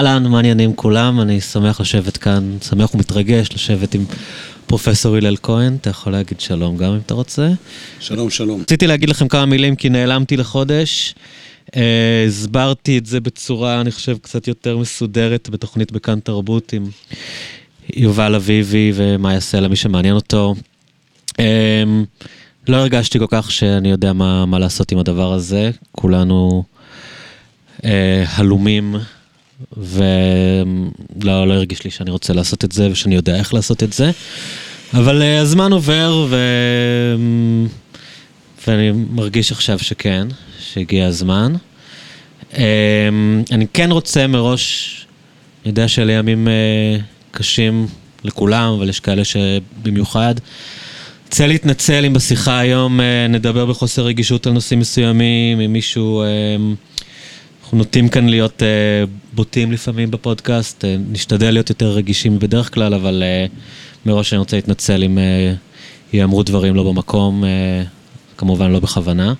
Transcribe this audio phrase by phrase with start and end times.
[0.00, 1.20] אהלן, מה העניינים כולם?
[1.20, 4.04] אני שמח לשבת כאן, שמח ומתרגש לשבת עם
[4.66, 5.76] פרופסור הלל כהן.
[5.80, 7.50] אתה יכול להגיד שלום גם אם אתה רוצה.
[8.00, 8.60] שלום, שלום.
[8.60, 11.14] רציתי להגיד לכם כמה מילים כי נעלמתי לחודש.
[11.76, 16.84] אה, הסברתי את זה בצורה, אני חושב, קצת יותר מסודרת בתוכנית בכאן תרבות עם
[17.96, 20.54] יובל אביבי ומאיה סלע, מי שמעניין אותו.
[21.40, 21.84] אה,
[22.68, 25.70] לא הרגשתי כל כך שאני יודע מה, מה לעשות עם הדבר הזה.
[25.92, 26.64] כולנו
[27.84, 28.96] אה, הלומים,
[29.76, 34.10] ולא לא הרגיש לי שאני רוצה לעשות את זה ושאני יודע איך לעשות את זה.
[34.94, 36.36] אבל אה, הזמן עובר, ו...
[38.66, 40.28] ואני מרגיש עכשיו שכן,
[40.60, 41.54] שהגיע הזמן.
[42.58, 43.08] אה,
[43.52, 44.96] אני כן רוצה מראש,
[45.62, 46.96] אני יודע שאלה ימים אה,
[47.30, 47.86] קשים
[48.24, 50.34] לכולם, אבל יש כאלה שבמיוחד.
[51.26, 56.22] רוצה להתנצל אם בשיחה היום אה, נדבר בחוסר רגישות על נושאים מסוימים, אם מישהו...
[56.22, 56.26] אה,
[57.70, 58.68] אנחנו נוטים כאן להיות אה,
[59.32, 63.46] בוטים לפעמים בפודקאסט, אה, נשתדל להיות יותר רגישים בדרך כלל, אבל אה,
[64.06, 65.54] מראש אני רוצה להתנצל אם אה,
[66.12, 67.82] יאמרו דברים לא במקום, אה,
[68.36, 69.34] כמובן לא בכוונה.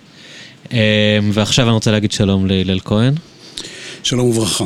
[0.72, 3.14] אה, ועכשיו אני רוצה להגיד שלום להלל כהן.
[4.03, 4.65] שלום וברכה.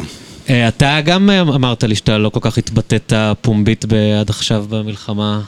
[0.51, 3.85] אה, אתה גם אמרת לי שאתה לא כל כך התבטאת פומבית
[4.21, 5.41] עד עכשיו במלחמה.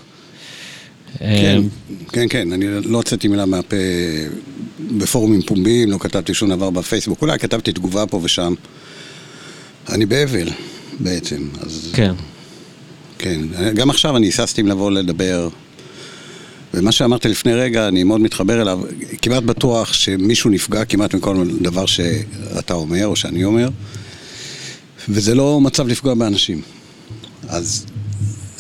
[1.22, 1.62] אה, כן,
[2.12, 3.77] כן, כן, אני לא הוצאתי מילה מהפה
[4.98, 8.55] בפורומים פומביים, לא כתבתי שום דבר בפייסבוק, אולי כתבתי תגובה פה ושם.
[9.89, 10.48] אני באבל,
[11.00, 11.91] בעצם, אז...
[11.92, 12.12] כן.
[13.19, 13.41] כן,
[13.75, 15.48] גם עכשיו אני היססתי אם לבוא לדבר.
[16.75, 18.80] ומה שאמרתי לפני רגע, אני מאוד מתחבר אליו,
[19.23, 23.69] כמעט בטוח שמישהו נפגע כמעט מכל דבר שאתה אומר או שאני אומר,
[25.08, 26.61] וזה לא מצב לפגוע באנשים.
[27.48, 27.86] אז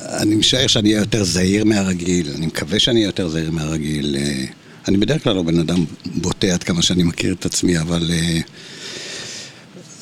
[0.08, 4.16] אני משער שאני אהיה יותר זהיר מהרגיל, אני מקווה שאני אהיה יותר זהיר מהרגיל.
[4.18, 4.44] אה,
[4.88, 8.42] אני בדרך כלל לא בן אדם בוטה עד כמה שאני מכיר את עצמי, אבל uh,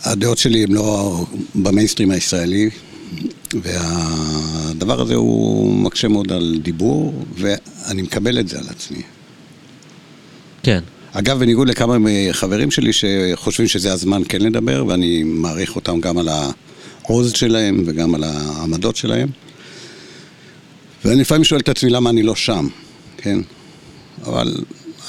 [0.04, 1.24] הדעות שלי הן לא
[1.54, 2.70] במיינסטרים הישראלי,
[3.62, 9.02] והדבר הזה הוא מקשה מאוד על דיבור, ואני מקבל את זה על עצמי.
[10.62, 10.80] כן.
[11.12, 11.96] אגב, בניגוד לכמה
[12.32, 18.14] חברים שלי שחושבים שזה הזמן כן לדבר, ואני מעריך אותם גם על העוז שלהם וגם
[18.14, 19.28] על העמדות שלהם.
[21.04, 22.68] ואני לפעמים שואל את עצמי למה אני לא שם,
[23.16, 23.38] כן?
[24.26, 24.54] אבל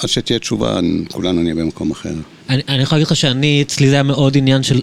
[0.04, 0.80] עד שתהיה תשובה,
[1.12, 2.14] כולנו נהיה במקום אחר.
[2.50, 4.82] אני, אני יכול להגיד לך שאני, אצלי זה היה מאוד עניין של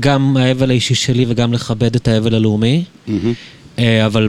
[0.00, 2.84] גם האבל האישי שלי וגם לכבד את האבל הלאומי.
[3.08, 3.80] Mm-hmm.
[4.06, 4.28] אבל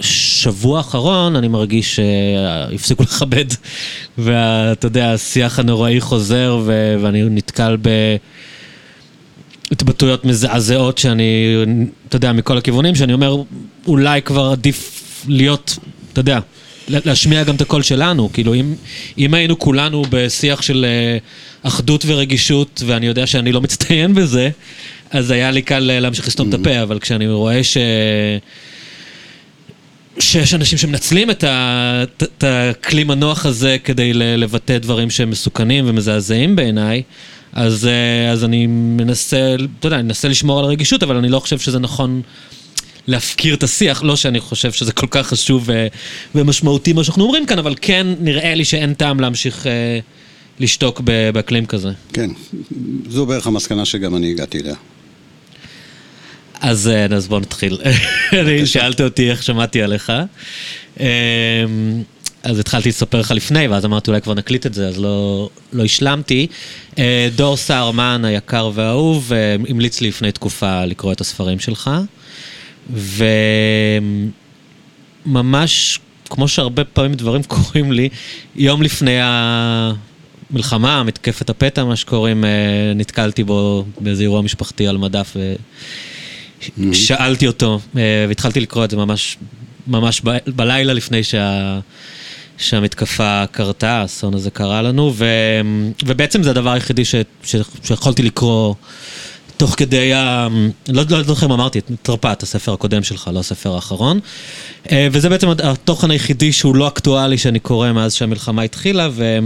[0.00, 3.44] בשבוע האחרון אני מרגיש שהפסיקו לכבד,
[4.18, 7.88] ואתה יודע, השיח הנוראי חוזר, ו- ואני נתקל ב...
[9.72, 11.56] התבטאויות מזעזעות שאני,
[12.08, 13.42] אתה יודע, מכל הכיוונים, שאני אומר,
[13.88, 15.78] אולי כבר עדיף להיות,
[16.12, 16.40] אתה יודע,
[16.88, 18.74] להשמיע גם את הקול שלנו, כאילו אם,
[19.18, 20.86] אם היינו כולנו בשיח של
[21.62, 24.50] uh, אחדות ורגישות, ואני יודע שאני לא מצטיין בזה,
[25.10, 26.54] אז היה לי קל להמשיך לסתום mm-hmm.
[26.54, 27.76] את הפה, אבל כשאני רואה ש...
[30.20, 32.02] שיש אנשים שמנצלים את, ה...
[32.22, 37.02] את הכלים הנוח הזה כדי לבטא דברים שהם מסוכנים ומזעזעים בעיניי,
[37.52, 37.88] אז,
[38.32, 41.78] אז אני מנסה, אתה יודע, אני מנסה לשמור על הרגישות, אבל אני לא חושב שזה
[41.78, 42.22] נכון
[43.08, 45.86] להפקיר את השיח, לא שאני חושב שזה כל כך חשוב ו-
[46.34, 49.98] ומשמעותי מה שאנחנו אומרים כאן, אבל כן נראה לי שאין טעם להמשיך אה,
[50.60, 51.00] לשתוק
[51.32, 51.88] באקלים כזה.
[52.12, 52.30] כן,
[53.08, 54.74] זו בערך המסקנה שגם אני הגעתי אליה.
[56.60, 57.78] אז, אז בוא נתחיל.
[58.40, 60.12] אני שאלת אותי איך שמעתי עליך.
[62.42, 65.84] אז התחלתי לספר לך לפני, ואז אמרתי אולי כבר נקליט את זה, אז לא, לא
[65.84, 66.46] השלמתי.
[67.36, 69.32] דור סהרמן היקר והאהוב
[69.68, 71.90] המליץ לי לפני תקופה לקרוא את הספרים שלך.
[75.26, 76.00] וממש,
[76.30, 78.08] כמו שהרבה פעמים דברים קורים לי,
[78.56, 79.18] יום לפני
[80.50, 85.36] המלחמה, מתקפת הפתע, מה שקוראים, אה, נתקלתי בו באיזה אירוע משפחתי על מדף,
[86.78, 89.36] ושאלתי אותו, אה, והתחלתי לקרוא את זה ממש,
[89.86, 90.36] ממש ב...
[90.46, 91.78] בלילה לפני שה...
[92.58, 95.26] שהמתקפה קרתה, האסון הזה קרה לנו, ו...
[96.04, 97.14] ובעצם זה הדבר היחידי ש...
[97.44, 97.56] ש...
[97.84, 98.74] שיכולתי לקרוא
[99.58, 100.48] תוך כדי ה...
[100.88, 104.20] לא, לא זוכר אם אמרתי, תרפ"ט, הספר הקודם שלך, לא הספר האחרון.
[104.92, 109.38] אה, וזה בעצם התוכן היחידי שהוא לא אקטואלי שאני קורא מאז שהמלחמה התחילה, ו...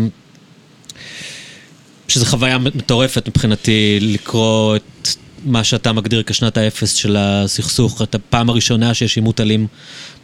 [2.08, 5.08] שזו חוויה מטורפת מבחינתי לקרוא את
[5.44, 9.66] מה שאתה מגדיר כשנת האפס של הסכסוך, את הפעם הראשונה שיש עימות אלים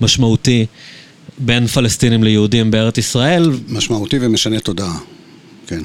[0.00, 0.66] משמעותי
[1.38, 3.50] בין פלסטינים ליהודים בארץ ישראל.
[3.68, 4.98] משמעותי ומשנה תודעה,
[5.66, 5.82] כן.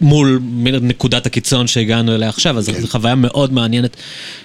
[0.00, 0.40] מול
[0.82, 2.80] נקודת הקיצון שהגענו אליה עכשיו, אז כן.
[2.80, 3.96] זו חוויה מאוד מעניינת.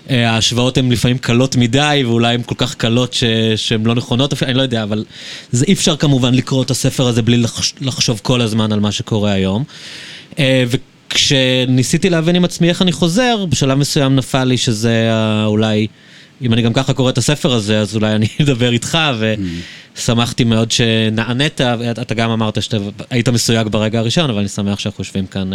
[0.10, 3.16] אה, ההשוואות הן לפעמים קלות מדי, ואולי הן כל כך קלות
[3.56, 5.06] שהן לא נכונות, אני לא יודע, אבל
[5.52, 7.44] זה אי אפשר כמובן לקרוא את הספר הזה בלי
[7.82, 9.64] לחשוב כל הזמן על מה שקורה היום.
[10.40, 10.64] אה,
[11.10, 15.12] כשניסיתי להבין עם עצמי איך אני חוזר, בשלב מסוים נפל לי שזה
[15.46, 15.88] אולי,
[16.42, 18.98] אם אני גם ככה קורא את הספר הזה, אז אולי אני אדבר איתך,
[20.00, 21.62] ושמחתי מאוד שנענית,
[22.02, 25.52] אתה גם אמרת שהיית מסויג ברגע הראשון, אבל אני שמח שאנחנו יושבים כאן.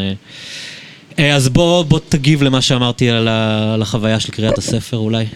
[1.18, 5.26] אז בוא, בוא תגיב למה שאמרתי על החוויה של קריאת הספר אולי.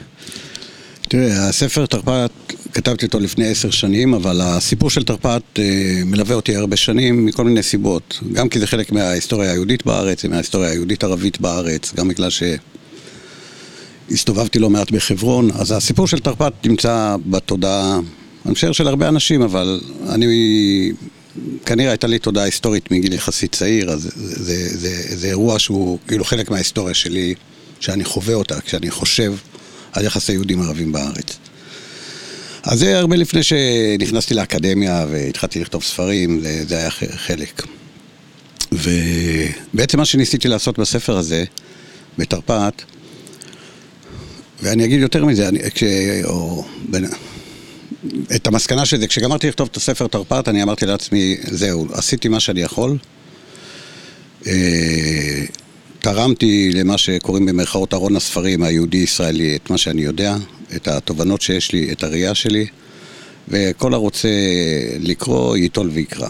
[1.08, 5.64] תראה, הספר תרפ"ט, כתבתי אותו לפני עשר שנים, אבל הסיפור של תרפ"ט אה,
[6.05, 8.20] מלווה אותי הרבה שנים מכל מיני סיבות.
[8.32, 12.28] גם כי זה חלק מההיסטוריה היהודית בארץ, מההיסטוריה היהודית-ערבית בארץ, גם בגלל
[14.10, 17.99] שהסתובבתי לא מעט בחברון, אז הסיפור של תרפ"ט נמצא בתודעה,
[18.48, 20.26] אני חושב של הרבה אנשים, אבל אני...
[21.66, 25.98] כנראה הייתה לי תודעה היסטורית מגיל יחסית צעיר, אז זה, זה, זה, זה אירוע שהוא
[26.08, 27.34] כאילו חלק מההיסטוריה שלי,
[27.80, 29.34] שאני חווה אותה, כשאני חושב
[29.92, 31.38] על יחסי יהודים ערבים בארץ.
[32.62, 37.62] אז זה הרבה לפני שנכנסתי לאקדמיה והתחלתי לכתוב ספרים, זה, זה היה חלק.
[38.72, 41.44] ובעצם מה שניסיתי לעשות בספר הזה,
[42.18, 42.82] בתרפ"ט,
[44.62, 45.84] ואני אגיד יותר מזה, אני, כש...
[46.24, 47.04] או, בין,
[48.36, 52.40] את המסקנה של זה, כשגמרתי לכתוב את הספר תרפ"ט, אני אמרתי לעצמי, זהו, עשיתי מה
[52.40, 52.96] שאני יכול.
[54.46, 55.44] אה,
[55.98, 60.36] תרמתי למה שקוראים במרכאות ארון הספרים היהודי-ישראלי את מה שאני יודע,
[60.76, 62.66] את התובנות שיש לי, את הראייה שלי,
[63.48, 64.28] וכל הרוצה
[65.00, 66.28] לקרוא, ייטול ויקרא.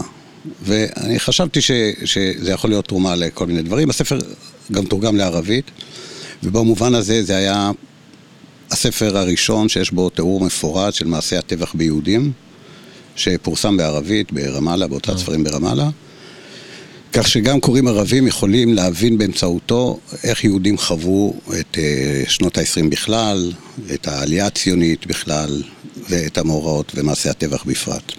[0.63, 1.71] ואני חשבתי ש,
[2.05, 3.89] שזה יכול להיות תרומה לכל מיני דברים.
[3.89, 4.19] הספר
[4.71, 5.71] גם תורגם לערבית,
[6.43, 7.71] ובמובן הזה זה היה
[8.71, 12.31] הספר הראשון שיש בו תיאור מפורט של מעשי הטבח ביהודים,
[13.15, 15.19] שפורסם בערבית ברמאללה, בהוצאת אה.
[15.19, 15.89] ספרים ברמאללה.
[17.13, 23.53] כך שגם קוראים ערבים יכולים להבין באמצעותו איך יהודים חוו את אה, שנות ה-20 בכלל,
[23.93, 25.63] את העלייה הציונית בכלל,
[26.09, 28.11] ואת המאורעות ומעשי הטבח בפרט.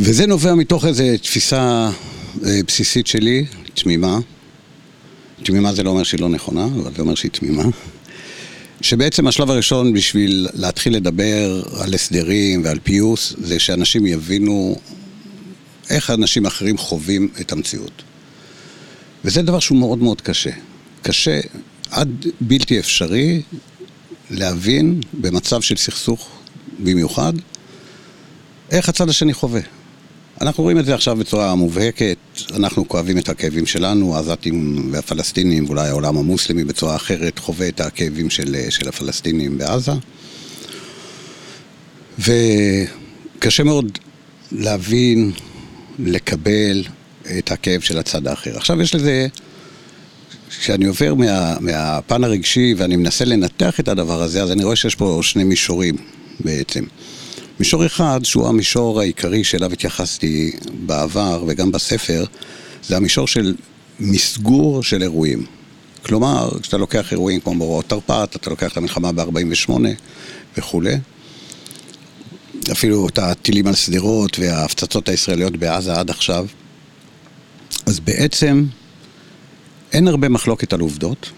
[0.00, 1.90] וזה נובע מתוך איזו תפיסה
[2.46, 3.44] אה, בסיסית שלי,
[3.74, 4.18] תמימה.
[5.42, 7.64] תמימה זה לא אומר שהיא לא נכונה, אבל זה אומר שהיא תמימה.
[8.82, 14.76] שבעצם השלב הראשון בשביל להתחיל לדבר על הסדרים ועל פיוס, זה שאנשים יבינו
[15.90, 18.02] איך אנשים אחרים חווים את המציאות.
[19.24, 20.50] וזה דבר שהוא מאוד מאוד קשה.
[21.02, 21.40] קשה
[21.90, 23.42] עד בלתי אפשרי
[24.30, 26.28] להבין במצב של סכסוך
[26.78, 27.32] במיוחד,
[28.70, 29.60] איך הצד השני חווה.
[30.40, 32.16] אנחנו רואים את זה עכשיו בצורה מובהקת,
[32.56, 38.30] אנחנו כואבים את הכאבים שלנו, העזתים והפלסטינים, ואולי העולם המוסלמי בצורה אחרת חווה את הכאבים
[38.30, 39.92] של, של הפלסטינים בעזה.
[42.18, 43.98] וקשה מאוד
[44.52, 45.32] להבין
[45.98, 46.84] לקבל
[47.38, 48.56] את הכאב של הצד האחר.
[48.56, 49.26] עכשיו יש לזה,
[50.60, 54.94] כשאני עובר מה, מהפן הרגשי ואני מנסה לנתח את הדבר הזה, אז אני רואה שיש
[54.94, 55.96] פה שני מישורים
[56.40, 56.84] בעצם.
[57.62, 60.52] מישור אחד, שהוא המישור העיקרי שאליו התייחסתי
[60.86, 62.24] בעבר וגם בספר,
[62.82, 63.54] זה המישור של
[64.00, 65.46] מסגור של אירועים.
[66.06, 69.72] כלומר, כשאתה לוקח אירועים כמו מאורעות תרפ"ט, אתה לוקח את המלחמה ב-48
[70.58, 70.94] וכולי,
[72.72, 76.46] אפילו את הטילים על שדרות וההפצצות הישראליות בעזה עד עכשיו.
[77.86, 78.64] אז בעצם
[79.92, 81.30] אין הרבה מחלוקת על עובדות,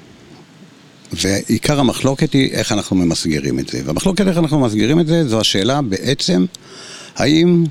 [1.12, 3.80] ועיקר המחלוקת היא איך אנחנו ממסגרים את זה.
[3.84, 6.44] והמחלוקת איך אנחנו ממסגרים את זה, זו השאלה בעצם,
[7.16, 7.64] האם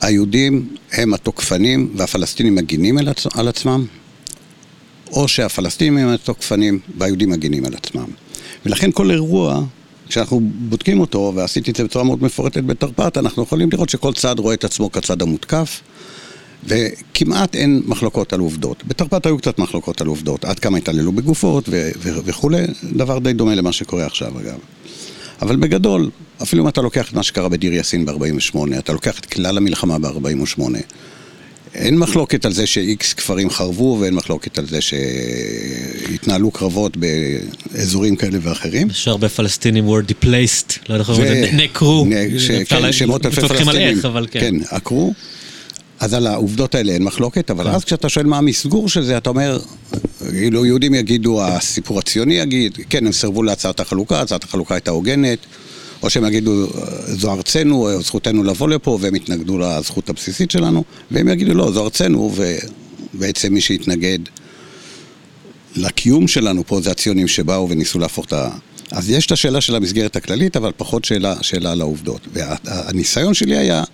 [0.00, 2.98] היהודים הם התוקפנים והפלסטינים מגינים
[3.34, 3.86] על עצמם,
[5.12, 8.06] או שהפלסטינים הם התוקפנים והיהודים מגינים על עצמם.
[8.66, 9.62] ולכן כל אירוע
[10.08, 14.38] כשאנחנו בודקים אותו, ועשיתי את זה בצורה מאוד מפורטת בתרפ"ט, אנחנו יכולים לראות שכל צד
[14.38, 15.80] רואה את עצמו כצד המותקף,
[16.66, 18.82] וכמעט אין מחלוקות על עובדות.
[18.86, 23.32] בתרפ"ט היו קצת מחלוקות על עובדות, עד כמה התעללו בגופות ו- ו- וכולי, דבר די
[23.32, 24.58] דומה למה שקורה עכשיו אגב.
[25.42, 26.10] אבל בגדול,
[26.42, 29.98] אפילו אם אתה לוקח את מה שקרה בדיר יאסין ב-48, אתה לוקח את כלל המלחמה
[29.98, 30.60] ב-48,
[31.74, 38.38] אין מחלוקת על זה שאיקס כפרים חרבו ואין מחלוקת על זה שהתנהלו קרבות באזורים כאלה
[38.42, 38.88] ואחרים.
[38.90, 42.06] יש הרבה פלסטינים were displaced, לא יודע איך נעקרו.
[42.66, 44.00] כן, שמות אלפי פלסטינים.
[44.30, 44.40] כן.
[44.40, 45.14] כן, עקרו.
[46.04, 49.30] אז על העובדות האלה אין מחלוקת, אבל אז כשאתה שואל מה המסגור של זה, אתה
[49.30, 49.58] אומר,
[50.30, 55.38] כאילו יהודים יגידו, הסיפור הציוני יגיד, כן, הם סירבו להצעת החלוקה, הצעת החלוקה הייתה הוגנת.
[56.02, 56.66] או שהם יגידו,
[57.06, 62.34] זו ארצנו, זכותנו לבוא לפה, והם יתנגדו לזכות הבסיסית שלנו, והם יגידו, לא, זו ארצנו,
[63.14, 64.18] ובעצם מי שהתנגד
[65.76, 68.50] לקיום שלנו פה זה הציונים שבאו וניסו להפוך את ה...
[68.90, 72.20] אז יש את השאלה של המסגרת הכללית, אבל פחות שאלה, שאלה על העובדות.
[72.32, 73.84] והניסיון שלי היה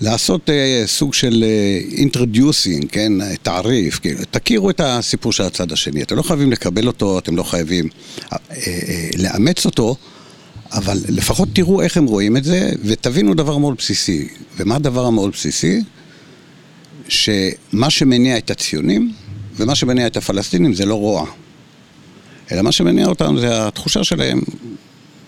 [0.00, 3.12] לעשות uh, סוג של uh, introducing, כן,
[3.42, 6.02] תעריף, כאילו, תכירו את הסיפור של הצד השני.
[6.02, 7.88] אתם לא חייבים לקבל אותו, אתם לא חייבים
[8.20, 8.36] uh, uh,
[9.18, 9.96] לאמץ אותו,
[10.72, 14.28] אבל לפחות תראו איך הם רואים את זה, ותבינו דבר מאוד בסיסי.
[14.56, 15.80] ומה הדבר המאוד בסיסי?
[17.08, 19.12] שמה שמניע את הציונים
[19.56, 21.26] ומה שמניע את הפלסטינים זה לא רוע,
[22.52, 24.40] אלא מה שמניע אותם זה התחושה שלהם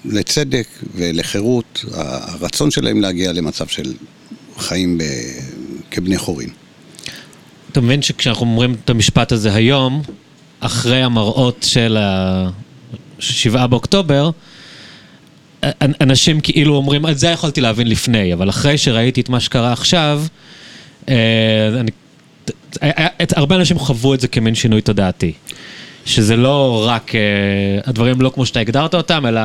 [0.05, 3.95] לצדק ולחירות, הרצון שלהם להגיע למצב של
[4.59, 5.03] חיים ב...
[5.91, 6.49] כבני חורין.
[7.73, 10.03] אתה מבין שכשאנחנו אומרים את המשפט הזה היום,
[10.61, 14.31] אחרי המראות של ה-7 באוקטובר,
[16.01, 20.23] אנשים כאילו אומרים, את זה יכולתי להבין לפני, אבל אחרי שראיתי את מה שקרה עכשיו,
[21.09, 21.91] אה, אני,
[23.37, 25.33] הרבה אנשים חוו את זה כמין שינוי תודעתי.
[26.07, 27.21] שזה לא רק, אה,
[27.85, 29.41] הדברים לא כמו שאתה הגדרת אותם, אלא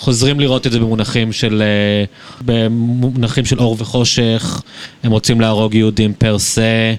[0.00, 2.04] חוזרים לראות את זה במונחים של, אה,
[2.44, 4.62] במונחים של אור וחושך,
[5.02, 6.94] הם רוצים להרוג יהודים פר סה.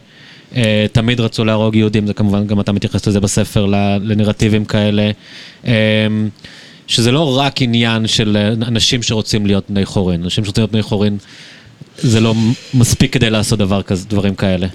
[0.92, 3.66] תמיד רצו להרוג יהודים, זה כמובן, גם אתה מתייחס לזה בספר,
[4.02, 5.12] לנרטיבים כאלה.
[6.88, 11.18] שזה לא רק עניין של אנשים שרוצים להיות בני חורין, אנשים שרוצים להיות בני חורין,
[11.98, 12.36] זה לא
[12.74, 14.68] מספיק כדי לעשות דבר כזה, דברים כאלה.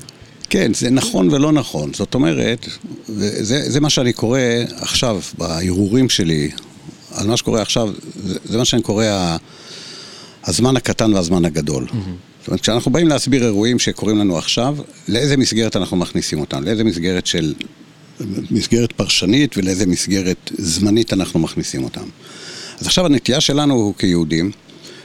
[0.51, 1.91] כן, זה נכון ולא נכון.
[1.95, 2.67] זאת אומרת,
[3.07, 4.41] זה, זה מה שאני קורא
[4.81, 6.51] עכשיו, בהרהורים שלי,
[7.17, 7.93] על מה שקורה עכשיו,
[8.25, 9.05] זה, זה מה שאני קורא
[10.45, 11.87] הזמן הקטן והזמן הגדול.
[11.89, 11.95] Mm-hmm.
[12.41, 14.77] זאת אומרת, כשאנחנו באים להסביר אירועים שקורים לנו עכשיו,
[15.09, 16.65] לאיזה מסגרת אנחנו מכניסים אותם?
[16.65, 17.55] לאיזה מסגרת של
[18.51, 22.09] מסגרת פרשנית ולאיזה מסגרת זמנית אנחנו מכניסים אותם.
[22.81, 24.51] אז עכשיו הנטייה שלנו כיהודים,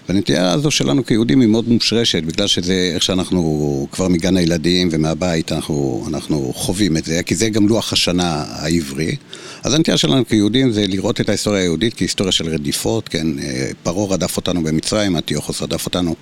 [0.10, 5.52] והנטייה הזו שלנו כיהודים היא מאוד מושרשת, בגלל שזה איך שאנחנו כבר מגן הילדים ומהבית
[5.52, 9.16] אנחנו, אנחנו חווים את זה, כי זה גם לוח השנה העברי.
[9.64, 14.08] אז הנטייה שלנו כיהודים זה לראות את ההיסטוריה היהודית כהיסטוריה של רדיפות, כן, אה, פרעה
[14.08, 16.16] רדף אותנו במצרים, אנטיוכוס רדף אותנו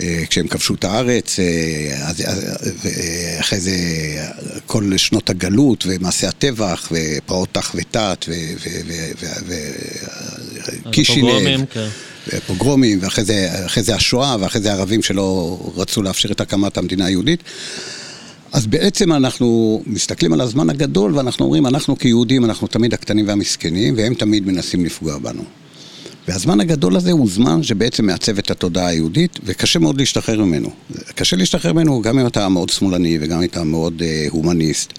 [0.00, 2.10] אה, כשהם כבשו את הארץ, אה,
[3.40, 3.76] אחרי זה
[4.66, 8.24] כל שנות הגלות ומעשי הטבח ופרעות תח ותת
[10.86, 11.64] וקישינב.
[11.70, 11.88] כן.
[12.46, 13.48] פוגרומים, ואחרי זה,
[13.80, 17.42] זה השואה, ואחרי זה הערבים שלא רצו לאפשר את הקמת המדינה היהודית.
[18.54, 23.94] אז בעצם אנחנו מסתכלים על הזמן הגדול ואנחנו אומרים, אנחנו כיהודים, אנחנו תמיד הקטנים והמסכנים,
[23.96, 25.42] והם תמיד מנסים לפגוע בנו.
[26.28, 30.70] והזמן הגדול הזה הוא זמן שבעצם מעצב את התודעה היהודית, וקשה מאוד להשתחרר ממנו.
[31.14, 34.92] קשה להשתחרר ממנו גם אם אתה מאוד שמאלני וגם אם אתה מאוד uh, הומניסט.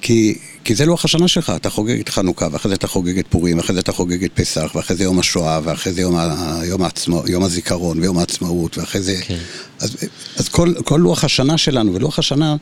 [0.00, 3.26] כי, כי זה לוח השנה שלך, אתה חוגג את חנוכה, ואחרי זה אתה חוגג את
[3.28, 6.60] פורים, ואחרי זה אתה חוגג את פסח, ואחרי זה יום השואה, ואחרי זה יום, ה,
[6.64, 9.16] יום, העצמו, יום הזיכרון ויום העצמאות, ואחרי זה...
[9.20, 9.38] כן.
[9.78, 9.96] אז,
[10.36, 12.56] אז כל, כל לוח השנה שלנו, ולוח השנה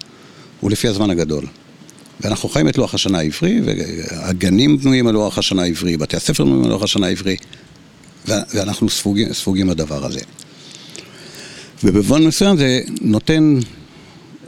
[0.61, 1.47] הוא לפי הזמן הגדול.
[2.21, 6.65] ואנחנו חיים את לוח השנה העברי, והגנים בנויים על לוח השנה העברי, בתי הספר בנויים
[6.65, 7.37] על לוח השנה העברי.
[8.27, 10.21] ואנחנו ספוגים, ספוגים בדבר הזה.
[11.85, 13.59] ובמובן מסוים זה נותן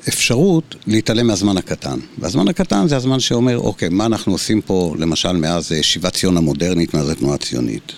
[0.09, 1.99] אפשרות להתעלם מהזמן הקטן.
[2.19, 6.37] והזמן הקטן זה הזמן שאומר, אוקיי, מה אנחנו עושים פה, למשל, מאז אה, שיבת ציון
[6.37, 7.93] המודרנית, מאז התנועה הציונית.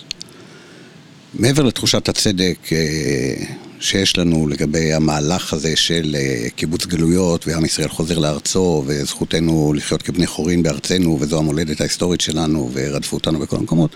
[1.33, 3.45] מעבר לתחושת הצדק אה,
[3.79, 10.01] שיש לנו לגבי המהלך הזה של אה, קיבוץ גלויות ועם ישראל חוזר לארצו וזכותנו לחיות
[10.01, 13.91] כבני חורין בארצנו וזו המולדת ההיסטורית שלנו ורדפו אותנו בכל המקומות,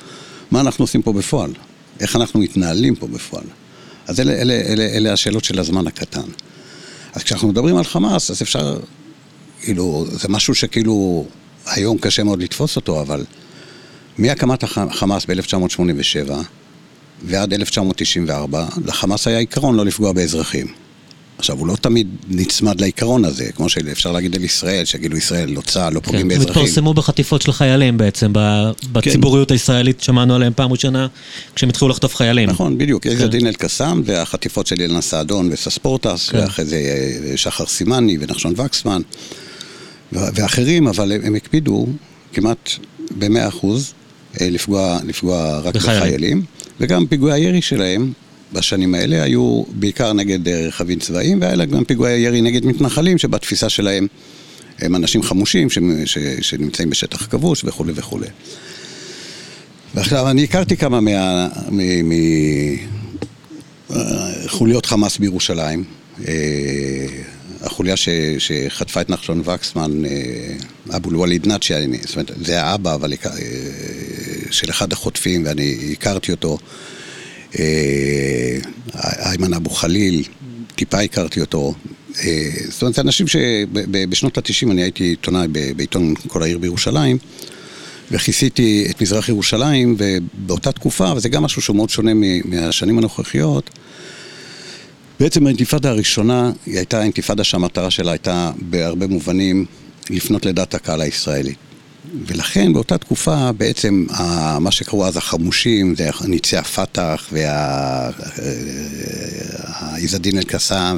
[0.51, 1.51] מה אנחנו עושים פה בפועל?
[1.99, 3.43] איך אנחנו מתנהלים פה בפועל.
[4.07, 6.29] אז אלה, אלה, אלה, אלה השאלות של הזמן הקטן.
[7.13, 8.79] אז כשאנחנו מדברים על חמאס, אז אפשר,
[9.61, 11.25] כאילו, זה משהו שכאילו
[11.65, 13.25] היום קשה מאוד לתפוס אותו, אבל
[14.17, 16.31] מהקמת החמאס ב-1987
[17.23, 20.67] ועד 1994, לחמאס היה עיקרון לא לפגוע באזרחים.
[21.39, 25.62] עכשיו, הוא לא תמיד נצמד לעיקרון הזה, כמו שאפשר להגיד על ישראל, שיגידו ישראל לא
[25.62, 26.63] צה"ל, לא פוגעים כן, באזרחים.
[26.63, 28.34] התפרסמו בחטיפות של חיילים בעצם,
[28.91, 29.53] בציבוריות כן.
[29.53, 31.08] הישראלית, שמענו עליהם פעם ראשונה,
[31.55, 32.50] כשהם התחילו לחטוף חיילים.
[32.50, 33.27] נכון, בדיוק, כן.
[33.27, 36.38] דין אל-קסאם, והחטיפות של אילנה סעדון וסספורטס, כן.
[36.38, 39.01] ואחרי זה אה, שחר סימני ונחשון וקסמן,
[40.12, 41.88] ואחרים, אבל הם, הם הקפידו
[42.34, 42.69] כמעט
[43.17, 43.93] במאה אחוז
[44.41, 46.00] אה, לפגוע, לפגוע רק בחיילים.
[46.00, 46.43] בחיילים,
[46.79, 48.12] וגם פיגועי הירי שלהם
[48.53, 53.69] בשנים האלה היו בעיקר נגד אה, רכבים צבאיים, והיה גם פיגועי ירי נגד מתנחלים, שבתפיסה
[53.69, 54.07] שלהם
[54.79, 58.27] הם אנשים חמושים ש, ש, שנמצאים בשטח כבוש וכולי וכולי.
[59.95, 60.99] ועכשיו, אני הכרתי כמה
[63.89, 65.83] מחוליות אה, חמאס בירושלים.
[66.27, 66.33] אה,
[67.61, 70.03] החוליה ש, שחטפה את נחשון וקסמן,
[70.95, 73.13] אבו אל-וליד נאצ'י, זאת אומרת, זה האבא אבל,
[74.51, 76.57] של אחד החוטפים, ואני הכרתי אותו.
[77.59, 78.57] אה,
[78.95, 80.23] איימן אבו חליל,
[80.75, 81.73] טיפה הכרתי אותו.
[82.23, 87.17] אה, זאת אומרת, אנשים שבשנות ה-90 אני הייתי עיתונאי בעיתון כל העיר בירושלים,
[88.11, 92.11] וכיסיתי את מזרח ירושלים, ובאותה תקופה, וזה גם משהו שהוא מאוד שונה
[92.45, 93.69] מהשנים הנוכחיות,
[95.19, 99.65] בעצם האינתיפאדה הראשונה, היא הייתה אינתיפאדה שהמטרה שלה הייתה בהרבה מובנים
[100.09, 101.68] לפנות לדעת הקהל הישראלית.
[102.27, 104.05] ולכן באותה תקופה בעצם
[104.59, 108.15] מה שקראו אז החמושים, זה ניצי הפת"ח והעז
[110.15, 110.97] א-דין אל-קסאם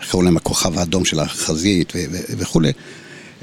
[0.00, 1.92] איך קוראים להם, הכוכב האדום של החזית
[2.38, 2.72] וכולי.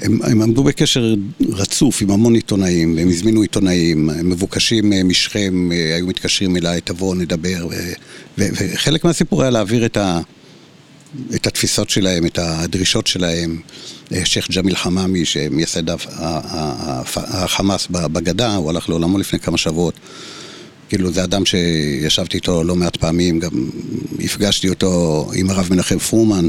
[0.00, 1.14] הם, הם עמדו בקשר
[1.48, 7.68] רצוף עם המון עיתונאים, הם הזמינו עיתונאים, הם מבוקשים משכם, היו מתקשרים אליי, תבואו נדבר,
[8.38, 10.20] וחלק מהסיפור היה להעביר את, ה,
[11.34, 13.60] את התפיסות שלהם, את הדרישות שלהם.
[14.24, 15.82] שייח' ג'מיל חממי, שמייסד
[17.16, 19.94] החמאס בגדה, הוא הלך לעולמו לפני כמה שבועות.
[20.88, 23.50] כאילו זה אדם שישבתי איתו לא מעט פעמים, גם
[24.20, 26.48] הפגשתי אותו עם הרב מנחם פרומן,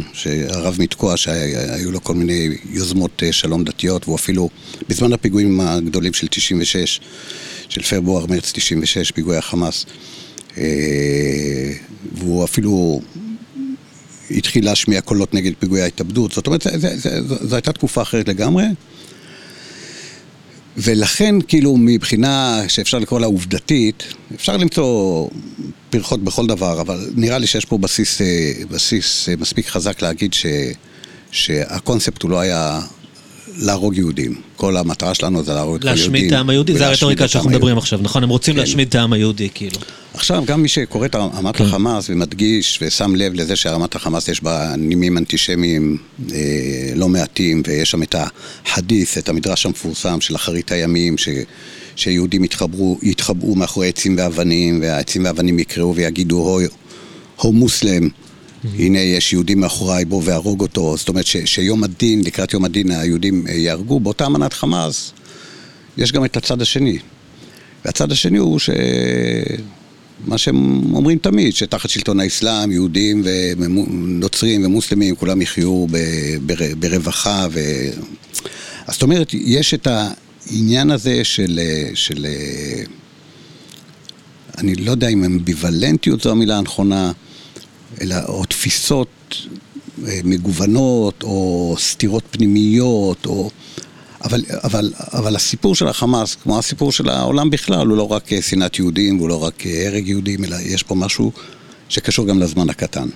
[0.50, 4.50] הרב מתקוע, שהיו לו כל מיני יוזמות אה, שלום דתיות, והוא אפילו,
[4.90, 7.00] בזמן הפיגועים הגדולים של 96,
[7.70, 9.86] של פברואר-מרץ 96, פיגועי החמאס,
[10.58, 10.64] אה,
[12.18, 13.02] והוא אפילו
[14.32, 16.68] התחיל להשמיע קולות נגד פיגועי ההתאבדות, זאת אומרת,
[17.42, 18.64] זו הייתה תקופה אחרת לגמרי.
[20.78, 24.04] ולכן, כאילו, מבחינה שאפשר לקרוא לה עובדתית,
[24.36, 25.28] אפשר למצוא
[25.90, 30.34] פרחות בכל דבר, אבל נראה לי שיש פה בסיס, אה, בסיס אה, מספיק חזק להגיד
[30.34, 30.46] ש,
[31.32, 32.82] שהקונספט הוא לא היה
[33.60, 34.36] להרוג יהודים.
[34.56, 36.04] כל המטרה שלנו זה להרוג את היהודים.
[36.04, 38.24] להשמיד את העם היהודי, זה הרטוריקה שאנחנו מדברים עכשיו, נכון?
[38.24, 38.60] הם רוצים כן.
[38.60, 39.78] להשמיד את העם היהודי, כאילו.
[40.14, 41.64] עכשיו, גם מי שקורא את רמת כן.
[41.64, 45.98] החמאס ומדגיש ושם לב לזה שרמת החמאס יש בה נימים אנטישמיים
[46.32, 46.38] אה,
[46.96, 48.16] לא מעטים, ויש שם את
[48.66, 51.30] החדית', את המדרש המפורסם של אחרית הימים, ש...
[51.96, 56.60] שיהודים יתחברו, יתחבאו מאחורי עצים ואבנים, והעצים ואבנים יקראו ויגידו הו,
[57.38, 58.10] הו מוסלם.
[58.64, 60.98] הנה יש יהודי מאחוריי, בוא והרוג אותו.
[60.98, 64.00] זאת אומרת ש, שיום הדין, לקראת יום הדין היהודים אה, יהרגו.
[64.00, 65.12] באותה אמנת חמאס
[65.98, 66.98] יש גם את הצד השני.
[67.86, 68.70] והצד השני הוא ש...
[70.26, 73.24] מה שהם אומרים תמיד, שתחת שלטון האסלאם, יהודים
[73.58, 75.98] ונוצרים ומוסלמים, כולם יחיו ב,
[76.46, 77.48] בר, ברווחה.
[77.52, 77.60] ו...
[78.88, 81.60] אז זאת אומרת, יש את העניין הזה של,
[81.94, 82.26] של...
[84.58, 87.12] אני לא יודע אם אמביוולנטיות זו המילה הנכונה,
[88.02, 89.08] אלא, או תפיסות
[90.08, 93.50] אה, מגוונות, או סתירות פנימיות, או...
[94.24, 98.42] אבל, אבל, אבל הסיפור של החמאס, כמו הסיפור של העולם בכלל, הוא לא רק אה,
[98.42, 101.32] שנאת יהודים, הוא לא רק אה, הרג יהודים, אלא יש פה משהו
[101.90, 103.08] שקשור גם לזמן הקטן.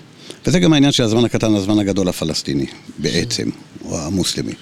[0.45, 2.65] וזה גם העניין של הזמן הקטן, הזמן הגדול הפלסטיני,
[2.97, 3.49] בעצם,
[3.85, 4.53] או המוסלמי.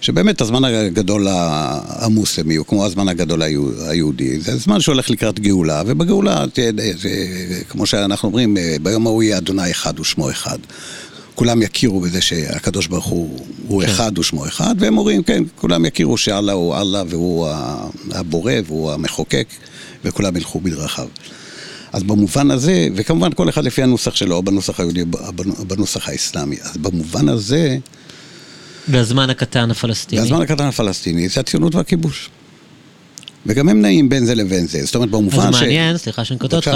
[0.00, 3.42] שבאמת הזמן הגדול המוסלמי הוא כמו הזמן הגדול
[3.88, 6.44] היהודי, זה זמן שהולך לקראת גאולה, ובגאולה,
[7.68, 10.58] כמו שאנחנו אומרים, ביום ההוא יהיה אדוני אחד ושמו אחד.
[11.34, 13.88] כולם יכירו בזה שהקדוש ברוך הוא, הוא כן.
[13.88, 17.48] אחד ושמו אחד, והם אומרים, כן, כולם יכירו שאללה הוא אללה והוא
[18.10, 19.46] הבורא והוא המחוקק,
[20.04, 21.08] וכולם ילכו בדרכיו.
[21.92, 25.02] אז במובן הזה, וכמובן כל אחד לפי הנוסח שלו, או בנוסח היהודי,
[25.58, 27.78] או בנוסח האסלאמי, אז במובן הזה...
[28.90, 30.22] והזמן הקטן הפלסטיני.
[30.22, 32.30] והזמן הקטן הפלסטיני זה הציונות והכיבוש.
[33.46, 35.56] וגם הם נעים בין זה לבין זה, זאת אומרת במובן ש...
[35.56, 36.70] אז מעניין, סליחה שאני קוטע אותך,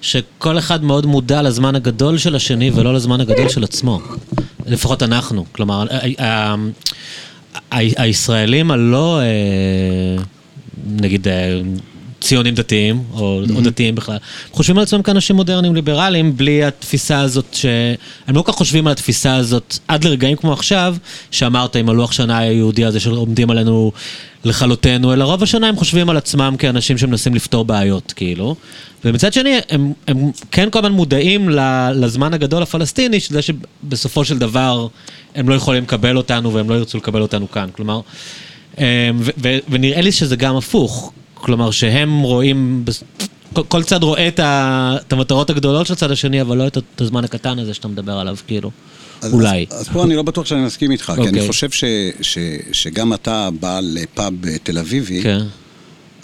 [0.00, 4.00] שכל אחד מאוד מודע לזמן הגדול של השני ולא לזמן הגדול של עצמו.
[4.66, 5.86] לפחות אנחנו, כלומר,
[7.70, 10.22] הישראלים הלא, אה,
[10.86, 11.60] נגיד, אה,
[12.20, 13.54] ציונים דתיים, או, mm-hmm.
[13.56, 14.16] או דתיים בכלל,
[14.52, 17.66] חושבים על עצמם כאנשים מודרניים ליברליים, בלי התפיסה הזאת ש...
[18.26, 20.96] הם לא כל כך חושבים על התפיסה הזאת עד לרגעים כמו עכשיו,
[21.30, 23.92] שאמרת עם הלוח שנה היהודי הזה שעומדים עלינו
[24.44, 28.56] לכלותנו, אלא רוב השנה הם חושבים על עצמם כאנשים שמנסים לפתור בעיות, כאילו.
[29.04, 31.48] ומצד שני, הם, הם כן כל הזמן מודעים
[31.94, 34.86] לזמן הגדול הפלסטיני, שזה שבסופו של דבר
[35.34, 37.68] הם לא יכולים לקבל אותנו והם לא ירצו לקבל אותנו כאן.
[37.72, 38.00] כלומר,
[38.78, 38.84] אמ,
[39.20, 41.12] ו- ו- ונראה לי שזה גם הפוך.
[41.40, 42.84] כלומר שהם רואים,
[43.68, 47.74] כל צד רואה את המטרות הגדולות של הצד השני, אבל לא את הזמן הקטן הזה
[47.74, 48.70] שאתה מדבר עליו, כאילו.
[49.22, 49.66] אז, אולי.
[49.70, 51.14] אז, אז פה אני לא בטוח שאני מסכים איתך, okay.
[51.14, 51.48] כי אני אוקיי.
[51.48, 51.84] חושב ש,
[52.20, 52.38] ש,
[52.72, 55.22] שגם אתה בעל פאב תל אביבי, okay.
[55.22, 55.40] כן.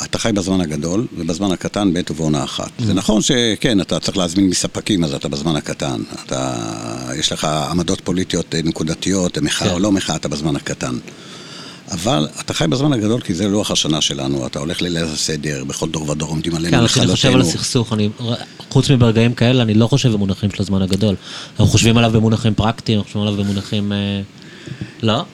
[0.04, 2.70] אתה חי בזמן הגדול ובזמן הקטן בעת ובעונה אחת.
[2.78, 2.84] Mm.
[2.84, 6.02] זה נכון שכן, אתה צריך להזמין מספקים, אז אתה בזמן הקטן.
[6.26, 6.54] אתה,
[7.18, 9.70] יש לך עמדות פוליטיות נקודתיות, מחאה okay.
[9.70, 9.74] כן.
[9.74, 10.94] או לא מחאה, אתה בזמן הקטן.
[11.94, 15.88] אבל אתה חי בזמן הגדול כי זה לוח השנה שלנו, אתה הולך לליל הסדר, בכל
[15.88, 16.88] דור ודור עומדים עלינו לכלותנו.
[16.88, 18.08] כן, כשאני חושב על הסכסוך, אני,
[18.70, 21.14] חוץ מברגעים כאלה, אני לא חושב במונחים של הזמן הגדול.
[21.50, 23.92] אנחנו חושבים עליו במונחים פרקטיים, אנחנו חושבים עליו במונחים...
[23.92, 24.20] אה,
[25.02, 25.24] לא?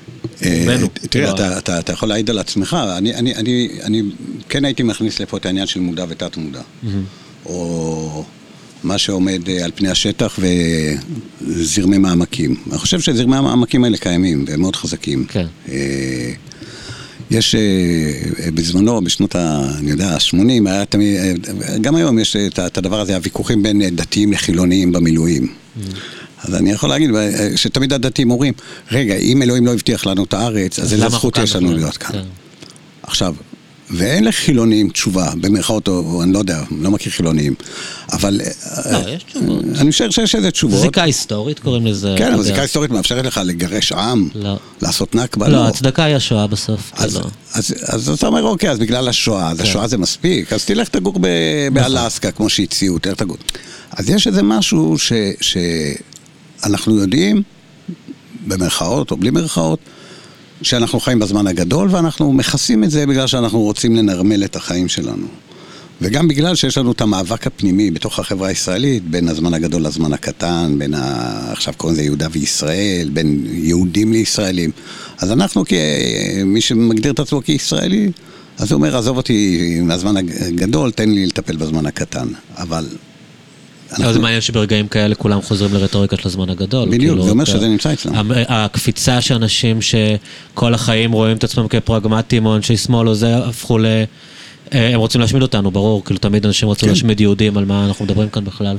[0.43, 0.77] אה,
[1.11, 1.59] תראה, לא.
[1.59, 4.03] אתה יכול להעיד על עצמך, אני
[4.49, 6.63] כן הייתי מכניס לפה את העניין של מודע ותת מודע.
[7.47, 8.25] או...
[8.83, 10.39] מה שעומד אה, על פני השטח
[11.43, 12.55] וזרמי מעמקים.
[12.71, 15.25] אני חושב שזרמי המעמקים האלה קיימים והם מאוד חזקים.
[15.25, 15.47] כן.
[17.33, 19.71] אה, יש אה, בזמנו, בשנות ה...
[19.79, 21.47] אני יודע, ה-80, היה תמיד,
[21.81, 25.47] גם היום יש את הדבר הזה, הוויכוחים בין דתיים לחילוניים במילואים.
[25.47, 25.81] Mm.
[26.45, 27.11] אז אני יכול להגיד
[27.57, 28.55] שתמיד הדתיים אומרים,
[28.93, 32.13] רגע, אם אלוהים לא הבטיח לנו את הארץ, אז איזה זכות יש לנו להיות כאן.
[32.13, 32.25] כן.
[33.03, 33.35] עכשיו,
[33.91, 37.55] ואין לחילונים תשובה, במרכאות, או אני לא יודע, לא מכיר חילונים,
[38.13, 38.41] אבל...
[38.93, 39.65] לא, יש תשובות.
[39.79, 40.81] אני חושב שיש איזה תשובות.
[40.81, 42.15] זיקה היסטורית קוראים לזה.
[42.19, 42.43] כן, אבל.
[42.43, 44.59] זיקה היסטורית מאפשרת לך לגרש עם, לא.
[44.83, 46.93] לעשות נכבה, לא, הצדקה היא השואה בסוף.
[46.97, 47.29] אז, כאילו.
[47.53, 49.63] אז, אתה אומר, אוקיי, אז בגלל השואה, אז כן.
[49.63, 53.37] השואה זה מספיק, אז תלך תגור ב- באלסקה, כמו שהציעו, תלך תגור.
[53.91, 54.97] אז יש איזה משהו
[56.61, 57.43] שאנחנו יודעים,
[58.47, 59.79] במרכאות או בלי מרכאות,
[60.63, 65.27] שאנחנו חיים בזמן הגדול, ואנחנו מכסים את זה בגלל שאנחנו רוצים לנרמל את החיים שלנו.
[66.03, 70.75] וגם בגלל שיש לנו את המאבק הפנימי בתוך החברה הישראלית, בין הזמן הגדול לזמן הקטן,
[70.79, 71.53] בין ה...
[71.53, 74.71] עכשיו קוראים לזה יהודה וישראל, בין יהודים לישראלים.
[75.19, 78.11] אז אנחנו, כמי שמגדיר את עצמו כישראלי,
[78.59, 82.29] אז הוא אומר, עזוב אותי מהזמן הגדול, תן לי לטפל בזמן הקטן.
[82.57, 82.87] אבל...
[83.97, 86.89] אבל זה מעניין שברגעים כאלה כולם חוזרים לרטוריקה של הזמן הגדול.
[86.89, 88.13] בדיוק, כאילו, זה אומר אתה- שזה נמצא אצלם.
[88.49, 93.87] הקפיצה שאנשים שכל החיים רואים את עצמם כפרגמטיים או אנשי שמאל או זה, הפכו ל...
[94.75, 96.89] אה, הם רוצים להשמיד אותנו, ברור, כאילו תמיד אנשים רצו כן.
[96.89, 98.77] להשמיד יהודים, על מה אנחנו מדברים כאן בכלל.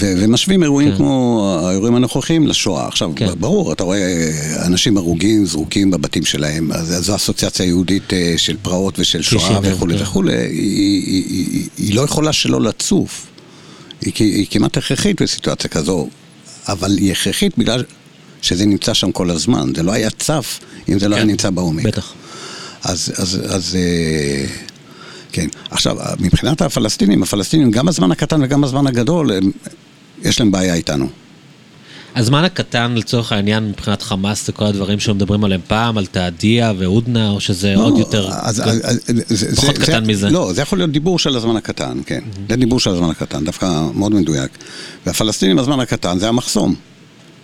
[0.00, 0.96] ומשווים אירועים כן.
[0.96, 2.86] כמו האירועים הנוכחים לשואה.
[2.88, 3.26] עכשיו, כן.
[3.40, 4.30] ברור, אתה רואה
[4.66, 9.56] אנשים הרוגים, זרוקים בבתים שלהם, אז זו אסוציאציה יהודית אה, של פרעות ושל שואה שישים,
[9.62, 10.02] וכולי כן.
[10.02, 13.26] וכולי, היא- היא- היא היא- היא לא יכולה שלא לצוף.
[14.00, 16.08] היא היא כמעט הכרחית בסיטואציה כזו,
[16.68, 17.84] אבל היא הכרחית בגלל
[18.42, 19.72] שזה נמצא שם כל הזמן.
[19.76, 21.30] זה לא היה צף אם זה לא היה כן.
[21.30, 21.86] נמצא בעומק.
[21.86, 22.12] בטח.
[22.84, 24.46] אז, אז, אז אה,
[25.32, 25.46] כן.
[25.70, 29.50] עכשיו, מבחינת הפלסטינים, הפלסטינים, גם בזמן הקטן וגם בזמן הגדול, הם,
[30.22, 31.08] יש להם בעיה איתנו.
[32.14, 37.30] הזמן הקטן לצורך העניין מבחינת חמאס זה כל הדברים שמדברים עליהם פעם, על תעדיה והודנה,
[37.30, 38.28] או שזה עוד יותר...
[38.32, 38.82] אז, אז,
[39.30, 40.30] אז, פחות זה, קטן זה, מזה.
[40.30, 42.20] לא, זה יכול להיות דיבור של הזמן הקטן, כן.
[42.48, 44.50] זה דיבור של הזמן הקטן, דווקא מאוד מדויק.
[45.06, 46.74] והפלסטינים בזמן הקטן זה המחסום.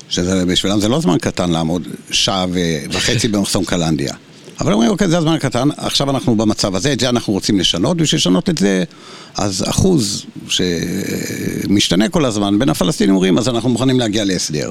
[0.09, 2.47] שזה בשבילם זה לא זמן קטן לעמוד שעה
[2.91, 4.15] וחצי במחסום קלנדיה.
[4.61, 7.97] אבל אומרים, אוקיי, זה הזמן הקטן, עכשיו אנחנו במצב הזה, את זה אנחנו רוצים לשנות,
[7.97, 8.85] בשביל לשנות את זה,
[9.37, 14.71] אז אחוז שמשתנה כל הזמן, בין הפלסטינים אומרים, אז אנחנו מוכנים להגיע להסדר.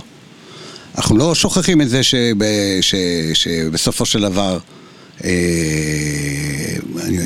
[0.98, 2.36] אנחנו לא שוכחים את זה שב,
[2.82, 2.96] ש,
[3.34, 4.60] שבסופו של דבר
[5.24, 5.30] אה,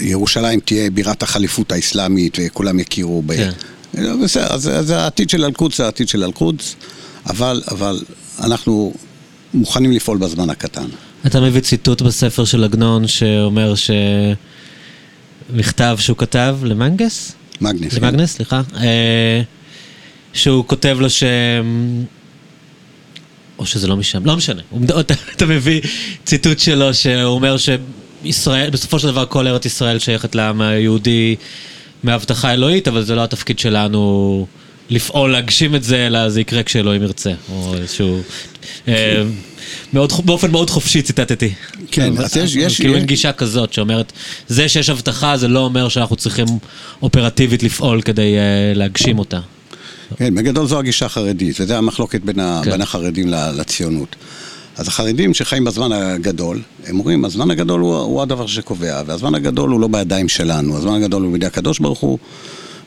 [0.01, 3.35] ירושלים תהיה בירת החליפות האסלאמית וכולם יכירו ב...
[3.35, 3.51] כן.
[3.93, 6.75] לא, בסדר, אז, אז העתיד של אל-קודס זה העתיד של אל-קודס,
[7.25, 8.03] אבל, אבל
[8.39, 8.93] אנחנו
[9.53, 10.87] מוכנים לפעול בזמן הקטן.
[11.25, 13.91] אתה מביא ציטוט בספר של עגנון שאומר ש...
[15.53, 17.31] מכתב שהוא כתב למנגס?
[17.61, 17.93] מגנס.
[17.93, 18.01] כן.
[18.01, 18.61] למגנס, סליחה.
[18.75, 19.41] אה,
[20.33, 21.23] שהוא כותב לו ש...
[23.59, 24.61] או שזה לא משם, לא משנה.
[24.99, 25.81] אתה, אתה מביא
[26.25, 31.35] ציטוט שלו שהוא אומר שישראל, בסופו של דבר כל ארץ ישראל שייכת לעם היהודי
[32.03, 34.45] מהבטחה אלוהית, אבל זה לא התפקיד שלנו
[34.93, 37.31] לפעול להגשים את זה, אלא זה יקרה כשאלוהים ירצה.
[37.51, 38.19] או איזשהו...
[38.87, 39.23] אה,
[39.93, 41.53] מאוד, באופן מאוד חופשי ציטטתי.
[41.91, 44.11] כן, אבל- אז יש- יש- כאילו אין גישה כזאת שאומרת,
[44.47, 46.45] זה שיש הבטחה זה לא אומר שאנחנו צריכים
[47.01, 48.41] אופרטיבית לפעול כדי אה,
[48.75, 49.39] להגשים אותה.
[50.17, 52.71] כן, בגדול זו הגישה החרדית, וזו המחלוקת בין, ה, כן.
[52.71, 54.15] בין החרדים לציונות.
[54.77, 59.69] אז החרדים שחיים בזמן הגדול, הם אומרים, הזמן הגדול הוא, הוא הדבר שקובע, והזמן הגדול
[59.69, 62.17] הוא לא בידיים שלנו, הזמן הגדול הוא בידי הקדוש ברוך הוא,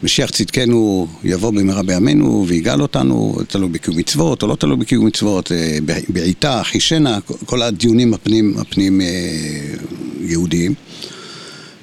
[0.06, 5.52] משיח צדקנו יבוא במהרה בימינו ויגאל אותנו, תלוי בקיום מצוות או לא תלוי בקיום מצוות,
[5.52, 9.06] אה, בעיטה, חישנה, כל הדיונים הפנים, הפנים אה,
[10.20, 10.74] יהודיים.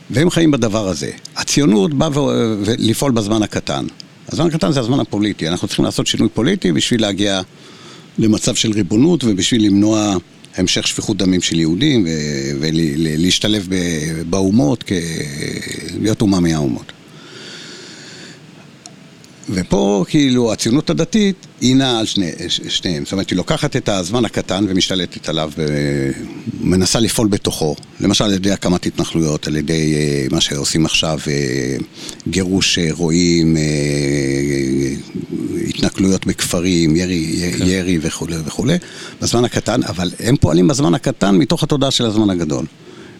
[0.10, 1.12] והם חיים בדבר הזה.
[1.36, 2.10] הציונות באה
[2.66, 3.86] ולפעול בזמן הקטן.
[4.32, 5.48] הזמן הקטן זה הזמן הפוליטי.
[5.48, 7.42] אנחנו צריכים לעשות שינוי פוליטי בשביל להגיע
[8.18, 10.16] למצב של ריבונות ובשביל למנוע
[10.56, 12.06] המשך שפיכות דמים של יהודים
[12.60, 13.68] ולהשתלב
[14.30, 14.84] באומות,
[16.00, 16.92] להיות אומה מהאומות.
[19.50, 24.26] ופה כאילו הציונות הדתית היא נעה על שני, שניהם, זאת אומרת היא לוקחת את הזמן
[24.26, 25.52] הקטן ומשתלטת עליו
[26.62, 31.78] ומנסה לפעול בתוכו, למשל על ידי הקמת התנחלויות, על ידי אה, מה שעושים עכשיו, אה,
[32.28, 33.62] גירוש רועים, אה,
[35.68, 37.66] התנכלויות בכפרים, ירי, כן.
[37.68, 38.78] ירי וכולי וכולי,
[39.22, 42.66] בזמן הקטן, אבל הם פועלים בזמן הקטן מתוך התודעה של הזמן הגדול,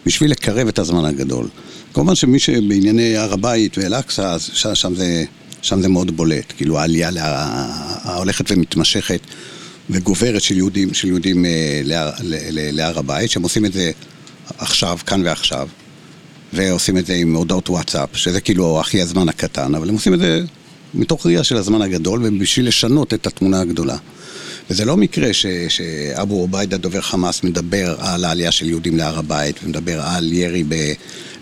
[0.06, 1.48] בשביל לקרב את הזמן הגדול.
[1.94, 4.36] כמובן שמי שבענייני הר הבית ואל-אקצא,
[4.74, 5.24] שם זה...
[5.64, 7.22] שם זה מאוד בולט, כאילו העלייה לה,
[8.02, 9.20] ההולכת ומתמשכת
[9.90, 12.10] וגוברת של יהודים, של יהודים אה, להר,
[12.72, 13.90] להר הבית, שהם עושים את זה
[14.58, 15.68] עכשיו, כאן ועכשיו,
[16.52, 20.18] ועושים את זה עם הודעות וואטסאפ, שזה כאילו הכי הזמן הקטן, אבל הם עושים את
[20.18, 20.42] זה
[20.94, 23.96] מתוך ראייה של הזמן הגדול, ובשביל לשנות את התמונה הגדולה.
[24.70, 29.60] וזה לא מקרה ש, שאבו עוביידה, דובר חמאס, מדבר על העלייה של יהודים להר הבית,
[29.64, 30.94] ומדבר על ירי ב, זה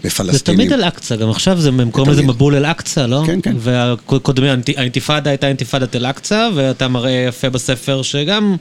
[0.08, 0.60] בפלסטינים.
[0.68, 2.22] תמיד אל-אקצא, גם עכשיו זה, הם קוראים לזה.
[2.22, 3.22] מבול אל-אקצא, לא?
[3.26, 3.54] כן, כן.
[3.58, 8.56] והקודמי, האינתי- האינתיפאדה הייתה אינתיפאדת אל-אקצא, ואתה מראה יפה בספר שגם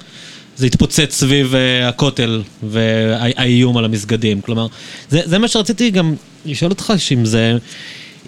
[0.58, 4.42] זה התפוצץ סביב אה, הכותל והאיום על המסגדים.
[4.42, 4.68] כלומר,
[5.10, 7.58] זה, זה מה שרציתי גם לשאול אותך שאם זה,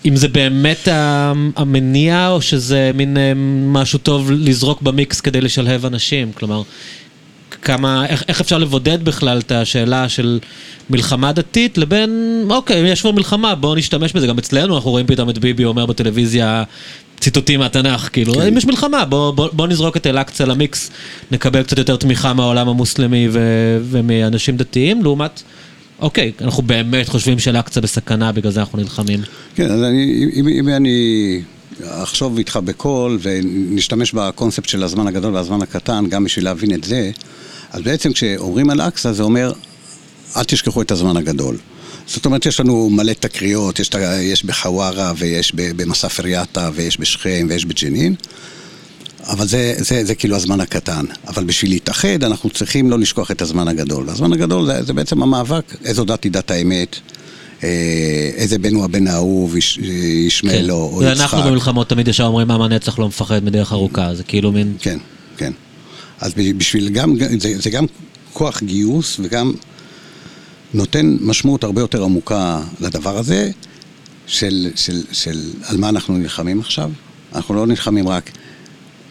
[0.06, 0.88] אם זה באמת
[1.56, 3.34] המניע, או שזה מין אה,
[3.68, 6.32] משהו טוב לזרוק במיקס כדי לשלהב אנשים.
[6.34, 6.62] כלומר,
[7.62, 10.40] כמה, איך, איך אפשר לבודד בכלל את השאלה של
[10.90, 14.28] מלחמה דתית לבין, אוקיי, יש כבר מלחמה, בואו נשתמש בזה.
[14.28, 16.64] גם אצלנו אנחנו רואים פתאום את ביבי אומר בטלוויזיה
[17.20, 18.42] ציטוטים מהתנ"ך, כאילו, כן.
[18.42, 20.92] אם יש מלחמה, בואו בוא, בוא נזרוק את אל-אקצא למיקס,
[21.32, 23.40] נקבל קצת יותר תמיכה מהעולם המוסלמי ו,
[23.84, 25.44] ומאנשים דתיים, לעומת...
[26.04, 29.20] אוקיי, אנחנו באמת חושבים שאל-אקצא בסכנה, בגלל זה אנחנו נלחמים.
[29.56, 31.42] כן, אז אני, אם, אם אני
[31.82, 37.12] אחשוב איתך בקול ונשתמש בקונספט של הזמן הגדול והזמן הקטן, גם בשביל להבין את זה,
[37.72, 39.54] אז בעצם כשאומרים אל-אקצא זה אומר,
[40.38, 41.58] אל תשכחו את הזמן הגדול.
[42.08, 43.90] זאת אומרת, יש לנו מלא תקריות, יש,
[44.22, 48.16] יש בחווארה ויש במסאפר יאטה ויש בשכם ויש בג'נין,
[49.28, 51.06] אבל זה, זה, זה כאילו הזמן הקטן.
[51.28, 54.04] אבל בשביל להתאחד, אנחנו צריכים לא לשכוח את הזמן הגדול.
[54.08, 56.96] והזמן הגדול זה, זה בעצם המאבק, איזו דת היא דת האמת.
[57.64, 59.56] אה, איזה בן הוא הבן האהוב,
[60.28, 60.70] ישמעאל כן.
[60.70, 61.18] או יצחק.
[61.20, 64.74] ואנחנו במלחמות תמיד ישר אומרים, עם הנצח לא מפחד מדרך ארוכה, זה כאילו מין...
[64.80, 64.98] כן,
[65.38, 65.54] כן.
[66.22, 67.86] אז בשביל גם, זה, זה גם
[68.34, 69.54] כוח גיוס וגם
[70.74, 73.52] נותן משמעות הרבה יותר עמוקה לדבר הזה,
[74.28, 76.92] של, של, של על מה אנחנו נלחמים עכשיו.
[77.36, 78.32] אנחנו לא נלחמים רק...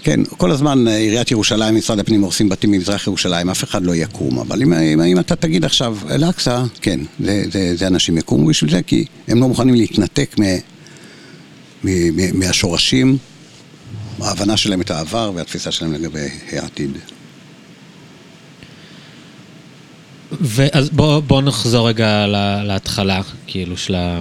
[0.02, 4.38] כן, כל הזמן עיריית ירושלים, משרד הפנים הורסים בתים ממזרח ירושלים, אף אחד לא יקום.
[4.38, 8.70] אבל אם, אם, אם אתה תגיד עכשיו, אל-אקצא, כן, זה, זה, זה אנשים יקומו בשביל
[8.70, 10.42] זה, כי הם לא מוכנים להתנתק מ,
[11.84, 13.18] מ, מ, מהשורשים,
[14.20, 16.90] ההבנה שלהם את העבר והתפיסה שלהם לגבי העתיד.
[20.40, 22.26] ואז בוא, בוא נחזור רגע
[22.64, 24.20] להתחלה, כאילו, של ה...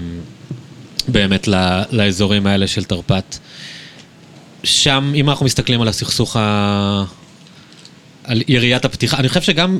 [1.07, 1.47] באמת
[1.91, 3.37] לאזורים האלה של תרפ"ט.
[4.63, 7.03] שם, אם אנחנו מסתכלים על הסכסוך ה...
[8.23, 9.79] על יריית הפתיחה, אני חושב שגם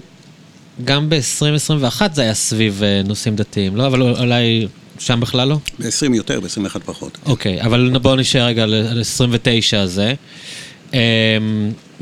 [0.86, 3.88] גם ב-2021 זה היה סביב אה, נושאים דתיים, לא?
[3.88, 4.67] אבל אולי
[5.00, 5.58] שם בכלל לא?
[5.80, 7.17] ב-20 יותר, ב-21 פחות.
[7.26, 10.13] אוקיי, אבל בואו נשאר רגע על 29 הזה.
[10.94, 11.00] אמ,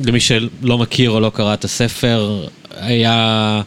[0.05, 3.61] למי שלא מכיר או לא קרא את הספר, היה...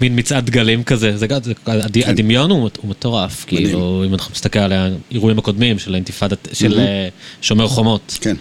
[0.00, 2.10] מין מצעד דגלים כזה, זה, זה, הד, כן.
[2.10, 7.42] הדמיון הוא, הוא מטורף, כאילו, אם אנחנו מסתכל על האירועים הקודמים של האינתיפאדה, של mm-hmm.
[7.42, 8.18] שומר חומות.
[8.20, 8.36] כן.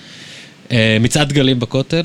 [0.70, 2.04] Uh, מצעד דגלים בכותל,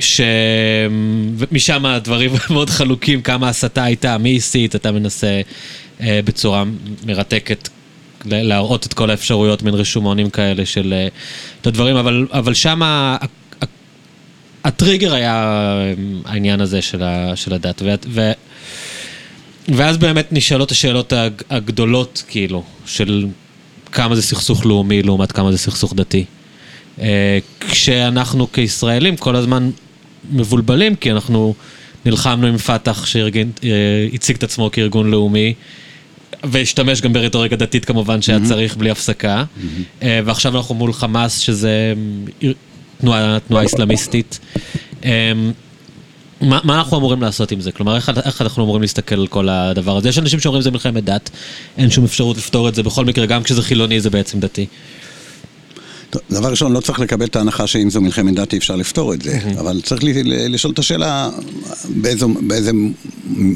[0.00, 5.40] שמשם הדברים מאוד חלוקים, כמה הסתה הייתה, מי הסית, אתה מנסה
[5.98, 6.64] uh, בצורה
[7.06, 7.68] מרתקת
[8.24, 10.94] להראות את כל האפשרויות, מין רשומונים כאלה של
[11.60, 12.82] את הדברים, אבל, אבל שם
[14.64, 17.82] הטריגר היה אמ, העניין הזה של, ה, של הדת.
[17.84, 18.32] ו, ו,
[19.68, 21.12] ואז באמת נשאלות השאלות
[21.50, 23.26] הגדולות, כאילו, של
[23.92, 26.24] כמה זה סכסוך לאומי לעומת כמה זה סכסוך דתי.
[27.00, 29.70] אה, כשאנחנו כישראלים כל הזמן
[30.32, 31.54] מבולבלים, כי אנחנו
[32.04, 35.54] נלחמנו עם פת"ח שהציג את עצמו כארגון לאומי.
[36.44, 38.48] והשתמש גם ברטוריקה דתית כמובן שהיה mm-hmm.
[38.48, 39.44] צריך בלי הפסקה.
[39.44, 40.04] Mm-hmm.
[40.24, 41.94] ועכשיו אנחנו מול חמאס שזה
[43.02, 44.38] אמ, תנועה, תנועה אסלאמיסטית.
[45.04, 45.10] אמ,
[46.40, 47.72] מה, מה אנחנו אמורים לעשות עם זה?
[47.72, 50.08] כלומר, איך, איך אנחנו אמורים להסתכל על כל הדבר הזה?
[50.08, 51.30] יש אנשים שאומרים שזה מלחמת דת,
[51.78, 54.66] אין שום אפשרות לפתור את זה בכל מקרה, גם כשזה חילוני זה בעצם דתי.
[56.30, 59.22] דבר ראשון, לא צריך לקבל את ההנחה שאם זו מלחמת דת אי אפשר לפתור את
[59.22, 59.60] זה, mm-hmm.
[59.60, 61.30] אבל צריך לשאול את השאלה
[61.88, 62.72] באיזו, באיזו,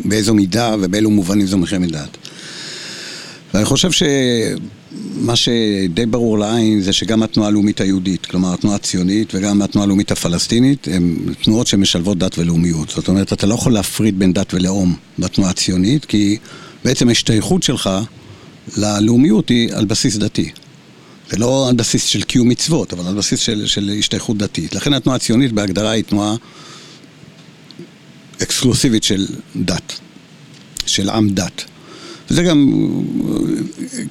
[0.04, 2.16] באיזו מידה ובאילו מובנים זו מלחמת דת.
[3.54, 4.02] ואני חושב ש...
[5.16, 10.12] מה שדי ברור לעין זה שגם התנועה הלאומית היהודית, כלומר התנועה הציונית וגם התנועה הלאומית
[10.12, 12.88] הפלסטינית, הן תנועות שמשלבות דת ולאומיות.
[12.88, 16.36] זאת אומרת, אתה לא יכול להפריד בין דת ולאום בתנועה הציונית, כי
[16.84, 17.90] בעצם ההשתייכות שלך
[18.76, 20.50] ללאומיות היא על בסיס דתי.
[21.30, 24.74] זה לא על בסיס של קיום מצוות, אבל על בסיס של, של השתייכות דתית.
[24.74, 26.36] לכן התנועה הציונית בהגדרה היא תנועה
[28.42, 29.92] אקסקלוסיבית של דת,
[30.86, 31.64] של עם דת.
[32.30, 32.68] וזה גם,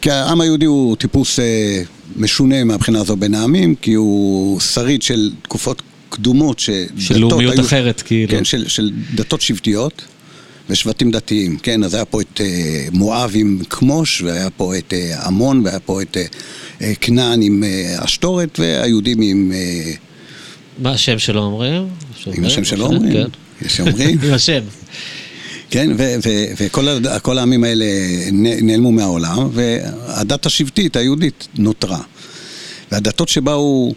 [0.01, 1.81] כי העם היהודי הוא טיפוס אה,
[2.15, 8.01] משונה מהבחינה הזו בין העמים, כי הוא שריד של תקופות קדומות של לאומיות היו, אחרת,
[8.01, 8.31] כאילו.
[8.31, 10.01] כן, של, של דתות שבטיות
[10.69, 15.25] ושבטים דתיים, כן, אז היה פה את אה, מואב עם כמוש, והיה פה את אה,
[15.27, 16.17] עמון, והיה פה את
[17.01, 17.63] כנען עם
[17.97, 19.51] אשתורת, והיהודים עם...
[20.79, 21.87] מה השם שלו אומרים?
[22.37, 23.13] עם השם שלו אומרים?
[23.13, 23.27] כן.
[23.65, 24.19] יש אומרים?
[24.23, 24.61] עם השם.
[25.75, 25.91] כן,
[27.15, 27.85] וכל העמים האלה
[28.61, 32.01] נעלמו מהעולם, והדת השבטית, היהודית, נותרה.
[32.91, 33.93] והדתות שבאו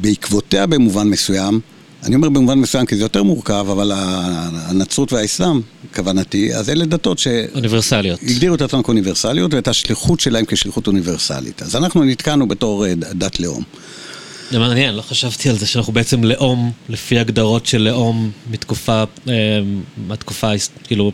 [0.00, 1.60] בעקבותיה במובן מסוים,
[2.02, 5.60] אני אומר במובן מסוים כי זה יותר מורכב, אבל הנצרות והאסלאם,
[5.94, 7.28] כוונתי, אז אלה דתות ש...
[7.54, 8.20] אוניברסליות.
[8.22, 11.62] הגדירו את עצמם כאוניברסליות ואת השליחות שלהם כשליחות אוניברסלית.
[11.62, 13.62] אז אנחנו נתקענו בתור אה, דת לאום.
[14.52, 19.34] זה מעניין, לא חשבתי על זה שאנחנו בעצם לאום, לפי הגדרות של לאום מתקופה, אה,
[20.06, 20.50] מהתקופה,
[20.84, 21.12] כאילו,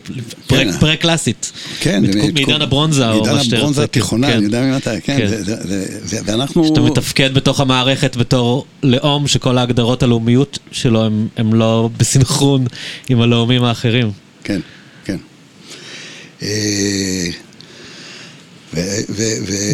[0.48, 0.72] כן.
[0.80, 1.52] פרה-קלאסית.
[1.80, 2.02] כן,
[2.34, 3.56] מעידן הברונזה, או מעידן מה שתרצה.
[3.56, 4.36] הברונזה התיכונה, כן.
[4.36, 5.18] אני יודע ממתי, כן,
[6.10, 6.22] כן.
[6.24, 6.64] ואנחנו...
[6.64, 12.66] שאתה מתפקד בתוך המערכת בתור לאום, שכל ההגדרות הלאומיות שלו הם, הם לא בסנכרון
[13.08, 14.10] עם הלאומים האחרים.
[14.44, 14.60] כן,
[15.04, 15.16] כן.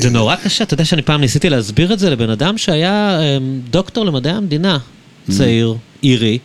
[0.00, 3.60] זה נורא קשה, אתה יודע שאני פעם ניסיתי להסביר את זה לבן אדם שהיה אמ,
[3.70, 4.78] דוקטור למדעי המדינה,
[5.30, 6.38] צעיר, אירי,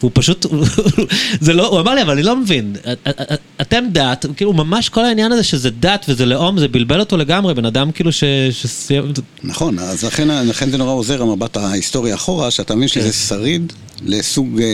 [0.00, 0.46] והוא פשוט,
[1.40, 4.88] זה לא, הוא אמר לי, אבל אני לא מבין, את- את- אתם דת, כאילו ממש
[4.88, 8.10] כל העניין הזה שזה דת וזה לאום, זה בלבל אותו לגמרי, בן אדם כאילו.
[8.50, 9.12] שסיים,
[9.44, 10.28] נכון, אז לכן,
[10.70, 13.00] זה נורא עוזר המבט ההיסטורי אחורה, שאתה מבין כן.
[13.00, 13.72] שזה שריד
[14.06, 14.66] לסוג אה,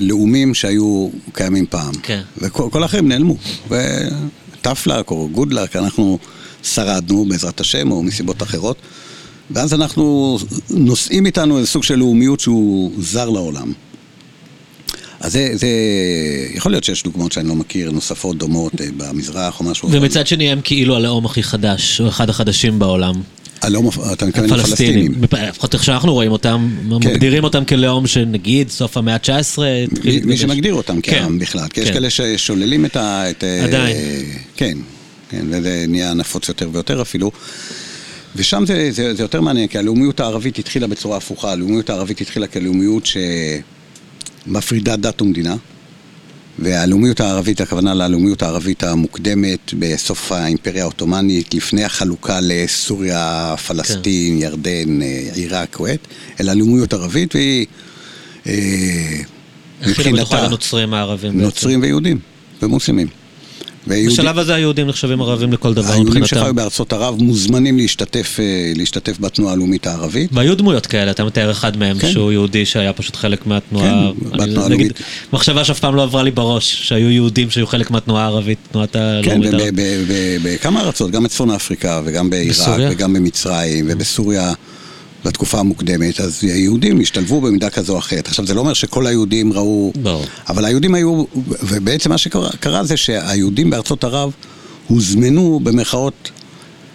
[0.00, 1.94] לאומים שהיו קיימים פעם.
[2.02, 2.20] כן.
[2.38, 3.36] וכל כל האחרים נעלמו.
[4.86, 6.18] luck או luck, אנחנו
[6.64, 8.76] שרדנו בעזרת השם או מסיבות אחרות,
[9.50, 10.38] ואז אנחנו
[10.70, 13.72] נושאים איתנו איזה סוג של לאומיות שהוא זר לעולם.
[15.20, 15.68] אז זה, זה,
[16.54, 19.88] יכול להיות שיש דוגמאות שאני לא מכיר, נוספות דומות אה, במזרח או משהו.
[19.92, 23.14] ומצד שני הם כאילו הלאום הכי חדש, או אחד החדשים בעולם.
[23.62, 25.14] הלאום, אתה מתכוון לפלסטינים.
[25.48, 26.68] לפחות איך שאנחנו רואים אותם,
[27.00, 27.10] כן.
[27.10, 29.58] מגדירים אותם כלאום שנגיד סוף המאה ה-19,
[30.04, 31.18] מי, מי שמגדיר אותם כן.
[31.18, 31.94] כעם בכלל, כי יש כן.
[31.94, 33.30] כאלה ששוללים את ה...
[33.30, 33.96] את, אה, עדיין.
[34.56, 34.78] כן,
[35.34, 37.30] כן, וזה נהיה נפוץ יותר ויותר אפילו.
[38.36, 41.52] ושם זה, זה, זה יותר מעניין, כי הלאומיות הערבית התחילה בצורה הפוכה.
[41.52, 43.08] הלאומיות הערבית התחילה כלאומיות
[44.46, 45.56] שמפרידה דת ומדינה.
[46.58, 54.42] והלאומיות הערבית, הכוונה ללאומיות הערבית המוקדמת בסוף האימפריה העות'מאנית, לפני החלוקה לסוריה, פלסטין, כן.
[54.42, 56.00] ירדן, אה, עיראק, כווית,
[56.40, 57.66] אלא לאומיות ערבית, והיא
[58.46, 58.52] אה,
[59.82, 61.32] התחילו בתוכה הנוצרים הערבים.
[61.32, 61.44] בעצם.
[61.44, 62.18] נוצרים ויהודים
[62.62, 63.23] ומוסלמים.
[63.86, 66.36] ויהודים- בשלב הזה היהודים נחשבים ערבים לכל דבר היהודים מבחינתם.
[66.36, 68.44] שחיו בארצות ערב מוזמנים להשתתף, אה,
[68.76, 70.30] להשתתף בתנועה הלאומית הערבית.
[70.32, 72.12] והיו דמויות כאלה, אתה מתאר אחד מהם, כן.
[72.12, 73.90] שהוא יהודי שהיה פשוט חלק מהתנועה.
[74.20, 74.92] כן, בתנועה הלאומית.
[75.32, 78.98] מחשבה שאף פעם לא עברה לי בראש, שהיו יהודים שהיו חלק מהתנועה הערבית, תנועת כן,
[78.98, 79.74] הלאומית הערבית.
[79.76, 80.04] ב-
[80.42, 82.80] בכמה ארצות, גם בצפון אפריקה וגם בעיראק?
[82.90, 84.52] וגם במצרים ובסוריה
[85.24, 88.28] בתקופה המוקדמת, אז היהודים השתלבו במידה כזו או אחרת.
[88.28, 89.92] עכשיו, זה לא אומר שכל היהודים ראו...
[90.02, 90.24] ברור.
[90.48, 91.24] אבל היהודים היו,
[91.62, 94.32] ובעצם מה שקרה קרה זה שהיהודים בארצות ערב
[94.88, 96.30] הוזמנו במרכאות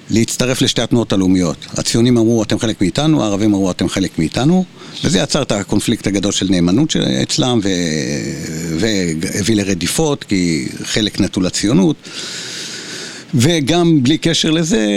[0.09, 1.57] להצטרף לשתי התנועות הלאומיות.
[1.73, 4.65] הציונים אמרו אתם חלק מאיתנו, הערבים אמרו אתם חלק מאיתנו,
[5.03, 7.69] וזה יצר את הקונפליקט הגדול של נאמנות אצלם, ו...
[8.79, 11.95] והביא לרדיפות, כי חלק נטו לציונות.
[13.33, 14.87] וגם בלי קשר לזה,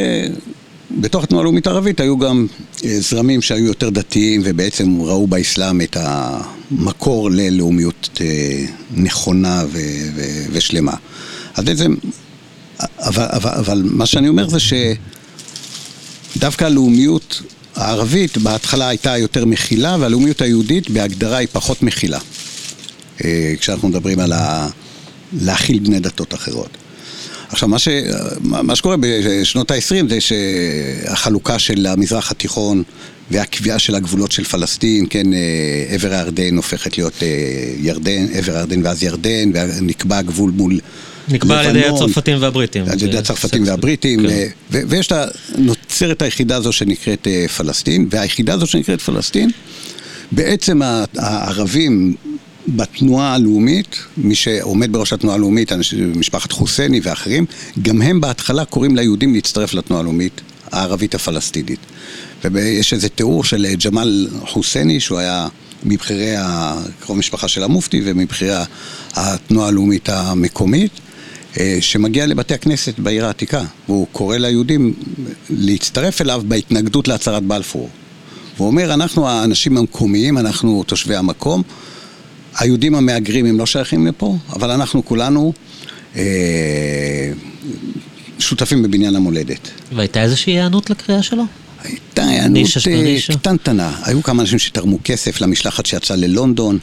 [1.00, 2.46] בתוך התנועה הלאומית הערבית היו גם
[2.84, 9.78] אה, זרמים שהיו יותר דתיים ובעצם ראו באסלאם את המקור ללאומיות אה, נכונה ו-
[10.14, 10.94] ו- ושלמה.
[11.54, 11.94] אז בעצם,
[12.80, 14.58] אבל, אבל, אבל מה שאני אומר זה
[16.36, 17.42] שדווקא הלאומיות
[17.74, 22.18] הערבית בהתחלה הייתה יותר מכילה והלאומיות היהודית בהגדרה היא פחות מכילה.
[23.24, 24.68] אה, כשאנחנו מדברים על ה...
[25.40, 26.81] להכיל בני דתות אחרות.
[27.52, 27.88] עכשיו, מה, ש,
[28.40, 32.82] מה שקורה בשנות ה-20 זה שהחלוקה של המזרח התיכון
[33.30, 35.38] והקביעה של הגבולות של פלסטין, כן, אה,
[35.88, 37.28] עבר הירדן הופכת להיות אה,
[37.78, 40.78] ירדן, עבר הירדן ואז ירדן, ונקבע הגבול מול
[41.28, 42.84] נקבע על ידי לבנון, הצרפתים והבריטים.
[42.88, 44.26] על ידי הצרפתים והבריטים, כן.
[44.26, 45.24] ו- ו- ויש את ה...
[45.58, 49.50] נוצרת היחידה הזו שנקראת אה, פלסטין, והיחידה הזו שנקראת פלסטין,
[50.32, 50.80] בעצם
[51.16, 52.14] הערבים
[52.68, 55.72] בתנועה הלאומית, מי שעומד בראש התנועה הלאומית,
[56.14, 57.46] משפחת חוסייני ואחרים,
[57.82, 60.40] גם הם בהתחלה קוראים ליהודים להצטרף לתנועה הלאומית
[60.72, 61.80] הערבית הפלסטינית.
[62.44, 65.48] ויש איזה תיאור של אה, ג'מאל חוסייני, שהוא היה
[65.84, 66.34] מבכירי
[67.00, 68.54] קרוב משפחה של המופתי ומבכירי
[69.14, 70.92] התנועה הלאומית המקומית.
[71.60, 74.94] אה, שמגיע לבתי הכנסת בעיר העתיקה, והוא קורא ליהודים
[75.50, 77.88] להצטרף אליו בהתנגדות להצהרת בלפור.
[78.56, 81.62] הוא אומר, אנחנו האנשים המקומיים, אנחנו תושבי המקום,
[82.58, 85.52] היהודים המהגרים הם לא שייכים לפה, אבל אנחנו כולנו
[86.16, 87.32] אה,
[88.38, 89.70] שותפים בבניין המולדת.
[89.92, 91.44] והייתה איזושהי היענות לקריאה שלו?
[91.84, 93.36] הייתה היענות אה.
[93.36, 93.92] קטנטנה.
[94.04, 96.78] היו כמה אנשים שתרמו כסף למשלחת שיצאה ללונדון.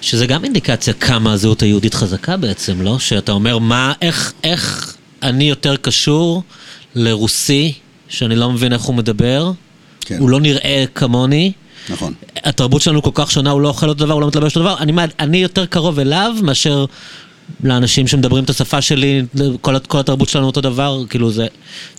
[0.00, 2.98] שזה גם אינדיקציה כמה הזהות היהודית חזקה בעצם, לא?
[2.98, 6.42] שאתה אומר, מה, איך, איך אני יותר קשור
[6.94, 7.72] לרוסי,
[8.08, 9.52] שאני לא מבין איך הוא מדבר,
[10.00, 10.18] כן.
[10.18, 11.52] הוא לא נראה כמוני,
[11.88, 12.14] נכון.
[12.44, 14.78] התרבות שלנו כל כך שונה, הוא לא אוכל אותו דבר, הוא לא מתלבש אותו דבר,
[14.78, 16.86] אני, אני יותר קרוב אליו מאשר
[17.62, 19.22] לאנשים שמדברים את השפה שלי,
[19.60, 21.46] כל, כל התרבות שלנו אותו דבר, כאילו זה,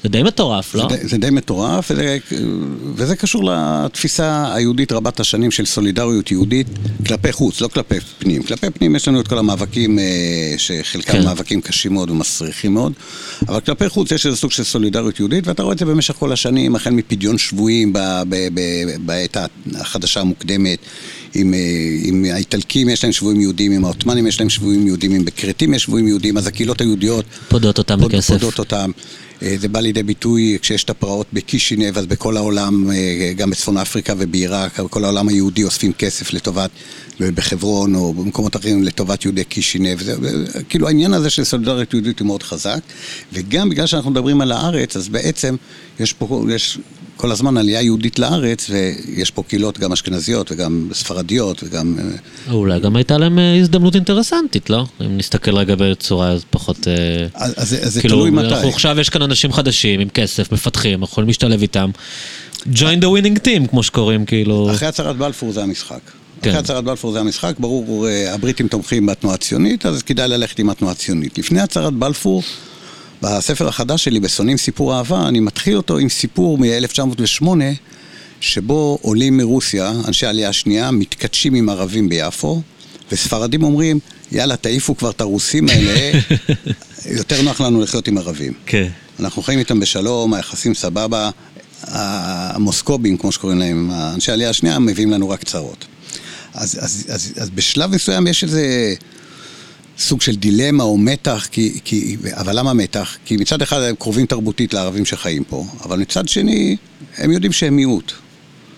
[0.04, 0.88] זה די מטורף, לא?
[0.90, 2.18] זה, די- זה די מטורף, וזה,
[2.96, 6.68] וזה קשור לתפיסה היהודית רבת השנים של סולידריות יהודית
[7.08, 8.44] כלפי חוץ, לא כלפי פנים.
[8.44, 10.04] כלפי פנים יש לנו את כל המאבקים, אה,
[10.58, 11.24] שחלקם כן.
[11.26, 12.94] מאבקים קשים מאוד ומסריחים מאוד,
[13.48, 16.32] אבל כלפי חוץ יש איזה סוג של סולידריות יהודית, ואתה רואה את זה במשך כל
[16.32, 17.94] השנים, החל מפדיון שבויים
[19.06, 19.38] בעת
[19.76, 20.80] החדשה המוקדמת.
[21.36, 21.60] עם, אה,
[22.04, 25.84] עם האיטלקים יש להם שבויים יהודים, עם העות'מאנים יש להם שבויים יהודים, עם בכרתים יש
[25.84, 28.34] שבויים יהודים, אז הקהילות היהודיות פודות אותם פוד- בכסף.
[28.34, 28.92] פודות אותם.
[29.44, 33.78] אה, זה בא לידי ביטוי כשיש את הפרעות בקישינב, אז בכל העולם, אה, גם בצפון
[33.78, 36.70] אפריקה ובעיראק, בכל העולם היהודי אוספים כסף לטובת,
[37.20, 40.04] בחברון או במקומות אחרים, לטובת יהודי קישינב.
[40.04, 40.16] זה,
[40.46, 42.80] זה- כאילו העניין הזה של סולידריות יהודית הוא מאוד חזק,
[43.34, 45.56] וגם בגלל שאנחנו מדברים על הארץ, אז בעצם
[46.00, 46.78] יש פה, יש
[47.18, 51.96] כל הזמן עלייה יהודית לארץ, ויש פה קהילות גם אשכנזיות וגם ספרדיות וגם...
[52.48, 54.86] אה, אולי גם הייתה להם הזדמנות אינטרסנטית, לא?
[55.02, 56.88] אם נסתכל רגע בצורה פחות...
[57.34, 58.70] אז, אז, אז זה כאילו, תלוי מתי.
[58.70, 61.90] עכשיו יש כאן אנשים חדשים עם כסף, מפתחים, יכולים להשתלב איתם.
[62.74, 64.72] join the winning team, כמו שקוראים, כאילו...
[64.72, 66.00] אחרי הצהרת בלפור זה המשחק.
[66.42, 66.50] כן.
[66.50, 70.70] אחרי הצהרת בלפור זה המשחק, ברור, אה, הבריטים תומכים בתנועה הציונית, אז כדאי ללכת עם
[70.70, 71.38] התנועה הציונית.
[71.38, 72.44] לפני הצהרת בלפור,
[73.22, 77.48] בספר החדש שלי, בשונאים סיפור אהבה, אני מתחיל אותו עם סיפור מ-1908,
[78.42, 82.62] שבו עולים מרוסיה, אנשי העלייה השנייה, מתכתשים עם ערבים ביפו,
[83.12, 84.00] וספרדים אומרים,
[84.32, 86.20] יאללה, תעיפו כבר את הרוסים האלה,
[87.20, 88.54] יותר נוח לנו לחיות עם ערבים.
[88.66, 88.90] כן.
[89.20, 91.30] אנחנו חיים איתם בשלום, היחסים סבבה.
[91.88, 95.86] המוסקובים, כמו שקוראים להם, אנשי העלייה השנייה, מביאים לנו רק צרות.
[96.54, 98.96] אז, אז, אז, אז בשלב מסוים יש איזה
[99.98, 103.18] סוג של דילמה או מתח, כי, כי, אבל למה מתח?
[103.26, 106.78] כי מצד אחד הם קרובים תרבותית לערבים שחיים פה, אבל מצד שני,
[107.18, 108.12] הם יודעים שהם מיעוט.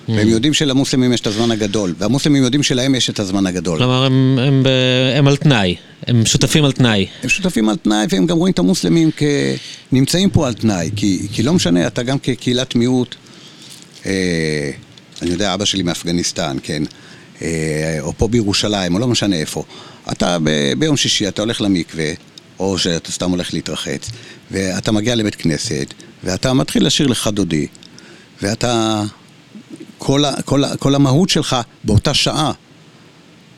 [0.10, 3.78] והם יודעים שלמוסלמים יש את הזמן הגדול, והמוסלמים יודעים שלהם יש את הזמן הגדול.
[3.78, 5.76] כלומר, הם, הם, ב- הם על תנאי,
[6.08, 7.08] הם שותפים על תנאי.
[7.24, 9.10] הם שותפים על תנאי, והם גם רואים את המוסלמים
[9.92, 13.16] כנמצאים פה על תנאי, כי, כי לא משנה, אתה גם כקהילת מיעוט,
[14.06, 14.72] אה,
[15.22, 16.84] אני יודע, אבא שלי מאפגניסטן, כן,
[17.42, 19.64] אה, או פה בירושלים, או לא משנה איפה.
[20.12, 22.12] אתה ב, ביום שישי, אתה הולך למקווה,
[22.60, 24.10] או שאתה סתם הולך להתרחץ,
[24.52, 25.94] ואתה מגיע לבית כנסת,
[26.24, 27.68] ואתה מתחיל לשיר לך דודי,
[28.42, 29.04] ואתה...
[29.98, 32.52] כל, ה, כל, ה, כל המהות שלך באותה שעה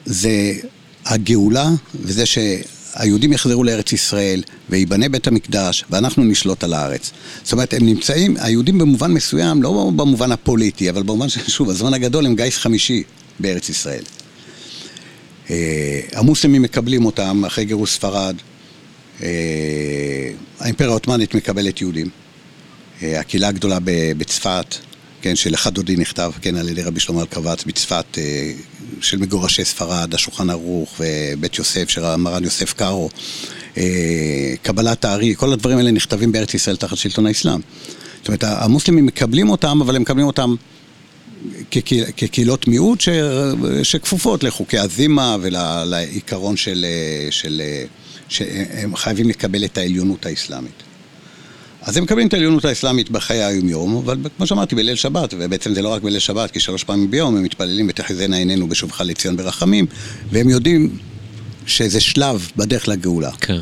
[0.06, 0.54] זה
[1.06, 7.12] הגאולה וזה שהיהודים יחזרו לארץ ישראל וייבנה בית המקדש ואנחנו נשלוט על הארץ.
[7.44, 11.94] זאת אומרת, הם נמצאים, היהודים במובן מסוים, לא במובן הפוליטי, אבל במובן של, שוב, הזמן
[11.94, 13.04] הגדול הם גיס חמישי
[13.40, 14.04] בארץ ישראל.
[15.50, 18.36] אה, המוסלמים מקבלים אותם אחרי גירוש ספרד,
[19.24, 19.28] אה,
[20.60, 22.10] האימפריה העות'מאנית מקבלת יהודים.
[23.04, 23.78] אה, הקהילה הגדולה
[24.18, 24.76] בצפת,
[25.22, 28.52] כן, שלך דודי נכתב, כן, על ידי רבי שלמה אלקבץ בצפת, אה,
[29.02, 33.10] של מגורשי ספרד, השולחן ערוך ובית יוסף של מרן יוסף קארו,
[33.78, 37.60] אה, קבלת הארי, כל הדברים האלה נכתבים בארץ ישראל תחת שלטון האסלאם.
[38.18, 40.56] זאת אומרת, המוסלמים מקבלים אותם, אבל הם מקבלים אותם
[41.72, 43.10] כקהיל- כקהילות מיעוט ש,
[43.84, 47.62] שכפופות לחוקי הזימה ולעיקרון של, אה, של,
[48.30, 50.87] שהם חייבים לקבל את העליונות האסלאמית.
[51.88, 55.82] אז הם מקבלים את העליונות האסלאמית בחיי היום-יום, אבל כמו שאמרתי, בליל שבת, ובעצם זה
[55.82, 59.86] לא רק בליל שבת, כי שלוש פעמים ביום הם מתפללים ותחזינה עינינו בשובך לציון ברחמים,
[60.32, 60.98] והם יודעים
[61.68, 63.32] שזה שלב בדרך לגאולה.
[63.32, 63.60] כן.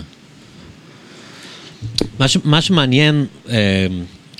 [2.20, 3.88] מה, ש, מה שמעניין, אה,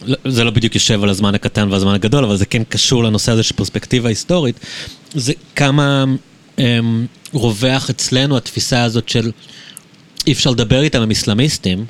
[0.06, 3.32] לא- זה לא בדיוק יושב על הזמן הקטן והזמן הגדול, אבל זה כן קשור לנושא
[3.32, 4.60] הזה של פרספקטיבה היסטורית,
[5.14, 6.06] זה כמה
[6.60, 6.80] אה,
[7.34, 9.32] רווח אצלנו התפיסה הזאת של
[10.28, 11.86] אי אפשר לדבר איתם, הם אסלאמיסטים.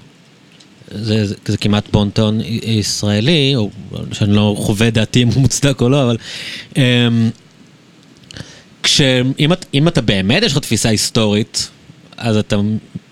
[0.92, 3.70] זה, זה, זה כמעט בונטון ישראלי, או
[4.12, 6.18] שאני לא חווה דעתי אם הוא מוצדק או לא, אבל...
[6.78, 7.08] אה,
[8.84, 11.70] כשאם את, אתה באמת יש לך תפיסה היסטורית,
[12.18, 12.56] אז אתה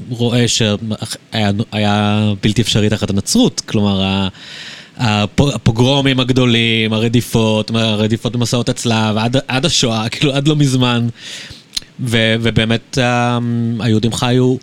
[0.09, 4.28] רואה שהיה היה בלתי אפשרי תחת הנצרות, כלומר
[4.97, 11.07] הפוגרומים הגדולים, הרדיפות, הרדיפות במסעות הצלב, עד, עד השואה, כאילו עד לא מזמן,
[11.99, 13.39] ו, ובאמת ה-
[13.80, 14.55] היהודים חיו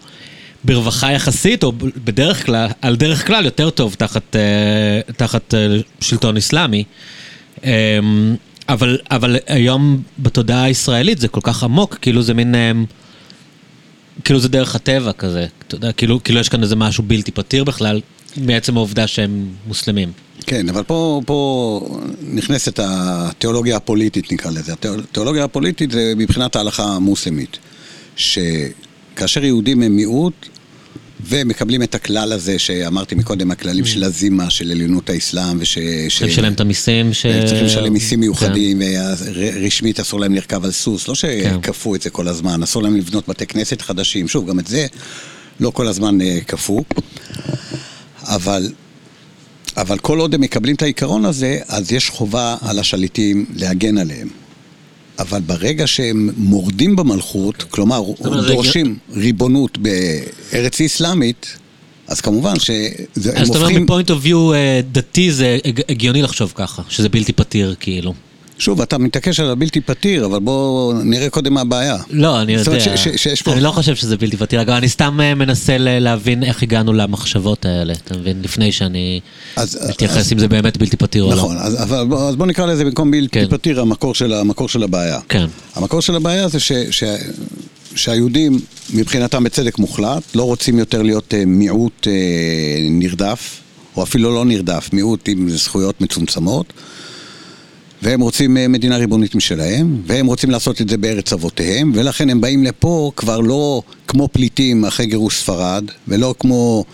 [0.65, 1.73] ברווחה יחסית, או
[2.05, 6.85] בדרך כלל, על דרך כלל יותר טוב תחת, אה, תחת אה, שלטון אסלאמי.
[7.65, 8.37] אמ,
[8.69, 12.55] אבל, אבל היום בתודעה הישראלית זה כל כך עמוק, כאילו זה מין...
[12.55, 12.85] אמ,
[14.25, 17.65] כאילו זה דרך הטבע כזה, אתה יודע, כאילו, כאילו יש כאן איזה משהו בלתי פתיר
[17.65, 18.01] בכלל,
[18.37, 20.13] מעצם העובדה שהם מוסלמים.
[20.47, 24.73] כן, אבל פה, פה נכנסת התיאולוגיה הפוליטית, נקרא לזה.
[24.73, 27.59] התיאולוגיה הפוליטית זה מבחינת ההלכה המוסלמית,
[29.21, 30.49] שכאשר יהודים הם מיעוט,
[31.29, 35.79] ומקבלים את הכלל הזה שאמרתי מקודם, הכללים של הזימה, של עליונות האסלאם, וש...
[36.09, 37.27] צריכים לשלם את המיסים ש...
[37.47, 38.83] צריכים לשלם מיסים מיוחדים,
[39.67, 43.29] רשמית אסור להם לרכב על סוס, לא שכפו את זה כל הזמן, אסור להם לבנות
[43.29, 44.87] בתי כנסת חדשים, שוב, גם את זה
[45.61, 46.85] לא כל הזמן כפו,
[48.23, 48.73] אבל...
[49.77, 54.29] אבל כל עוד הם מקבלים את העיקרון הזה, אז יש חובה על השליטים להגן עליהם.
[55.21, 58.03] אבל ברגע שהם מורדים במלכות, כלומר,
[58.47, 61.57] דורשים ריבונות בארץ אסלאמית,
[62.07, 62.77] אז כמובן שהם
[63.17, 63.35] הופכים...
[63.37, 64.51] אז אתה אומר, מפוינט אוף ויו
[64.93, 65.59] דתי זה
[65.89, 68.15] הגיוני לחשוב ככה, שזה בלתי פתיר כאילו.
[68.61, 71.97] שוב, אתה מתעקש על הבלתי פתיר, אבל בואו נראה קודם מה הבעיה.
[72.11, 72.81] לא, אני יודע.
[72.81, 73.53] ש, ש, שיש פה...
[73.53, 77.65] אני לא חושב שזה בלתי פתיר, אגב, אני סתם אה, מנסה להבין איך הגענו למחשבות
[77.65, 78.43] האלה, אתה מבין?
[78.43, 79.21] לפני שאני
[79.89, 81.37] מתייחס אם זה באמת בלתי פתיר או לא.
[81.37, 83.47] נכון, אז, אז, אז בואו נקרא לזה במקום בלתי כן.
[83.51, 85.19] פתיר, המקור של, המקור של הבעיה.
[85.29, 85.47] כן.
[85.75, 87.05] המקור של הבעיה זה ש, ש,
[87.95, 88.61] שהיהודים,
[88.95, 92.13] מבחינתם בצדק מוחלט, לא רוצים יותר להיות אה, מיעוט אה,
[92.91, 93.61] נרדף,
[93.97, 96.73] או אפילו לא נרדף, מיעוט עם זכויות מצומצמות.
[98.03, 102.41] והם רוצים אה, מדינה ריבונית משלהם, והם רוצים לעשות את זה בארץ אבותיהם, ולכן הם
[102.41, 106.85] באים לפה כבר לא כמו פליטים אחרי גירוש ספרד, ולא כמו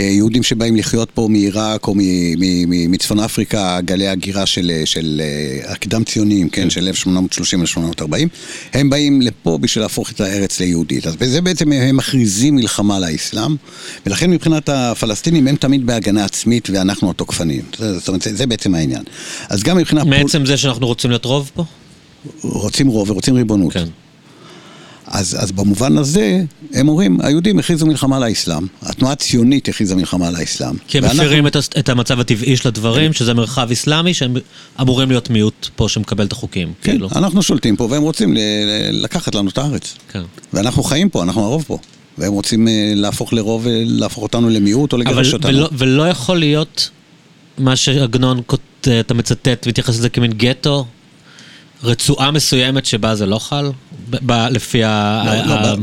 [0.00, 1.94] יהודים שבאים לחיות פה מעיראק או
[2.88, 6.90] מצפון אפריקה, גלי הגירה של, של אה, הקדם ציונים, כן, של
[7.98, 8.02] 1830-1840,
[8.72, 11.06] הם באים לפה בשביל להפוך את הארץ ליהודית.
[11.06, 13.56] אז בזה בעצם הם מכריזים מלחמה לאסלאם,
[14.06, 17.62] ולכן מבחינת הפלסטינים הם תמיד בהגנה עצמית ואנחנו התוקפנים.
[17.78, 19.02] זאת אומרת, זה, זה בעצם העניין.
[19.48, 20.06] אז גם מבחינת...
[20.06, 20.46] מעצם פול...
[20.46, 21.64] זה שאנחנו רוצים להיות רוב פה?
[22.42, 23.72] רוצים רוב ורוצים ריבונות.
[23.72, 23.86] כן.
[25.06, 26.42] אז, אז במובן הזה,
[26.74, 30.76] הם אומרים, היהודים הכריזו מלחמה לאסלאם, התנועה הציונית הכריזה מלחמה לאסלאם.
[30.88, 31.22] כי הם ואנחנו...
[31.22, 34.36] מפרים את, את המצב הטבעי של הדברים, שזה מרחב אסלאמי, שהם
[34.80, 36.72] אמורים להיות מיעוט פה שמקבל את החוקים.
[36.82, 37.08] כן, כאילו.
[37.16, 38.38] אנחנו שולטים פה והם רוצים ל-
[38.90, 39.94] לקחת לנו את הארץ.
[40.12, 40.22] כן.
[40.52, 41.78] ואנחנו חיים פה, אנחנו הרוב פה.
[42.18, 45.48] והם רוצים אה, להפוך לרוב, להפוך אותנו למיעוט או לגרש אותנו.
[45.48, 46.90] ולא, ולא יכול להיות
[47.58, 48.40] מה שעגנון,
[48.80, 50.86] אתה מצטט, מתייחס לזה כמין גטו,
[51.84, 53.70] רצועה מסוימת שבה זה לא חל?
[54.10, 55.22] ב- לפי ה...
[55.26, 55.74] לא, ה- לא, ה-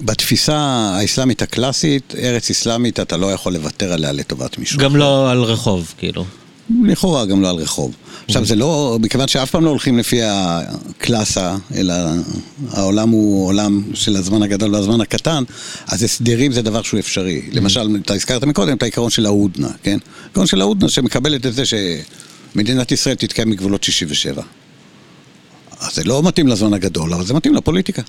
[0.00, 0.56] בתפיסה
[0.94, 4.78] האסלאמית הקלאסית, ארץ אסלאמית אתה לא יכול לוותר עליה לטובת מישהו.
[4.78, 6.24] גם לא על רחוב, כאילו.
[6.84, 7.94] לכאורה גם לא על רחוב.
[8.28, 11.94] עכשיו זה לא, מכיוון שאף פעם לא הולכים לפי הקלאסה, אלא
[12.70, 15.44] העולם הוא עולם של הזמן הגדול והזמן הקטן,
[15.86, 17.42] אז הסדרים זה דבר שהוא אפשרי.
[17.52, 19.98] למשל, אתה הזכרת מקודם את העיקרון של ההודנה, כן?
[20.24, 21.74] העיקרון של ההודנה שמקבלת את זה ש...
[22.54, 24.42] מדינת ישראל תתקיים מגבולות 67.
[25.80, 28.02] אז זה לא מתאים לזמן הגדול, אבל זה מתאים לפוליטיקה.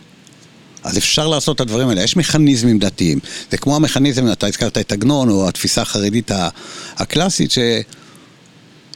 [0.83, 2.03] אז אפשר לעשות את הדברים האלה.
[2.03, 3.19] יש מכניזמים דתיים.
[3.51, 6.31] זה כמו המכניזם, אתה הזכרת את עגנון, או התפיסה החרדית
[6.95, 7.59] הקלאסית, ש...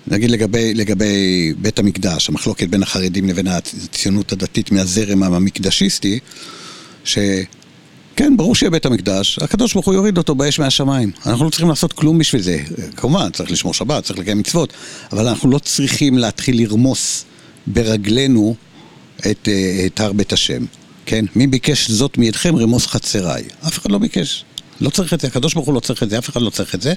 [0.07, 6.19] נגיד לגבי, לגבי בית המקדש, המחלוקת בין החרדים לבין הציונות הדתית מהזרם המקדשיסטי,
[7.03, 7.17] ש...
[8.17, 11.11] כן, ברור שיהיה בית המקדש, הקדוש ברוך הוא יוריד אותו באש מהשמיים.
[11.25, 12.59] אנחנו לא צריכים לעשות כלום בשביל זה.
[12.95, 14.73] כמובן, צריך לשמור שבת, צריך לקיים מצוות,
[15.11, 17.25] אבל אנחנו לא צריכים להתחיל לרמוס
[17.67, 18.55] ברגלינו
[19.19, 20.65] את, אה, את הר בית השם.
[21.05, 21.25] כן?
[21.35, 23.43] מי ביקש זאת מידכם רמוס חצריי?
[23.67, 24.45] אף אחד לא ביקש.
[24.81, 26.75] לא צריך את זה, הקדוש ברוך הוא לא צריך את זה, אף אחד לא צריך
[26.75, 26.93] את זה.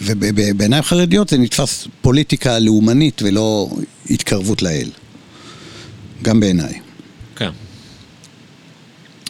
[0.00, 3.70] ובעיניים חרדיות זה נתפס פוליטיקה לאומנית ולא
[4.10, 4.90] התקרבות לאל.
[6.22, 6.85] גם בעיניי.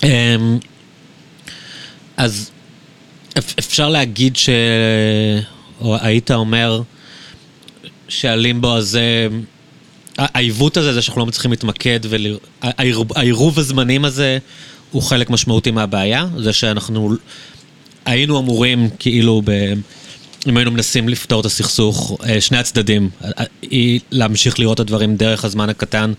[0.02, 0.58] אמ,
[2.16, 2.50] אז
[3.38, 4.48] אפשר להגיד ש...
[5.80, 6.82] או היית אומר
[8.08, 9.28] שהלימבו הזה,
[10.18, 12.00] העיוות הזה, זה שאנחנו לא מצליחים להתמקד,
[12.62, 14.38] והעירוב הזמנים הזה
[14.90, 17.10] הוא חלק משמעותי מהבעיה, זה שאנחנו
[18.04, 19.72] היינו אמורים כאילו ב...
[20.46, 25.16] אם היינו מנסים לפתור את הסכסוך, אה, שני הצדדים, אה, היא להמשיך לראות את הדברים
[25.16, 26.12] דרך הזמן הקטן,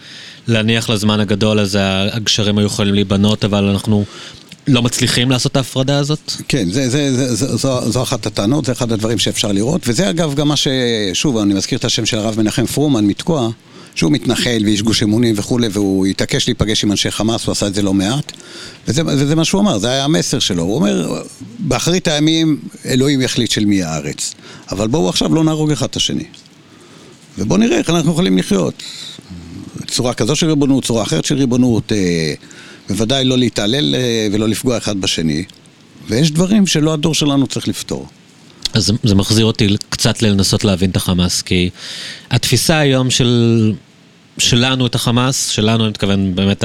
[0.48, 1.78] להניח לזמן הגדול, אז
[2.12, 4.06] הגשרים היו יכולים להיבנות, אבל אנחנו
[4.68, 6.32] לא מצליחים לעשות את ההפרדה הזאת?
[6.48, 10.10] כן, זה, זה, זה, זה, זו, זו אחת הטענות, זה אחד הדברים שאפשר לראות, וזה
[10.10, 10.68] אגב גם מה ש...
[11.14, 13.50] שוב, אני מזכיר את השם של הרב מנחם פרומן מתקוע,
[13.98, 17.74] שהוא מתנחל ואיש גוש אמונים וכולי, והוא התעקש להיפגש עם אנשי חמאס, הוא עשה את
[17.74, 18.32] זה לא מעט.
[18.88, 20.64] וזה, וזה מה שהוא אמר, זה היה המסר שלו.
[20.64, 21.24] הוא אומר,
[21.60, 24.34] באחרית הימים אלוהים יחליט של מי הארץ.
[24.72, 26.24] אבל בואו עכשיו לא נהרוג אחד את השני.
[27.38, 28.84] ובואו נראה איך אנחנו יכולים לחיות.
[29.88, 32.34] צורה כזו של ריבונות, צורה אחרת של ריבונות, אה,
[32.90, 35.44] בוודאי לא להתעלל אה, ולא לפגוע אחד בשני.
[36.10, 38.08] ויש דברים שלא הדור שלנו צריך לפתור.
[38.74, 41.70] אז זה מחזיר אותי קצת לנסות להבין את החמאס, כי
[42.32, 43.74] התפיסה היום של
[44.38, 46.64] שלנו את החמאס, שלנו אני מתכוון באמת,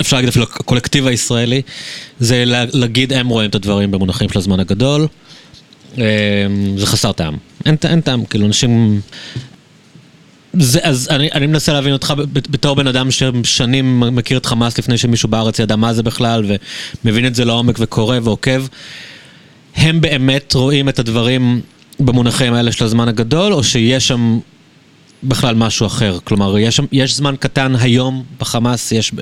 [0.00, 1.62] אפשר להגיד אפילו הקולקטיב הישראלי,
[2.20, 5.06] זה להגיד הם רואים את הדברים במונחים של הזמן הגדול,
[5.96, 6.02] אמ,
[6.76, 7.36] זה חסר טעם.
[7.66, 9.00] אין, אין טעם, כאילו אנשים...
[10.52, 14.98] זה, אז אני, אני מנסה להבין אותך בתור בן אדם ששנים מכיר את חמאס לפני
[14.98, 16.44] שמישהו בארץ ידע מה זה בכלל
[17.04, 18.66] ומבין את זה לעומק וקורא ועוקב.
[19.76, 21.60] הם באמת רואים את הדברים
[22.00, 24.38] במונחים האלה של הזמן הגדול, או שיש שם
[25.22, 26.18] בכלל משהו אחר?
[26.24, 29.14] כלומר, יש, יש זמן קטן היום בחמאס, יש...
[29.14, 29.20] ב...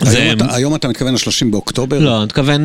[0.00, 0.32] היום, זה...
[0.32, 1.98] אתה, היום אתה מתכוון ל-30 באוקטובר?
[1.98, 2.62] לא, אני מתכוון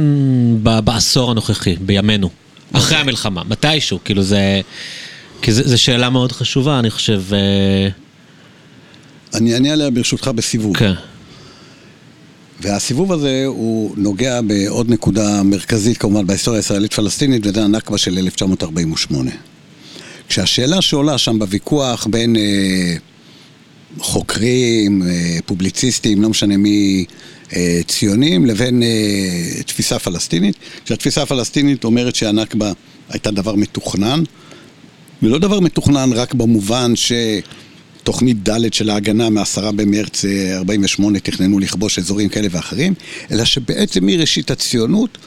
[0.64, 2.28] ב- בעשור הנוכחי, בימינו.
[2.28, 2.78] Okay.
[2.78, 4.62] אחרי המלחמה, מתישהו, כאילו זה...
[5.42, 7.22] כי זו שאלה מאוד חשובה, אני חושב.
[7.34, 7.88] אה,
[9.34, 10.78] אני אענה עליה ברשותך בסיבוב.
[10.78, 10.94] כן.
[12.62, 19.32] והסיבוב הזה הוא נוגע בעוד נקודה מרכזית כמובן בהיסטוריה הישראלית-פלסטינית, וזה הנכבה של 1948.
[20.34, 22.96] כשהשאלה שעולה שם בוויכוח בין אה,
[24.00, 27.06] חוקרים, אה, פובליציסטים, לא משנה מי,
[27.56, 30.56] אה, ציונים, לבין אה, תפיסה פלסטינית,
[30.86, 32.72] כשהתפיסה הפלסטינית אומרת שהנכבה
[33.10, 34.24] הייתה דבר מתוכנן,
[35.24, 42.00] ולא דבר מתוכנן רק במובן שתוכנית ד' של ההגנה מעשרה במרץ 48' אה, תכננו לכבוש
[42.00, 42.94] אזורים כאלה ואחרים,
[43.32, 45.18] אלא שבעצם מראשית הציונות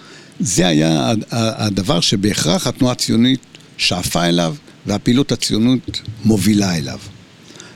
[0.40, 3.40] זה היה הדבר שבהכרח התנועה הציונית
[3.78, 4.54] שאפה אליו
[4.86, 6.98] והפעילות הציונות מובילה אליו.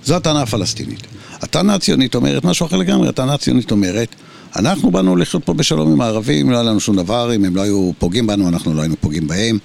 [0.04, 1.06] זו הטענה הפלסטינית.
[1.32, 4.14] הטענה הציונית אומרת משהו אחר לגמרי, הטענה הציונית אומרת
[4.56, 7.62] אנחנו באנו לחיות פה בשלום עם הערבים, לא היה לנו שום דבר, אם הם לא
[7.62, 9.58] היו פוגעים בנו, אנחנו לא היינו פוגעים בהם.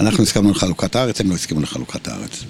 [0.00, 2.44] אנחנו הסכמנו לחלוקת הארץ, הם לא הסכימו לחלוקת הארץ.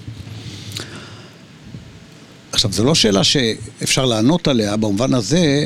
[2.51, 5.65] עכשיו, זו לא שאלה שאפשר לענות עליה במובן הזה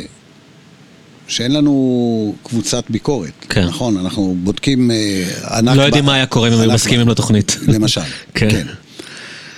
[1.27, 3.31] שאין לנו קבוצת ביקורת.
[3.49, 3.65] כן.
[3.65, 4.91] נכון, אנחנו בודקים...
[4.91, 7.57] אה, לא יודעים מה היה קורה אם הם מסכימים לתוכנית.
[7.67, 8.01] למשל,
[8.33, 8.49] כן.
[8.49, 8.67] כן.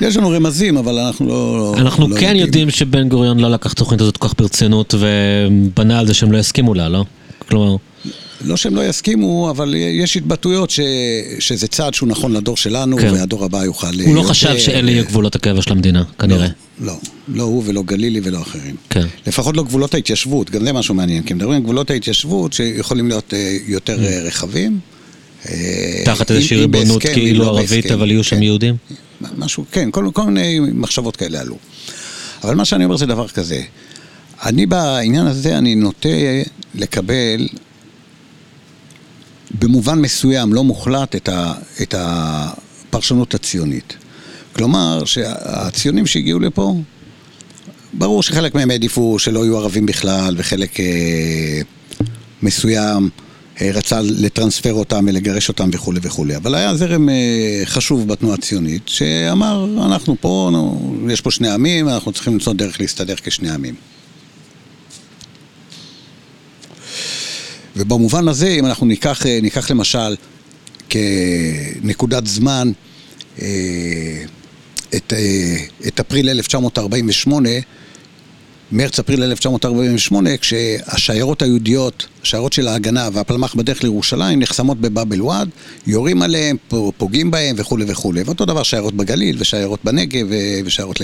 [0.01, 1.75] יש לנו רמזים, אבל אנחנו לא...
[1.77, 2.45] אנחנו לא כן יודעים.
[2.45, 6.37] יודעים שבן גוריון לא לקח תוכנית הזאת כל כך ברצינות ובנה על זה שהם לא
[6.37, 7.05] יסכימו לה, לא?
[7.39, 7.75] כלומר...
[8.41, 10.79] לא שהם לא יסכימו, אבל יש התבטאויות ש...
[11.39, 13.13] שזה צעד שהוא נכון לדור שלנו, כן.
[13.13, 13.87] והדור הבא יוכל...
[14.05, 16.47] הוא לא חשב שאלה יהיו גבולות הקבע של המדינה, כנראה.
[16.79, 18.75] לא, לא, הוא ולא גלילי ולא אחרים.
[18.89, 19.05] כן.
[19.27, 23.33] לפחות לא גבולות ההתיישבות, גם זה משהו מעניין, כי מדברים על גבולות ההתיישבות שיכולים להיות
[23.33, 24.27] אה, יותר mm.
[24.27, 24.79] רחבים.
[25.49, 28.43] אה, תחת איזושהי ריבונות כאילו לא ערבית, אבל יהיו שם כן.
[28.43, 28.75] יהודים?
[29.37, 31.57] משהו, כן, כל, כל מיני מחשבות כאלה עלו.
[32.43, 33.61] אבל מה שאני אומר זה דבר כזה,
[34.43, 36.09] אני בעניין הזה, אני נוטה
[36.75, 37.47] לקבל
[39.59, 43.93] במובן מסוים, לא מוחלט, את, ה, את הפרשנות הציונית.
[44.55, 46.75] כלומר, שהציונים שהגיעו לפה,
[47.93, 51.61] ברור שחלק מהם העדיפו שלא יהיו ערבים בכלל, וחלק אה,
[52.41, 53.09] מסוים
[53.61, 56.35] אה, רצה לטרנספר אותם ולגרש אותם וכולי וכולי.
[56.35, 60.51] אבל היה זרם אה, חשוב בתנועה הציונית, שאמר, אנחנו פה,
[61.09, 63.75] יש פה שני עמים, אנחנו צריכים למצוא דרך להסתדר כשני עמים.
[67.75, 70.15] ובמובן הזה, אם אנחנו ניקח, אה, ניקח למשל
[70.89, 72.71] כנקודת זמן
[74.95, 75.13] את,
[75.87, 77.49] את אפריל 1948,
[78.71, 85.49] מרץ-אפריל 1948, כשהשיירות היהודיות, השיירות של ההגנה והפלמ"ח בדרך לירושלים נחסמות בבאבל וואד,
[85.87, 86.57] יורים עליהם,
[86.97, 88.23] פוגעים בהם וכולי וכולי.
[88.23, 90.27] ואותו דבר שיירות בגליל ושיירות בנגב
[90.65, 91.01] ושיירות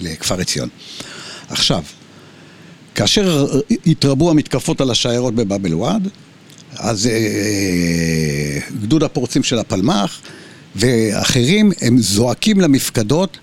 [0.00, 0.68] לכפר עציון.
[1.48, 1.82] עכשיו,
[2.94, 3.46] כאשר
[3.86, 6.08] התרבו המתקפות על השיירות בבאבל וואד,
[6.76, 10.20] אז אה, אה, גדוד הפורצים של הפלמ"ח
[10.76, 13.38] ואחרים, הם זועקים למפקדות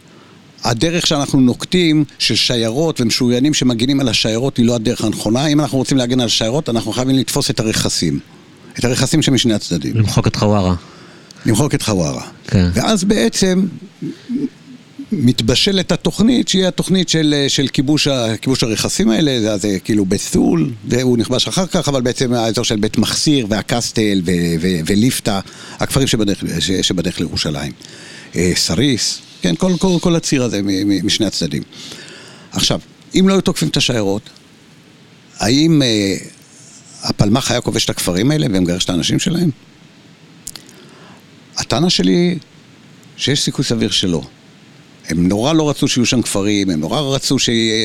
[0.63, 5.47] הדרך שאנחנו נוקטים של שיירות ומשוריינים שמגינים על השיירות היא לא הדרך הנכונה.
[5.47, 8.19] אם אנחנו רוצים להגן על השיירות, אנחנו חייבים לתפוס את הרכסים.
[8.79, 9.95] את הרכסים שמשני הצדדים.
[9.95, 10.75] למחוק את חווארה.
[11.45, 12.23] למחוק את חווארה.
[12.47, 12.69] כן.
[12.73, 13.65] ואז בעצם
[15.11, 18.07] מתבשלת התוכנית, שהיא התוכנית של, של כיבוש,
[18.41, 22.75] כיבוש הרכסים האלה, זה, זה כאילו בסול, הוא נכבש אחר כך, אבל בעצם האזור של
[22.75, 24.31] בית מחסיר והקסטל ו,
[24.61, 25.39] ו, וליפתא,
[25.79, 26.43] הכפרים שבדרך,
[26.81, 27.71] שבדרך לירושלים.
[28.35, 30.61] אה, סריס, כן, כל, כל, כל הציר הזה
[31.03, 31.63] משני הצדדים.
[32.51, 32.79] עכשיו,
[33.15, 34.29] אם לא היו תוקפים את השיירות,
[35.39, 36.15] האם אה,
[37.03, 39.49] הפלמ"ח היה כובש את הכפרים האלה ומגרש את האנשים שלהם?
[41.57, 42.37] הטענה שלי
[43.17, 44.23] שיש סיכוי סביר שלא.
[45.09, 47.35] הם נורא לא רצו שיהיו שם כפרים, הם נורא רצו.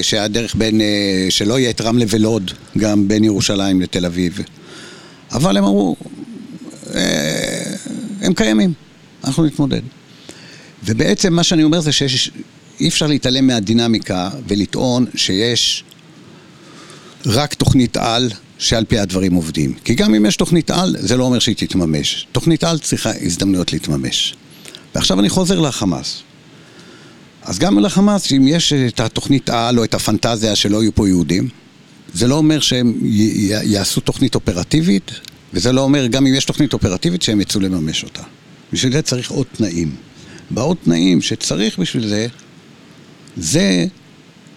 [0.02, 4.38] שהדרך בין, אה, שלא יהיה את רמלה ולוד, גם בין ירושלים לתל אביב.
[5.32, 5.96] אבל הם אמרו,
[6.94, 7.74] אה,
[8.20, 8.72] הם קיימים,
[9.24, 9.80] אנחנו נתמודד.
[10.84, 15.84] ובעצם מה שאני אומר זה שאי אפשר להתעלם מהדינמיקה ולטעון שיש
[17.26, 19.74] רק תוכנית על שעל פי הדברים עובדים.
[19.84, 22.26] כי גם אם יש תוכנית על, זה לא אומר שהיא תתממש.
[22.32, 24.34] תוכנית על צריכה הזדמנויות להתממש.
[24.94, 26.22] ועכשיו אני חוזר לחמאס.
[27.44, 31.48] אז גם לחמאס, אם יש את התוכנית על או את הפנטזיה שלא יהיו פה יהודים,
[32.14, 32.94] זה לא אומר שהם
[33.62, 35.10] יעשו תוכנית אופרטיבית,
[35.54, 38.22] וזה לא אומר, גם אם יש תוכנית אופרטיבית, שהם יצאו לממש אותה.
[38.72, 39.94] בשביל זה צריך עוד תנאים.
[40.50, 42.26] בעוד תנאים שצריך בשביל זה,
[43.36, 43.86] זה,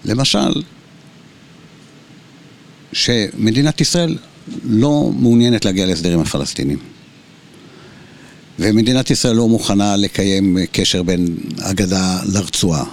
[0.05, 0.61] למשל,
[2.93, 4.17] שמדינת ישראל
[4.63, 6.77] לא מעוניינת להגיע להסדר עם הפלסטינים.
[8.59, 12.83] ומדינת ישראל לא מוכנה לקיים קשר בין הגדה לרצועה.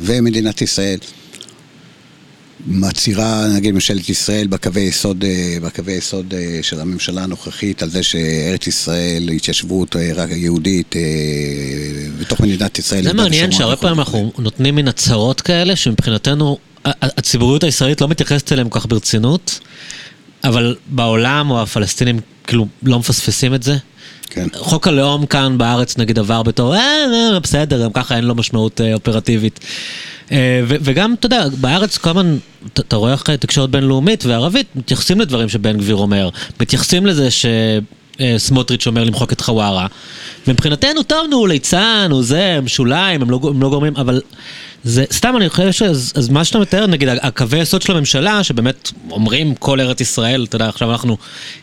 [0.00, 0.98] ומדינת ישראל
[2.66, 8.02] מצהירה, נגיד ממשלת ישראל, בקווי יסוד, אה, בקווי יסוד אה, של הממשלה הנוכחית, על זה
[8.02, 10.94] שארץ ישראל, התיישבות אה, יהודית
[12.20, 13.02] בתוך מדינת ישראל.
[13.02, 18.68] זה מעניין שהרבה פעמים אנחנו נותנים מין הצהרות כאלה, שמבחינתנו הציבוריות הישראלית לא מתייחסת אליהן
[18.68, 19.60] כל כך ברצינות,
[20.44, 23.76] אבל בעולם או הפלסטינים כאילו לא מפספסים את זה.
[24.34, 24.46] כן.
[24.56, 26.80] חוק הלאום כאן בארץ נגיד עבר בתור, אה,
[27.32, 29.60] אה, בסדר, גם ככה אין לו משמעות אה, אופרטיבית.
[30.32, 32.36] אה, וגם, אתה יודע, בארץ כל הזמן,
[32.72, 36.28] אתה רואה איך תקשורת בינלאומית וערבית, מתייחסים לדברים שבן גביר אומר,
[36.60, 37.46] מתייחסים לזה ש...
[38.36, 39.86] סמוטריץ' אומר למחוק את חווארה.
[40.46, 44.20] מבחינתנו, טוב, נו, ליצן, הוא זה, הם שוליים, הם לא, הם לא גורמים, אבל
[44.84, 48.90] זה, סתם, אני חושב שאז אז מה שאתה מתאר, נגיד, הקווי יסוד של הממשלה, שבאמת
[49.10, 51.16] אומרים כל ארץ ישראל, אתה יודע, עכשיו אנחנו,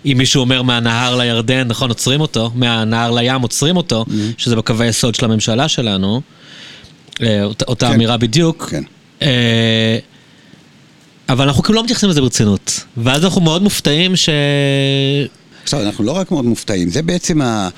[0.06, 4.14] אם מישהו אומר מהנהר לירדן, נכון, עוצרים אותו, מהנהר לים עוצרים אותו, mm-hmm.
[4.38, 6.22] שזה בקווי יסוד של הממשלה שלנו,
[7.22, 7.94] אה, אותה, אותה כן.
[7.94, 8.70] אמירה בדיוק.
[8.70, 8.84] כן.
[9.22, 9.98] אה,
[11.30, 12.84] אבל אנחנו כאילו לא מתייחסים לזה ברצינות.
[12.98, 14.30] ואז אנחנו מאוד מופתעים ש...
[15.64, 17.70] עכשיו, אנחנו לא רק מאוד מופתעים, זה בעצם ה...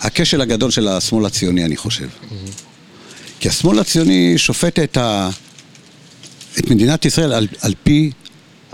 [0.00, 2.04] הכשל הגדול של השמאל הציוני, אני חושב.
[2.04, 2.67] Mm-hmm.
[3.40, 5.30] כי השמאל הציוני שופט את, ה...
[6.58, 8.10] את מדינת ישראל על, על פי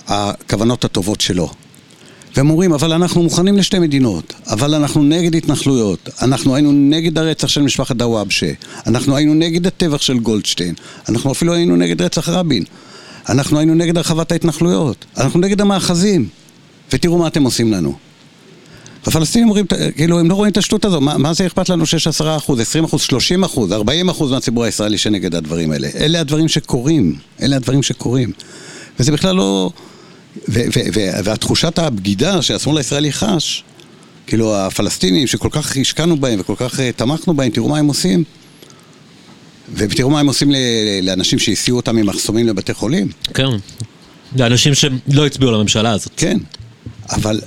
[0.07, 1.51] הכוונות הטובות שלו.
[2.37, 7.49] והם אומרים, אבל אנחנו מוכנים לשתי מדינות, אבל אנחנו נגד התנחלויות, אנחנו היינו נגד הרצח
[7.49, 8.53] של משפחת דוואבשה,
[8.87, 10.75] אנחנו היינו נגד הטבח של גולדשטיין,
[11.09, 12.65] אנחנו אפילו היינו נגד רצח רבין,
[13.29, 16.29] אנחנו היינו נגד הרחבת ההתנחלויות, אנחנו נגד המאחזים,
[16.93, 17.95] ותראו מה אתם עושים לנו.
[19.07, 22.07] הפלסטינים אומרים, כאילו, הם לא רואים את השטות הזו, מה, מה זה אכפת לנו שיש
[22.07, 25.89] עשרה אחוז, עשרים אחוז, שלושים אחוז, ארבעים אחוז מהציבור הישראלי שנגד הדברים האלה?
[25.97, 28.33] אלה הדברים שקורים, אלה הדברים שקורים.
[29.01, 29.71] וזה בכלל לא...
[31.25, 33.65] והתחושת הבגידה שהשמאל הישראלי חש,
[34.27, 38.25] כאילו הפלסטינים שכל כך השקענו בהם וכל כך אה, תמכנו בהם, תראו מה הם עושים.
[39.75, 40.53] ותראו מה הם עושים
[41.03, 43.09] לאנשים שהסיעו אותם ממחסומים לבתי חולים.
[43.35, 43.47] כן,
[44.37, 46.13] לאנשים שלא הצביעו לממשלה הזאת.
[46.17, 46.39] כן,
[47.11, 47.41] אבל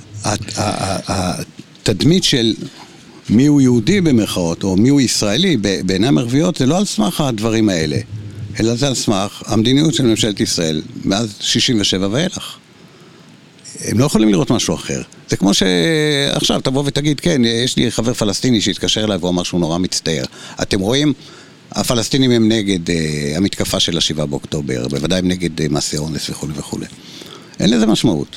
[1.84, 2.54] התדמית של
[3.30, 7.96] מיהו יהודי במרכאות, או מיהו ישראלי בעיניים ערביות, זה לא על סמך הדברים האלה,
[8.60, 12.56] אלא זה על סמך המדיניות של ממשלת ישראל מאז 67' ואילך.
[13.84, 15.02] הם לא יכולים לראות משהו אחר.
[15.28, 19.60] זה כמו שעכשיו תבוא ותגיד, כן, יש לי חבר פלסטיני שהתקשר אליי והוא אמר שהוא
[19.60, 20.24] נורא מצטער.
[20.62, 21.12] אתם רואים,
[21.72, 22.92] הפלסטינים הם נגד uh,
[23.36, 26.86] המתקפה של השבעה באוקטובר, בוודאי הם נגד uh, מעשי אונס וכולי וכולי.
[27.60, 28.36] אין לזה משמעות.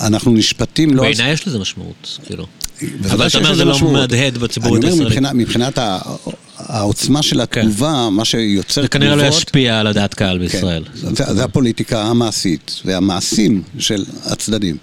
[0.00, 1.02] אנחנו נשפטים לא...
[1.02, 2.46] בעיניי יש לזה משמעות, כאילו.
[3.10, 5.18] אבל אתה אומר זה לא מהדהד בציבורית הישראלית.
[5.18, 5.78] אני אומר, מבחינת
[6.58, 7.60] העוצמה של כן.
[7.60, 8.82] התגובה, מה שיוצר תגובות...
[8.82, 10.44] זה כנראה לא ישפיע על הדעת קהל כן.
[10.44, 10.84] בישראל.
[11.10, 14.76] זה הפוליטיקה המעשית והמעשים של הצדדים.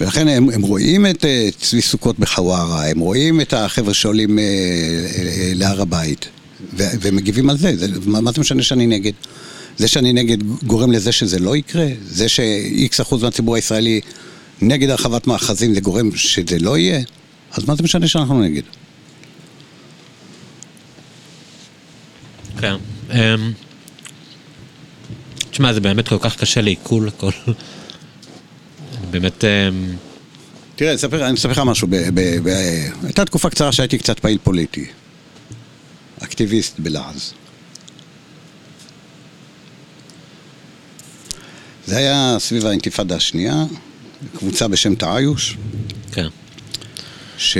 [0.00, 4.40] ולכן הם, הם רואים את uh, צבי סוכות בחווארה, הם רואים את החבר'ה שעולים uh,
[4.40, 5.20] uh,
[5.54, 6.28] להר הבית,
[6.76, 9.12] ומגיבים על זה, זה מה זה משנה שאני נגד?
[9.76, 11.86] זה שאני נגד גורם לזה שזה לא יקרה?
[12.04, 14.00] זה ש-X אחוז מהציבור הישראלי
[14.62, 17.00] נגד הרחבת מאחזים זה גורם שזה לא יהיה?
[17.52, 18.62] אז מה זה משנה שאנחנו נגד?
[22.60, 22.74] כן.
[23.10, 23.52] אמ,
[25.50, 27.30] תשמע, זה באמת כל כך קשה לעיכול הכל.
[29.10, 29.44] באמת...
[29.44, 29.96] אמ,
[30.76, 31.88] תראה, אני אספר לך משהו.
[33.04, 34.86] הייתה תקופה קצרה שהייתי קצת פעיל פוליטי.
[36.22, 37.32] אקטיביסט בלעז.
[41.92, 43.64] זה היה סביב האינתיפאדה השנייה,
[44.38, 45.56] קבוצה בשם תעיוש.
[46.12, 46.26] כן.
[47.38, 47.56] ש...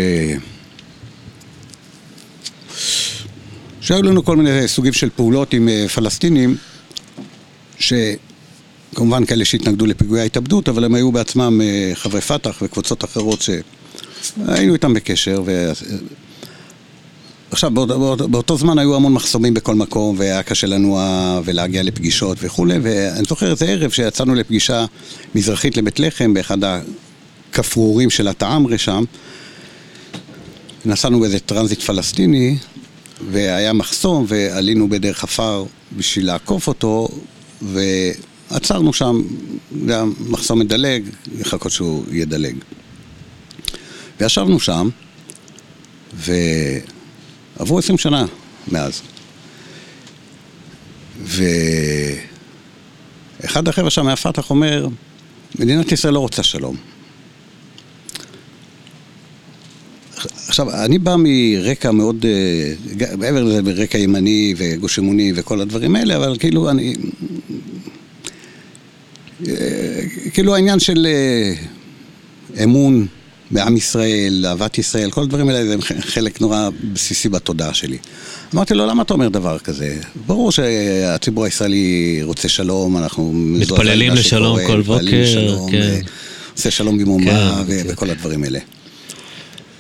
[3.81, 6.57] שהיו לנו כל מיני סוגים של פעולות עם אה, פלסטינים,
[7.79, 14.73] שכמובן כאלה שהתנגדו לפיגועי ההתאבדות, אבל הם היו בעצמם אה, חברי פת"ח וקבוצות אחרות שהיינו
[14.73, 15.73] איתם בקשר, ו...
[17.53, 22.39] עכשיו, באותו, באותו, באותו זמן היו המון מחסומים בכל מקום, והיה קשה לנוע ולהגיע לפגישות
[22.41, 24.85] וכולי, ואני זוכר איזה ערב שיצאנו לפגישה
[25.35, 29.05] מזרחית לבית לחם, באחד הכפרורים של התעמרה שם.
[30.85, 32.57] נסענו באיזה טרנזיט פלסטיני,
[33.31, 35.65] והיה מחסום, ועלינו בדרך עפר
[35.97, 37.09] בשביל לעקוף אותו,
[37.63, 39.23] ועצרנו שם,
[39.89, 41.03] היה מחסום מדלג,
[41.39, 42.55] לחכות שהוא ידלג.
[44.21, 44.89] וישבנו שם,
[46.15, 46.33] ו...
[47.59, 48.27] עברו עשרים שנה
[48.73, 49.03] מאז.
[53.43, 54.89] ואחד החבר'ה שם מהפת"ח אומר,
[55.59, 56.77] מדינת ישראל לא רוצה שלום.
[60.47, 62.75] עכשיו, אני בא מרקע מאוד, אה,
[63.17, 66.95] מעבר לזה, ברקע ימני וגוש אמוני וכל הדברים האלה, אבל כאילו אני...
[69.49, 70.01] אה,
[70.33, 71.55] כאילו העניין של אה,
[72.65, 73.07] אמון
[73.53, 77.99] בעם ישראל, אהבת ישראל, כל הדברים האלה זה חלק נורא בסיסי בתודעה שלי.
[78.55, 79.97] אמרתי לו, למה אתה אומר דבר כזה?
[80.27, 83.33] ברור שהציבור הישראלי רוצה שלום, אנחנו...
[83.33, 85.25] מתפללים לשלום כל בוקר,
[85.71, 86.01] כן.
[86.57, 88.13] עושה שלום במומה כן, וכל כן.
[88.13, 88.59] הדברים האלה.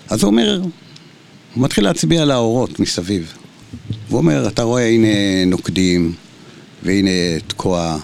[0.08, 0.60] אז הוא אומר,
[1.54, 3.32] הוא מתחיל להצביע על האורות מסביב.
[4.08, 6.12] הוא אומר, אתה רואה, הנה נוקדים,
[6.82, 7.10] והנה
[7.46, 7.98] תקוע,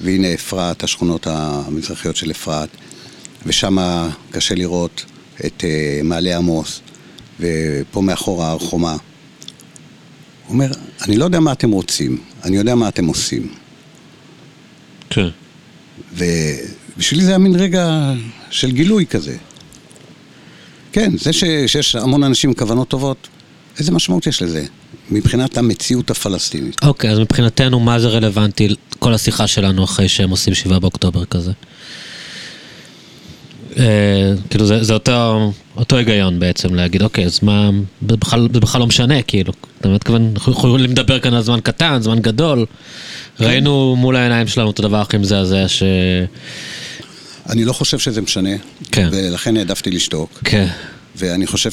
[0.00, 2.68] והנה אפרת, השכונות המזרחיות של אפרת,
[3.46, 3.78] ושם
[4.30, 5.04] קשה לראות
[5.46, 6.80] את uh, מעלה עמוס,
[7.40, 8.92] ופה מאחורה הר חומה.
[8.92, 8.98] הוא
[10.48, 10.70] אומר,
[11.02, 13.54] אני לא יודע מה אתם רוצים, אני יודע מה אתם עושים.
[15.10, 15.28] כן.
[16.14, 18.12] ובשבילי זה היה מין רגע
[18.50, 19.36] של גילוי כזה.
[20.92, 23.28] כן, זה ש, שיש המון אנשים עם כוונות טובות,
[23.78, 24.64] איזה משמעות יש לזה?
[25.10, 26.82] מבחינת המציאות הפלסטינית.
[26.82, 28.68] אוקיי, okay, אז מבחינתנו, מה זה רלוונטי,
[28.98, 31.52] כל השיחה שלנו אחרי שהם עושים שבעה באוקטובר כזה?
[33.78, 37.70] אה, כאילו זה, זה אותו, אותו היגיון בעצם, להגיד, אוקיי, אז מה,
[38.08, 39.52] זה בכלל, זה בכלל לא משנה, כאילו.
[39.80, 42.66] אתה מתכוון, אנחנו יכולים לדבר כאן על זמן קטן, זמן גדול.
[43.38, 43.44] כן.
[43.44, 45.82] ראינו מול העיניים שלנו את הדבר הכי מזעזע ש...
[47.48, 48.50] אני לא חושב שזה משנה,
[48.92, 49.08] כן.
[49.12, 50.40] ולכן העדפתי לשתוק.
[50.44, 50.66] כן.
[51.16, 51.70] ואני חושב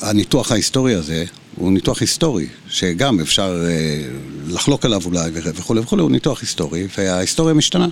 [0.00, 0.54] שהניתוח שה...
[0.54, 1.24] ההיסטורי הזה
[1.56, 4.00] הוא ניתוח היסטורי, שגם אפשר אה,
[4.48, 7.88] לחלוק עליו אולי וכולי וכולי, הוא ניתוח היסטורי, וההיסטוריה משתנה.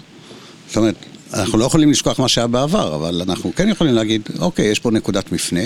[0.68, 0.94] זאת אומרת,
[1.34, 4.90] אנחנו לא יכולים לשכוח מה שהיה בעבר, אבל אנחנו כן יכולים להגיד, אוקיי, יש פה
[4.90, 5.60] נקודת מפנה,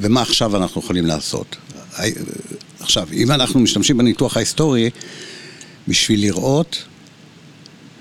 [0.00, 1.56] ומה עכשיו אנחנו יכולים לעשות?
[2.80, 4.90] עכשיו, אם אנחנו משתמשים בניתוח ההיסטורי
[5.88, 6.84] בשביל לראות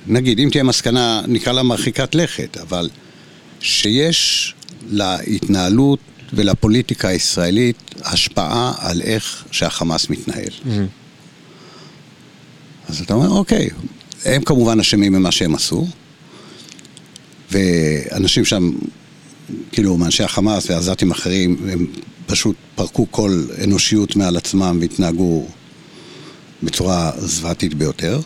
[0.07, 2.89] נגיד, אם תהיה מסקנה, נקרא לה מרחיקת לכת, אבל
[3.59, 4.53] שיש
[4.89, 5.99] להתנהלות
[6.33, 10.47] ולפוליטיקה הישראלית השפעה על איך שהחמאס מתנהל.
[10.47, 10.69] Mm-hmm.
[12.89, 13.69] אז אתה אומר, אוקיי,
[14.25, 15.87] הם כמובן אשמים במה שהם עשו,
[17.51, 18.71] ואנשים שם,
[19.71, 21.87] כאילו, מאנשי החמאס ועזתים אחרים, הם
[22.25, 25.45] פשוט פרקו כל אנושיות מעל עצמם והתנהגו
[26.63, 28.19] בצורה זוועתית ביותר.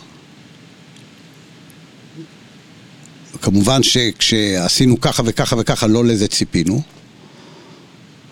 [3.42, 6.82] כמובן שכשעשינו ככה וככה וככה, לא לזה ציפינו.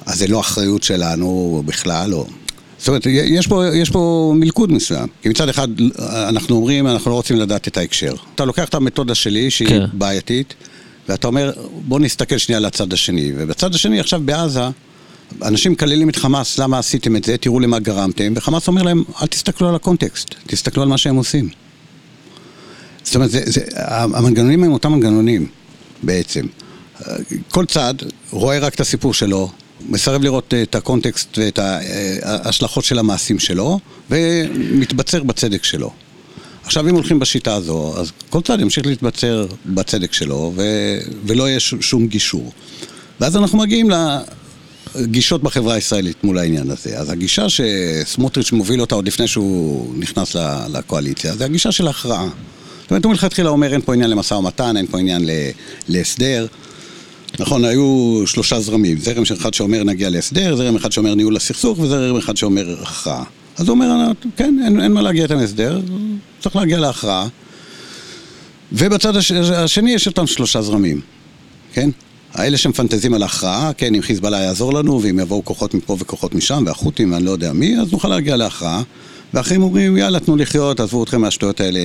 [0.07, 2.27] אז זה לא אחריות שלנו בכלל, או...
[2.79, 5.09] זאת אומרת, יש פה, יש פה מלכוד מסוים.
[5.23, 5.69] כי מצד אחד,
[6.29, 8.15] אנחנו אומרים, אנחנו לא רוצים לדעת את ההקשר.
[8.35, 9.85] אתה לוקח את המתודה שלי, שהיא כן.
[9.93, 10.55] בעייתית,
[11.09, 11.53] ואתה אומר,
[11.89, 13.33] בוא נסתכל שנייה לצד השני.
[13.37, 14.69] ובצד השני, עכשיו בעזה,
[15.43, 19.27] אנשים מקללים את חמאס, למה עשיתם את זה, תראו למה גרמתם, וחמאס אומר להם, אל
[19.27, 21.49] תסתכלו על הקונטקסט, תסתכלו על מה שהם עושים.
[23.05, 25.47] זאת אומרת, זה, זה, המנגנונים הם אותם מנגנונים
[26.03, 26.47] בעצם.
[27.51, 27.95] כל צד
[28.31, 29.51] רואה רק את הסיפור שלו,
[29.89, 31.59] מסרב לראות את הקונטקסט ואת
[32.23, 33.79] ההשלכות של המעשים שלו,
[34.11, 35.91] ומתבצר בצדק שלו.
[36.65, 40.63] עכשיו, אם הולכים בשיטה הזו, אז כל צד ימשיך להתבצר בצדק שלו, ו...
[41.27, 42.53] ולא יהיה שום גישור.
[43.21, 43.91] ואז אנחנו מגיעים
[44.95, 46.99] לגישות בחברה הישראלית מול העניין הזה.
[46.99, 50.37] אז הגישה שסמוטריץ' מוביל אותה עוד לפני שהוא נכנס
[50.73, 52.29] לקואליציה, זה הגישה של הכרעה.
[52.83, 55.29] זאת אומרת, הוא מלכתחילה אומר, אין פה עניין למשא ומתן, אין פה עניין
[55.89, 56.47] להסדר.
[57.39, 62.17] נכון, היו שלושה זרמים, זרם אחד שאומר נגיע להסדר, זרם אחד שאומר ניהול הסכסוך, וזרם
[62.17, 63.25] אחד שאומר הכרעה.
[63.59, 65.81] אז הוא אומר, כן, אין, אין מה להגיע איתם להסדר,
[66.41, 67.29] צריך להגיע להכרעה.
[68.73, 71.01] ובצד הש, השני יש אותם שלושה זרמים,
[71.73, 71.91] כן?
[72.35, 76.65] האלה שמפנטזים על הכרעה, כן, אם חיזבאללה יעזור לנו, ואם יבואו כוחות מפה וכוחות משם,
[76.67, 78.83] והחות'ים ואני לא יודע מי, אז נוכל להגיע להכרעה.
[79.35, 81.81] ואחרים אומרים, יאללה, תנו לחיות, עזבו אתכם מהשטויות האלה,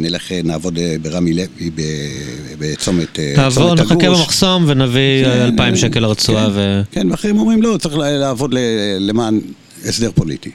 [0.00, 1.70] נלך, נעבוד אה, ברמי לוי,
[2.58, 3.18] בצומת הגוש.
[3.18, 6.82] אה, תעבור, נחכה במחסום ונביא כן, אלפיים שקל לרצועה כן, ו...
[6.92, 8.54] כן, ואחרים אומרים, לא, צריך לעבוד
[8.98, 9.40] למען
[9.84, 10.50] הסדר פוליטי.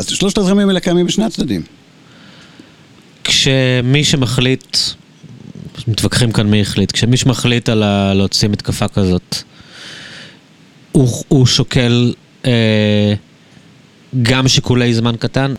[0.00, 1.62] אז שלושת הזרמים האלה קיימים בשני הצדדים.
[3.24, 4.76] כשמי שמחליט,
[5.88, 9.36] מתווכחים כאן מי החליט, כשמי שמחליט על להוציא מתקפה כזאת,
[10.92, 12.14] הוא, הוא שוקל
[12.46, 13.14] אה,
[14.22, 15.54] גם שיקולי זמן קטן?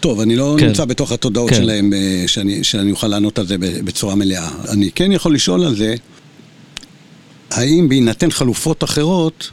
[0.00, 0.66] טוב, אני לא כן.
[0.66, 1.56] נמצא בתוך התודעות כן.
[1.56, 4.48] שלהם אה, שאני, שאני אוכל לענות על זה בצורה מלאה.
[4.68, 5.94] אני כן יכול לשאול על זה,
[7.50, 9.48] האם בהינתן חלופות אחרות,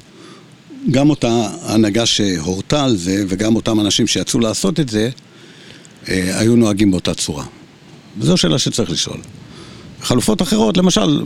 [0.91, 5.09] גם אותה הנהגה שהורתה על זה, וגם אותם אנשים שיצאו לעשות את זה,
[6.09, 7.45] אה, היו נוהגים באותה צורה.
[8.17, 9.17] וזו שאלה שצריך לשאול.
[10.01, 11.23] חלופות אחרות, למשל,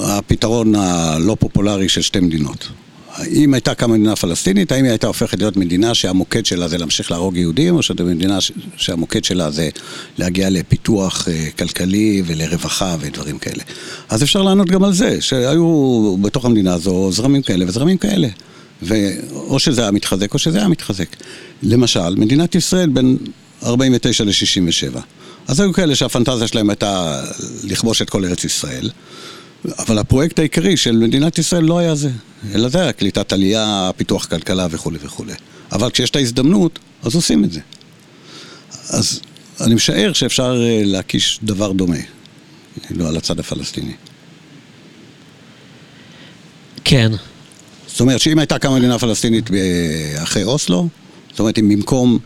[0.00, 2.68] הפתרון הלא פופולרי של שתי מדינות.
[3.26, 7.10] אם הייתה קמה מדינה פלסטינית, האם היא הייתה הופכת להיות מדינה שהמוקד שלה זה להמשיך
[7.10, 8.38] להרוג יהודים, או שזו מדינה
[8.76, 9.68] שהמוקד שלה זה
[10.18, 13.62] להגיע לפיתוח אה, כלכלי ולרווחה ודברים כאלה.
[14.08, 18.28] אז אפשר לענות גם על זה, שהיו בתוך המדינה הזו זרמים כאלה וזרמים כאלה.
[18.82, 21.16] ואו שזה היה מתחזק או שזה היה מתחזק.
[21.62, 23.16] למשל, מדינת ישראל בין
[23.62, 24.98] 49 ל-67.
[25.48, 27.22] אז היו כאלה שהפנטזיה שלהם הייתה
[27.64, 28.90] לכבוש את כל ארץ ישראל.
[29.78, 32.10] אבל הפרויקט העיקרי של מדינת ישראל לא היה זה,
[32.54, 35.32] אלא זה היה קליטת עלייה, פיתוח כלכלה וכולי וכולי.
[35.72, 37.60] אבל כשיש את ההזדמנות, אז עושים את זה.
[38.88, 39.20] אז
[39.60, 41.96] אני משער שאפשר אה, להקיש דבר דומה,
[42.86, 43.92] כאילו על הצד הפלסטיני.
[46.84, 47.12] כן.
[47.98, 49.50] זאת אומרת שאם הייתה קמה מדינה פלסטינית
[50.22, 50.88] אחרי אוסלו,
[51.30, 52.18] זאת אומרת אם במקום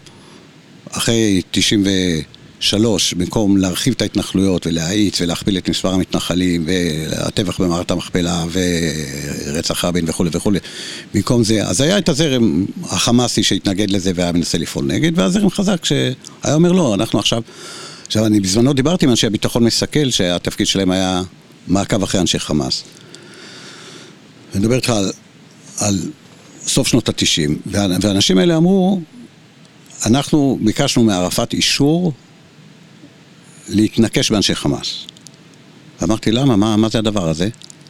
[0.91, 1.89] אחרי 90 ו...
[2.61, 10.05] שלוש, במקום להרחיב את ההתנחלויות ולהאיץ ולהכפיל את מספר המתנחלים והטבח במערכת המכפלה ורצח רבין
[10.09, 10.59] וכולי וכולי,
[11.15, 15.85] במקום זה, אז היה את הזרם החמאסי שהתנגד לזה והיה מנסה לפעול נגד, והזרם חזק
[15.85, 16.15] שהיה
[16.55, 17.43] אומר לא, אנחנו עכשיו...
[18.07, 21.23] עכשיו, אני בזמנו דיברתי עם אנשי הביטחון מסכל שהתפקיד שלהם היה
[21.69, 22.85] מעקב אחרי אנשי חמאס.
[24.55, 25.13] אני מדבר איתך על,
[25.79, 25.99] על
[26.67, 29.01] סוף שנות התשעים, והאנשים האלה אמרו,
[30.07, 32.13] אנחנו ביקשנו מערפאת אישור
[33.69, 35.07] להתנקש באנשי חמאס.
[36.03, 36.57] אמרתי, למה?
[36.57, 37.49] מה, מה זה הדבר הזה?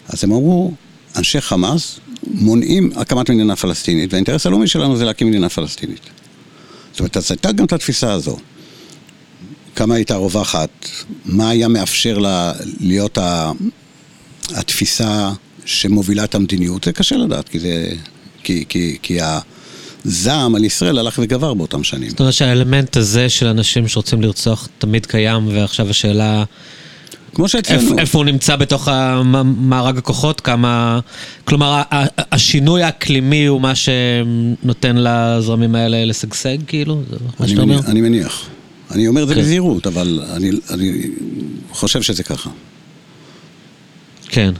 [0.08, 0.72] אז הם אמרו,
[1.16, 6.00] אנשי חמאס מונעים הקמת מדינה פלסטינית, והאינטרס הלאומי שלנו זה להקים מדינה פלסטינית.
[6.90, 8.36] זאת אומרת, אז הייתה גם את התפיסה הזו.
[9.76, 10.88] כמה הייתה רווחת,
[11.24, 13.18] מה היה מאפשר לה להיות.
[14.54, 15.32] התפיסה
[15.64, 17.88] שמובילה את המדיניות, זה קשה לדעת, כי זה...
[18.44, 19.18] כי, כי, כי
[20.04, 22.10] הזעם על ישראל הלך וגבר באותם שנים.
[22.10, 26.44] זאת אומרת שהאלמנט הזה של אנשים שרוצים לרצוח תמיד קיים, ועכשיו השאלה...
[27.34, 27.98] כמו שאצלנו.
[27.98, 28.88] איפה הוא נמצא בתוך
[29.44, 31.00] מארג הכוחות, כמה...
[31.44, 31.82] כלומר,
[32.32, 37.02] השינוי האקלימי הוא מה שנותן לזרמים האלה לשגשג, כאילו?
[37.10, 37.80] זה מה שאתה אומר?
[37.86, 38.48] אני מניח.
[38.90, 39.40] אני אומר את זה כן.
[39.40, 41.10] בזהירות, אבל אני, אני
[41.70, 42.50] חושב שזה ככה.
[44.28, 44.52] כן.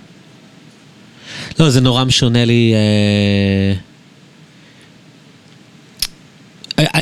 [1.59, 2.75] לא, זה נורא משונה לי...
[2.75, 3.75] אה...
[6.79, 7.01] אה, אה,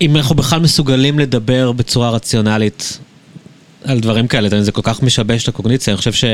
[0.00, 2.98] אם אנחנו בכלל מסוגלים לדבר בצורה רציונלית
[3.84, 6.24] על דברים כאלה, זה כל כך משבש את הקוגניציה, אני חושב ש,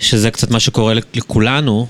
[0.00, 1.86] שזה קצת מה שקורה לכולנו,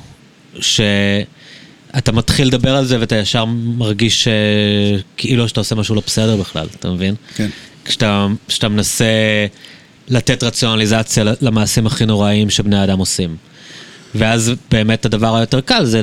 [0.61, 4.29] שאתה מתחיל לדבר על זה ואתה ישר מרגיש
[5.16, 7.14] כאילו שאתה עושה משהו לא בסדר בכלל, אתה מבין?
[7.35, 7.49] כן.
[7.85, 9.07] כשאתה, כשאתה מנסה
[10.09, 13.37] לתת רציונליזציה למעשים הכי נוראים שבני אדם עושים.
[14.15, 16.01] ואז באמת הדבר היותר קל זה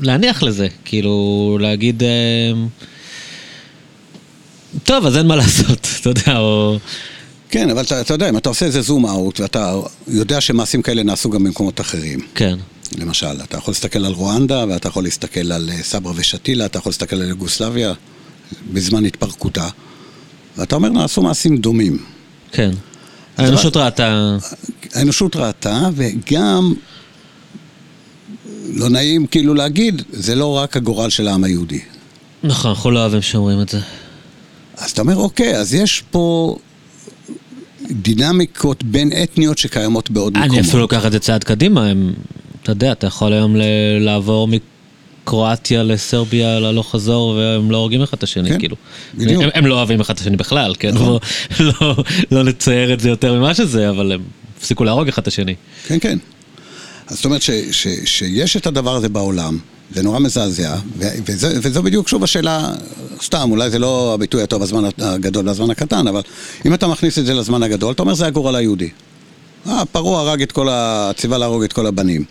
[0.00, 2.52] להניח לזה, כאילו להגיד, אה,
[4.84, 6.78] טוב, אז אין מה לעשות, אתה יודע, או...
[7.48, 9.74] כן, אבל אתה, אתה יודע, אם אתה עושה איזה זום אאוט, ואתה
[10.08, 12.20] יודע שמעשים כאלה נעשו גם במקומות אחרים.
[12.34, 12.58] כן.
[12.98, 16.90] למשל, אתה יכול להסתכל על רואנדה, ואתה יכול להסתכל על אה, סברה ושתילה, אתה יכול
[16.90, 17.92] להסתכל על יוגוסלביה,
[18.72, 19.68] בזמן התפרקותה,
[20.56, 21.98] ואתה אומר, נעשו מעשים דומים.
[22.52, 22.70] כן.
[23.36, 24.36] האנושות ראתה...
[24.94, 26.74] האנושות ראתה, וגם
[28.72, 31.80] לא נעים כאילו להגיד, זה לא רק הגורל של העם היהודי.
[32.44, 33.80] נכון, אנחנו לא אוהבים שאומרים את זה.
[34.76, 36.56] אז אתה אומר, אוקיי, אז יש פה
[37.90, 40.58] דינמיקות בין אתניות שקיימות בעוד אני מקומות.
[40.58, 42.12] אני אפילו לוקח את זה צעד קדימה, הם,
[42.62, 43.56] אתה יודע, אתה יכול היום
[44.00, 48.76] לעבור מקרואטיה לסרביה ללוך חזור, והם לא הורגים אחד את השני, כן, כאילו.
[49.14, 49.42] בדיוק.
[49.42, 50.94] הם, הם לא אוהבים אחד את השני בכלל, כן?
[50.94, 51.18] נכון.
[51.60, 54.20] לא, לא, לא נצייר את זה יותר ממה שזה, אבל הם
[54.58, 55.54] הפסיקו להרוג אחד את השני.
[55.86, 56.18] כן, כן.
[57.12, 59.58] אז זאת אומרת ש, ש, שיש את הדבר הזה בעולם,
[59.94, 62.72] זה נורא מזעזע, וזה, וזו בדיוק שוב השאלה,
[63.22, 66.20] סתם, אולי זה לא הביטוי הטוב הזמן הגדול והזמן הקטן, אבל
[66.66, 68.88] אם אתה מכניס את זה לזמן הגדול, אתה אומר זה הגורל היהודי.
[69.66, 71.10] אה, פרעה הרג את כל ה...
[71.16, 72.24] ציווה להרוג את כל הבנים.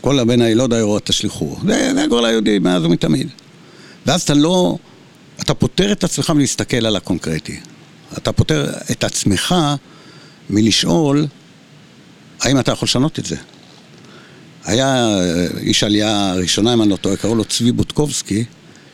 [0.00, 1.56] כל הבן הילוד היורות תשליכו.
[1.66, 3.28] זה, זה הגורל היהודי מאז ומתמיד.
[4.06, 4.76] ואז אתה לא...
[5.40, 7.60] אתה פוטר את עצמך מלהסתכל על הקונקרטי.
[8.18, 9.54] אתה פוטר את עצמך
[10.50, 11.26] מלשאול
[12.40, 13.36] האם אתה יכול לשנות את זה.
[14.68, 18.44] היה אה, איש עלייה הראשונה, אם אני לא טועה, קראו לו צבי בוטקובסקי,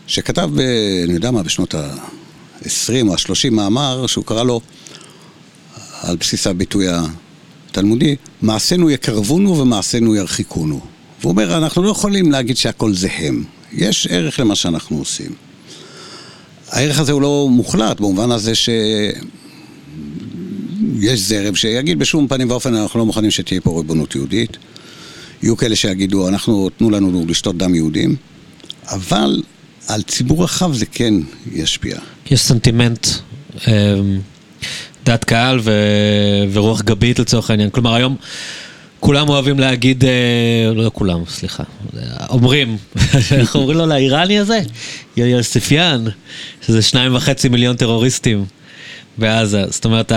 [0.07, 0.61] שכתב, ב,
[1.05, 4.61] אני יודע מה, בשנות ה-20 או ה-30 מאמר, שהוא קרא לו,
[6.03, 6.87] על בסיס הביטוי
[7.71, 10.81] התלמודי, מעשינו יקרבונו ומעשינו ירחיקונו.
[11.21, 13.45] והוא אומר, אנחנו לא יכולים להגיד שהכל זה הם.
[13.73, 15.31] יש ערך למה שאנחנו עושים.
[16.69, 18.69] הערך הזה הוא לא מוחלט, במובן הזה ש...
[21.01, 24.57] יש זרם שיגיד בשום פנים ואופן אנחנו לא מוכנים שתהיה פה ריבונות יהודית.
[25.45, 28.17] יהיו כאלה שיגידו, אנחנו, תנו לנו לשתות דם יהודים,
[28.89, 29.43] אבל
[29.89, 31.15] על ציבור רחב זה כן
[31.53, 31.99] ישפיע.
[32.31, 33.07] יש סנטימנט,
[33.69, 33.73] אמ,
[35.05, 35.73] דעת קהל ו...
[36.53, 37.71] ורוח גבית לצורך העניין.
[37.71, 38.17] כלומר, היום
[39.01, 41.63] כולם אוהבים להגיד, אה, לא כולם, סליחה,
[42.29, 42.77] אומרים,
[43.33, 44.61] איך אומרים לו לאיראני הזה?
[45.17, 46.05] יוספיאן,
[46.67, 48.45] שזה שניים וחצי מיליון טרוריסטים
[49.19, 49.65] בעזה.
[49.71, 50.13] זאת אומרת,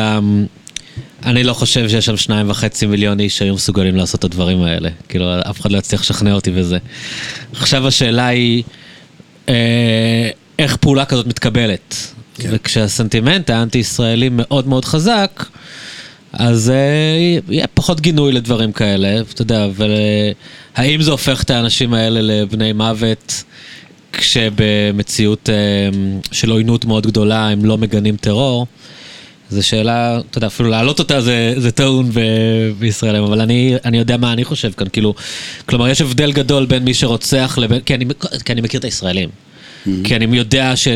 [1.26, 4.89] אני לא חושב שיש שם שניים וחצי מיליון איש שהיו מסוגלים לעשות את הדברים האלה.
[5.09, 6.78] כאילו, אף אחד לא יצליח לשכנע אותי בזה.
[7.53, 8.63] עכשיו השאלה היא,
[9.49, 11.95] אה, איך פעולה כזאת מתקבלת?
[12.36, 12.49] כן.
[12.51, 15.45] וכשהסנטימנט האנטי-ישראלי מאוד מאוד חזק,
[16.34, 19.68] אז אה, יהיה פחות גינוי לדברים כאלה, אתה יודע,
[20.78, 23.43] והאם זה הופך את האנשים האלה לבני מוות,
[24.13, 25.55] כשבמציאות אה,
[26.32, 28.68] של עוינות מאוד גדולה הם לא מגנים טרור?
[29.49, 33.97] זו שאלה, אתה יודע, אפילו להעלות אותה זה, זה טעון ב- בישראל, אבל אני, אני
[33.97, 35.13] יודע מה אני חושב כאן, כאילו,
[35.65, 38.05] כלומר, יש הבדל גדול בין מי שרוצח לבין, כי אני,
[38.45, 39.29] כי אני מכיר את הישראלים.
[39.29, 39.89] Mm-hmm.
[40.03, 40.87] כי אני יודע ש...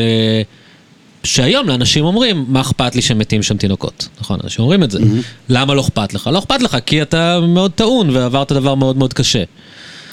[1.24, 4.38] שהיום לאנשים אומרים, מה אכפת לי שמתים שם תינוקות, נכון?
[4.44, 4.98] אנשים אומרים את זה.
[4.98, 5.22] Mm-hmm.
[5.48, 6.30] למה לא אכפת לך?
[6.32, 9.44] לא אכפת לך, כי אתה מאוד טעון ועברת דבר מאוד מאוד קשה.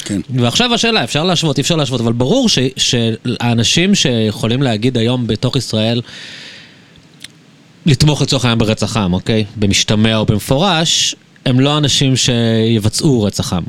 [0.06, 0.22] כן.
[0.36, 5.56] ועכשיו השאלה, אפשר להשוות, אי אפשר להשוות, אבל ברור ש, שהאנשים שיכולים להגיד היום בתוך
[5.56, 6.02] ישראל,
[7.86, 9.46] לתמוך לצורך העניין ברצח עם, אוקיי?
[9.56, 11.16] במשתמע או במפורש,
[11.46, 13.64] הם לא אנשים שיבצעו רצח עם.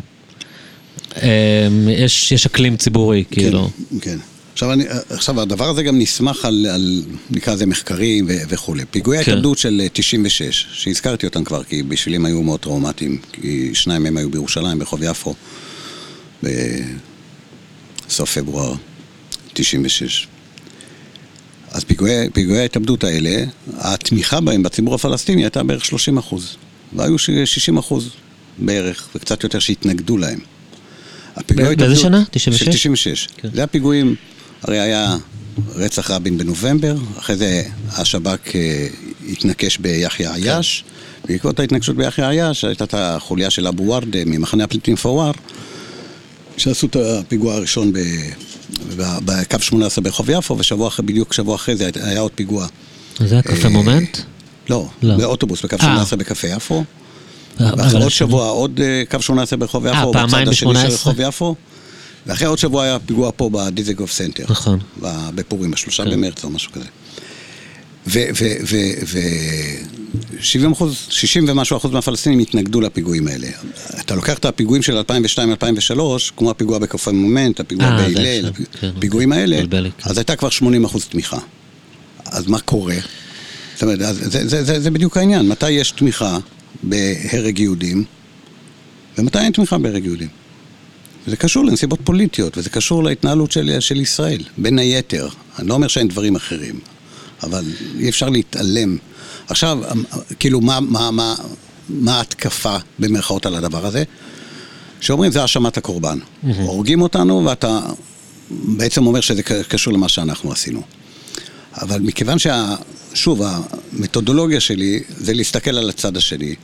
[1.16, 1.22] אמ,
[1.88, 3.70] יש, יש אקלים ציבורי, כן, כאילו.
[4.00, 4.18] כן.
[4.52, 8.84] עכשיו, אני, עכשיו, הדבר הזה גם נסמך על, על נקרא לזה מחקרים ו, וכולי.
[8.90, 9.30] פיגועי כן.
[9.30, 14.02] ההתאבדות של 96, אה, שהזכרתי אותם כבר, כי בשבילי הם היו מאוד טראומטיים, כי שניים
[14.02, 15.34] מהם היו בירושלים, ברחוב יפו,
[16.42, 18.74] בסוף פברואר
[19.52, 20.28] 96.
[21.70, 23.44] אז פיגועי, פיגועי ההתאבדות האלה,
[23.78, 26.56] התמיכה בהם בציבור הפלסטיני הייתה בערך 30 אחוז.
[26.92, 28.10] והיו 60 אחוז
[28.58, 30.38] בערך, וקצת יותר שהתנגדו להם.
[31.48, 32.24] באיזה שנה?
[32.30, 32.64] 96?
[32.64, 33.28] של 96.
[33.36, 33.48] כן.
[33.54, 34.14] זה הפיגועים,
[34.62, 35.16] הרי היה
[35.74, 37.62] רצח רבין בנובמבר, אחרי זה
[37.92, 38.86] השב"כ אה,
[39.28, 40.34] התנקש ביחיא כן.
[40.34, 40.84] עיאש,
[41.28, 45.32] בעקבות ההתנגשות ביחיא עיאש הייתה את החוליה של אבו ורדה ממחנה הפליטים פוואר,
[46.56, 47.98] שעשו את הפיגוע הראשון ב...
[48.96, 52.66] בקו 18 ברחוב יפו, ושבוע אחרי, בדיוק שבוע אחרי זה היה עוד פיגוע.
[53.18, 54.18] זה היה קפה מומנט?
[54.70, 56.24] לא, לא, באוטובוס בקו 18 אה.
[56.24, 56.84] בקפה יפו.
[57.60, 61.54] ואחרי עוד שבוע עוד אה, קו 18 ברחוב יפו, אה, בצד השני של רחוב יפו.
[62.26, 64.44] ואחרי עוד שבוע היה פיגוע פה בדיזגוף סנטר.
[64.48, 64.78] נכון.
[65.34, 66.10] בפורים, בשלושה כן.
[66.10, 66.86] במרץ או משהו כזה.
[70.14, 73.48] ו-70 אחוז, 60 ומשהו אחוז מהפלסטינים התנגדו לפיגועים האלה.
[74.00, 75.92] אתה לוקח את הפיגועים של 2002-2003,
[76.36, 78.50] כמו הפיגוע בקפה מומנט, הפיגוע אה, בהלל,
[78.80, 79.82] כן, הפיגועים האלה, כן.
[80.04, 81.38] אז הייתה כבר 80 אחוז תמיכה.
[82.24, 82.96] אז מה קורה?
[83.74, 86.38] זאת אומרת, זה, זה, זה, זה בדיוק העניין, מתי יש תמיכה
[86.82, 88.04] בהרג יהודים,
[89.18, 90.28] ומתי אין תמיכה בהרג יהודים.
[91.26, 95.28] וזה קשור לנסיבות פוליטיות, וזה קשור להתנהלות של, של ישראל, בין היתר.
[95.58, 96.80] אני לא אומר שאין דברים אחרים,
[97.42, 97.64] אבל
[97.98, 98.96] אי אפשר להתעלם.
[99.50, 99.78] עכשיו,
[100.38, 101.34] כאילו, מה, מה, מה,
[101.88, 104.04] מה ההתקפה במרכאות על הדבר הזה?
[105.00, 106.18] שאומרים, זה האשמת הקורבן.
[106.18, 106.46] Mm-hmm.
[106.58, 107.80] הורגים אותנו, ואתה
[108.50, 110.82] בעצם אומר שזה קשור למה שאנחנו עשינו.
[111.82, 112.74] אבל מכיוון שה...
[113.14, 116.54] שוב, המתודולוגיה שלי זה להסתכל על הצד השני.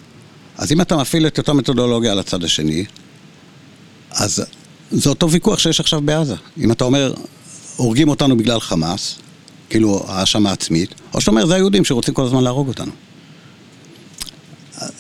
[0.59, 2.85] אז אם אתה מפעיל את אותה מתודולוגיה על הצד השני,
[4.11, 4.45] אז
[4.91, 6.35] זה אותו ויכוח שיש עכשיו בעזה.
[6.59, 7.15] אם אתה אומר,
[7.77, 9.19] הורגים אותנו בגלל חמאס,
[9.71, 12.93] כאילו האשמה עצמית, או שאתה אומר, זה היהודים שרוצים כל הזמן להרוג אותנו.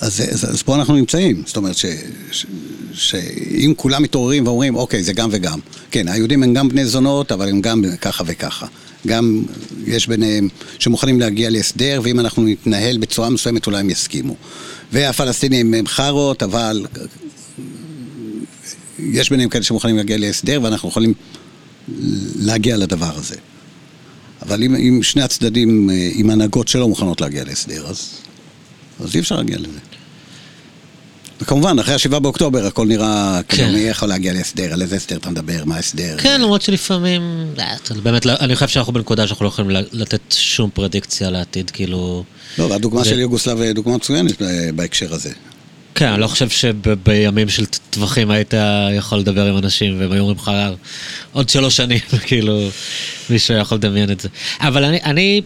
[0.00, 1.76] אז, אז, אז פה אנחנו נמצאים, זאת אומרת
[2.92, 5.60] שאם כולם מתעוררים ואומרים, אוקיי, זה גם וגם.
[5.90, 8.66] כן, היהודים הם גם בני זונות, אבל הם גם ככה וככה.
[9.06, 9.42] גם
[9.86, 10.48] יש ביניהם
[10.78, 14.36] שמוכנים להגיע להסדר, ואם אנחנו נתנהל בצורה מסוימת אולי הם יסכימו.
[14.92, 16.86] והפלסטינים הם חארות, אבל
[18.98, 21.12] יש ביניהם כאלה שמוכנים להגיע להסדר, ואנחנו יכולים
[22.36, 23.36] להגיע לדבר הזה.
[24.46, 28.10] אבל אם, אם שני הצדדים, עם הנהגות שלא מוכנות להגיע להסדר, אז,
[29.00, 29.78] אז אי אפשר להגיע לזה.
[31.40, 33.72] וכמובן, אחרי השבעה באוקטובר הכל נראה, כאילו, כן.
[33.72, 36.16] כאילו, מי יכול להגיע להסדר, על איזה הסדר אתה מדבר, מה ההסדר.
[36.18, 37.22] כן, למרות שלפעמים,
[37.58, 42.24] אה, באמת, לא, אני חושב שאנחנו בנקודה שאנחנו לא יכולים לתת שום פרדיקציה לעתיד, כאילו...
[42.58, 44.42] לא, והדוגמה של יוגוסלב היא דוגמה מצוינת
[44.74, 45.32] בהקשר הזה.
[45.98, 48.54] כן, אני לא חושב שבימים של טווחים היית
[48.96, 50.50] יכול לדבר עם אנשים והם היו אומרים לך
[51.32, 52.68] עוד שלוש שנים, כאילו,
[53.30, 54.28] מישהו יכול לדמיין את זה.
[54.60, 55.40] אבל אני, אני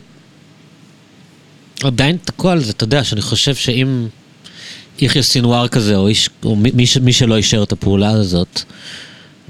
[1.84, 4.06] עדיין תקוע על זה, אתה יודע, שאני חושב שאם
[4.98, 8.62] יחיא סינואר כזה, או, איש, או מי, מי שלא אישר את הפעולה הזאת,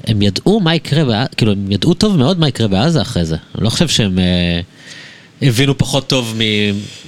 [0.04, 3.36] הם ידעו מה יקרה, בעזה, כאילו, הם ידעו טוב מאוד מה יקרה בעזה אחרי זה.
[3.54, 4.60] אני לא חושב שהם אה,
[5.42, 6.38] הבינו פחות טוב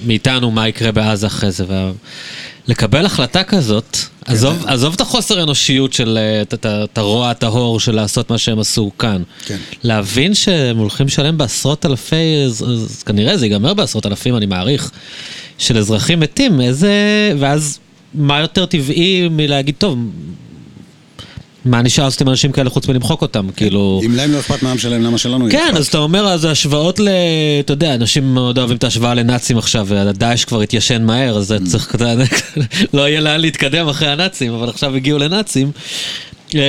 [0.05, 1.65] מאיתנו מה יקרה בעזה אחרי זה.
[2.67, 4.69] לקבל החלטה כזאת, עזוב, כן.
[4.69, 6.41] עזוב את החוסר אנושיות של, אה,
[6.83, 9.23] את הרוע הטהור של לעשות מה שהם עשו כאן.
[9.45, 9.57] כן.
[9.83, 14.91] להבין שהם הולכים לשלם בעשרות אלפי, אז, אז כנראה זה ייגמר בעשרות אלפים, אני מעריך,
[15.57, 16.91] של אזרחים מתים, איזה...
[17.39, 17.79] ואז
[18.13, 19.97] מה יותר טבעי מלהגיד, טוב,
[21.65, 24.01] מה נשאר לעשות עם אנשים כאלה חוץ מלמחוק אותם, כאילו...
[24.05, 25.73] אם להם לא אכפת מהעם שלהם, למה שלנו כן?
[25.77, 27.07] אז אתה אומר, אז השוואות ל...
[27.59, 31.69] אתה יודע, אנשים מאוד אוהבים את ההשוואה לנאצים עכשיו, והדאעש כבר התיישן מהר, אז Mm.
[31.69, 31.95] צריך,
[32.93, 35.71] לא יהיה לאן להתקדם אחרי הנאצים, אבל עכשיו הגיעו לנאצים.
[36.53, 36.59] אמ,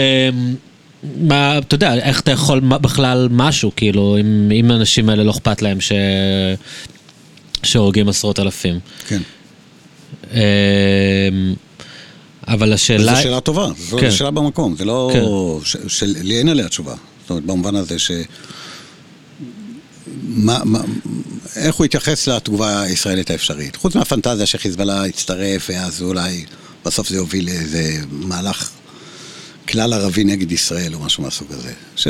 [1.21, 5.63] מה, אתה יודע, איך אתה יכול בכלל משהו, כאילו, אם, אם האנשים האלה לא אכפת
[5.63, 5.93] להם ש...
[7.63, 8.79] שהורגים עשרות אלפים.
[9.09, 9.21] כן.
[12.49, 13.15] אבל השאלה...
[13.15, 14.11] זו שאלה טובה, זו כן.
[14.11, 15.11] שאלה במקום, זה לא...
[15.13, 15.23] כן.
[15.65, 16.95] ש- של- לי אין עליה תשובה.
[17.21, 18.11] זאת אומרת, במובן הזה ש...
[20.23, 20.81] מה, מה,
[21.57, 23.77] איך הוא יתייחס לתגובה הישראלית האפשרית?
[23.77, 26.45] חוץ מהפנטזיה שחיזבאללה יצטרף, ואז אולי
[26.85, 28.71] בסוף זה יוביל לאיזה מהלך
[29.69, 31.73] כלל ערבי נגד ישראל או משהו מהסוג הזה.
[31.97, 32.09] ש...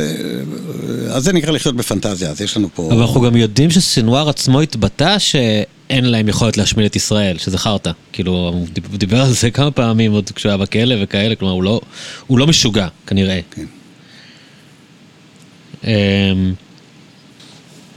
[1.10, 2.93] אז זה נקרא לחיות בפנטזיה, אז יש לנו פה...
[2.93, 7.90] אבל אנחנו גם יודעים שסינואר עצמו התבטא שאין להם יכולת להשמיד את ישראל, שזה חרטא.
[8.12, 11.55] כאילו, הוא דיב- הוא דיבר על זה כמה פעמים עוד כשהוא היה בכלא וכאלה, כלומר,
[11.55, 11.81] הוא לא,
[12.26, 13.40] הוא לא משוגע, כנראה.
[13.51, 13.64] כן.
[15.85, 16.55] אמ,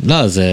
[0.04, 0.46] לא, זה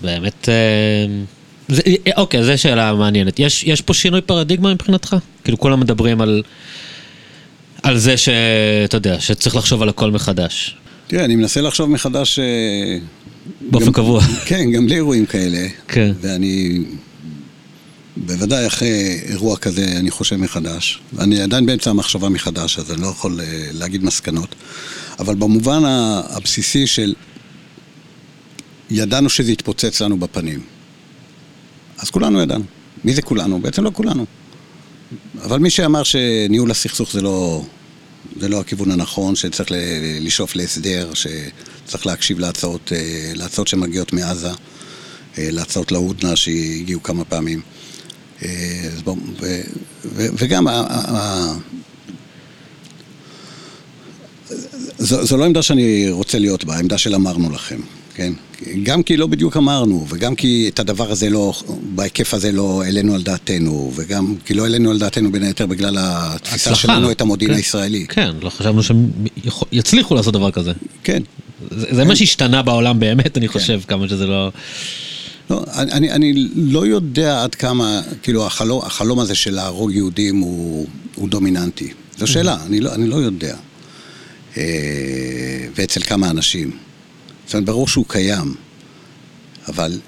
[0.00, 0.48] באמת...
[0.48, 1.24] אמ,
[1.68, 1.82] זה,
[2.16, 3.38] אוקיי, זו שאלה מעניינת.
[3.38, 5.16] יש, יש פה שינוי פרדיגמה מבחינתך?
[5.44, 6.42] כאילו, כולם מדברים על,
[7.82, 10.76] על זה שאתה יודע, שצריך לחשוב על הכל מחדש.
[11.06, 12.38] תראה, אני מנסה לחשוב מחדש...
[12.38, 12.44] אה,
[13.70, 14.20] באופן גם- קבוע.
[14.48, 15.68] כן, גם בלי אירועים כאלה.
[15.88, 16.12] כן.
[16.20, 16.78] ואני...
[18.16, 21.00] בוודאי אחרי אירוע כזה אני חושב מחדש.
[21.18, 24.54] אני עדיין באמצע המחשבה מחדש, אז אני לא יכול אה, להגיד מסקנות.
[25.18, 27.14] אבל במובן הבסיסי של
[28.90, 30.60] ידענו שזה יתפוצץ לנו בפנים.
[31.98, 32.64] אז כולנו ידענו.
[33.04, 33.60] מי זה כולנו?
[33.60, 34.26] בעצם לא כולנו.
[35.42, 37.64] אבל מי שאמר שניהול הסכסוך זה לא,
[38.40, 39.68] זה לא הכיוון הנכון, שצריך
[40.20, 44.50] לשאוף להסדר, שצריך להקשיב להצעות, אה, להצעות שמגיעות מעזה,
[45.38, 47.60] אה, להצעות להודנה שהגיעו כמה פעמים.
[48.42, 48.48] אה,
[49.40, 49.60] ו,
[50.04, 50.66] ו, וגם
[54.98, 57.80] זו, זו לא עמדה שאני רוצה להיות בה, עמדה של אמרנו לכם,
[58.14, 58.32] כן?
[58.82, 61.54] גם כי לא בדיוק אמרנו, וגם כי את הדבר הזה לא,
[61.94, 65.96] בהיקף הזה לא העלינו על דעתנו, וגם כי לא העלינו על דעתנו בין היתר בגלל
[66.00, 66.74] התפיסה הצלחה.
[66.74, 67.56] שלנו את המודיעין כן.
[67.56, 68.06] הישראלי.
[68.08, 69.10] כן, לא חשבנו שהם
[69.72, 70.72] יצליחו לעשות דבר כזה.
[71.04, 71.22] כן.
[71.70, 74.50] זה, זה מה שהשתנה בעולם באמת, אני חושב, כמה שזה לא...
[75.50, 80.86] לא, אני, אני, לא יודע עד כמה, כאילו, החלום, החלום הזה של להרוג יהודים הוא,
[81.14, 81.92] הוא דומיננטי.
[82.18, 83.56] זו שאלה, אני לא, אני לא יודע.
[84.56, 84.62] אה,
[85.76, 86.70] ואצל כמה אנשים.
[87.52, 88.54] זאת אומרת, ברור שהוא קיים,
[89.68, 90.00] אבל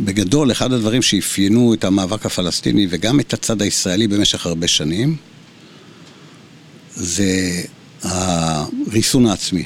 [0.00, 5.16] בגדול, אחד הדברים שאפיינו את המאבק הפלסטיני וגם את הצד הישראלי במשך הרבה שנים,
[6.94, 7.62] זה
[8.02, 9.64] הריסון העצמי.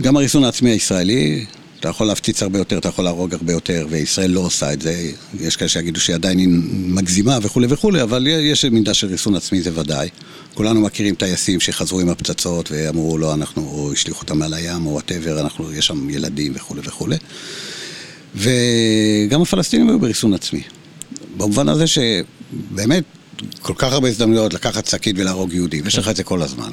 [0.00, 1.46] גם הריסון העצמי הישראלי,
[1.80, 5.10] אתה יכול להפציץ הרבה יותר, אתה יכול להרוג הרבה יותר, וישראל לא עושה את זה.
[5.40, 9.62] יש כאלה שיגידו שהיא עדיין היא מגזימה וכולי וכולי, אבל יש מידה של ריסון עצמי,
[9.62, 10.08] זה ודאי.
[10.54, 14.90] כולנו מכירים טייסים שחזרו עם הפצצות ואמרו, לא, אנחנו, או השליכו אותם מעל הים, או
[14.90, 17.16] וואטאבר, אנחנו, יש שם ילדים וכולי וכולי.
[18.34, 20.62] וגם הפלסטינים היו בריסון עצמי.
[21.36, 23.04] במובן הזה שבאמת,
[23.62, 26.70] כל כך הרבה הזדמנויות לקחת שקית ולהרוג יהודים, יש לך את זה כל הזמן.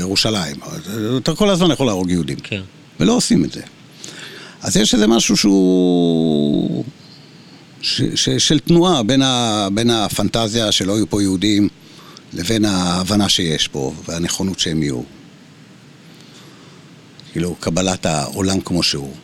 [0.00, 0.56] ירושלים,
[1.16, 2.36] אתה כל הזמן יכול להרוג יהודים.
[2.42, 2.60] כן.
[3.00, 3.60] ולא עושים את זה.
[4.64, 6.84] אז יש איזה משהו שהוא...
[7.82, 11.68] ש, ש, של תנועה בין, ה, בין הפנטזיה שלא יהיו פה יהודים
[12.32, 15.00] לבין ההבנה שיש פה והנכונות שהם יהיו.
[17.32, 19.14] כאילו, קבלת העולם כמו שהוא.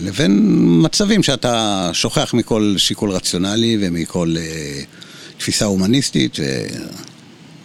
[0.00, 4.82] לבין מצבים שאתה שוכח מכל שיקול רציונלי ומכל אה,
[5.38, 6.66] תפיסה הומניסטית ו...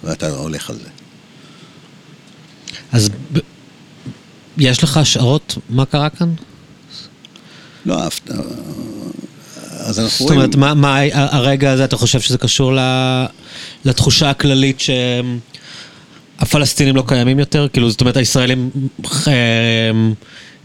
[0.04, 0.90] ואתה הולך על זה.
[2.92, 3.10] אז.
[4.58, 6.34] יש לך השערות מה קרה כאן?
[7.86, 8.20] לא, אף...
[9.80, 10.40] אז אנחנו זאת רואים...
[10.40, 12.80] אומרת, מה, מה הרגע הזה, אתה חושב שזה קשור ל...
[13.86, 14.82] לתחושה הכללית
[16.40, 17.68] שהפלסטינים לא קיימים יותר?
[17.74, 18.70] כאילו, זאת אומרת, הישראלים
[19.28, 19.92] אה,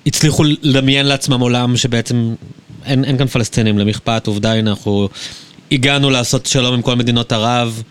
[0.07, 2.35] הצליחו לדמיין לעצמם עולם שבעצם
[2.85, 4.27] אין, אין כאן פלסטינים, למי אכפת?
[4.27, 5.09] עובדה, הנה, אנחנו
[5.73, 7.83] הגענו לעשות שלום עם כל מדינות ערב.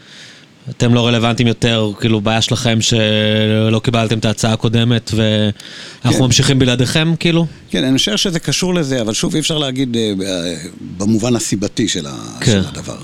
[0.70, 6.26] אתם לא רלוונטיים יותר, כאילו בעיה שלכם שלא קיבלתם את ההצעה הקודמת ואנחנו כן.
[6.26, 7.48] ממשיכים בלעדיכם, כאילו?
[7.70, 10.54] כן, אני חושב שזה קשור לזה, אבל שוב, אי אפשר להגיד אה, ב-
[10.98, 12.16] במובן הסיבתי של, ה...
[12.40, 12.52] כן.
[12.52, 12.98] של הדבר.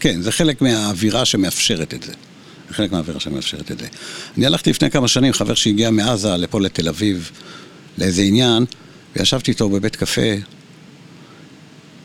[0.00, 2.12] כן, זה חלק מהאווירה שמאפשרת את זה.
[2.68, 3.86] זה חלק מהאווירה שמאפשרת את זה.
[4.36, 7.30] אני הלכתי לפני כמה שנים, חבר שהגיע מעזה לפה לתל אביב,
[7.98, 8.64] לאיזה עניין,
[9.16, 10.30] וישבתי איתו בבית קפה,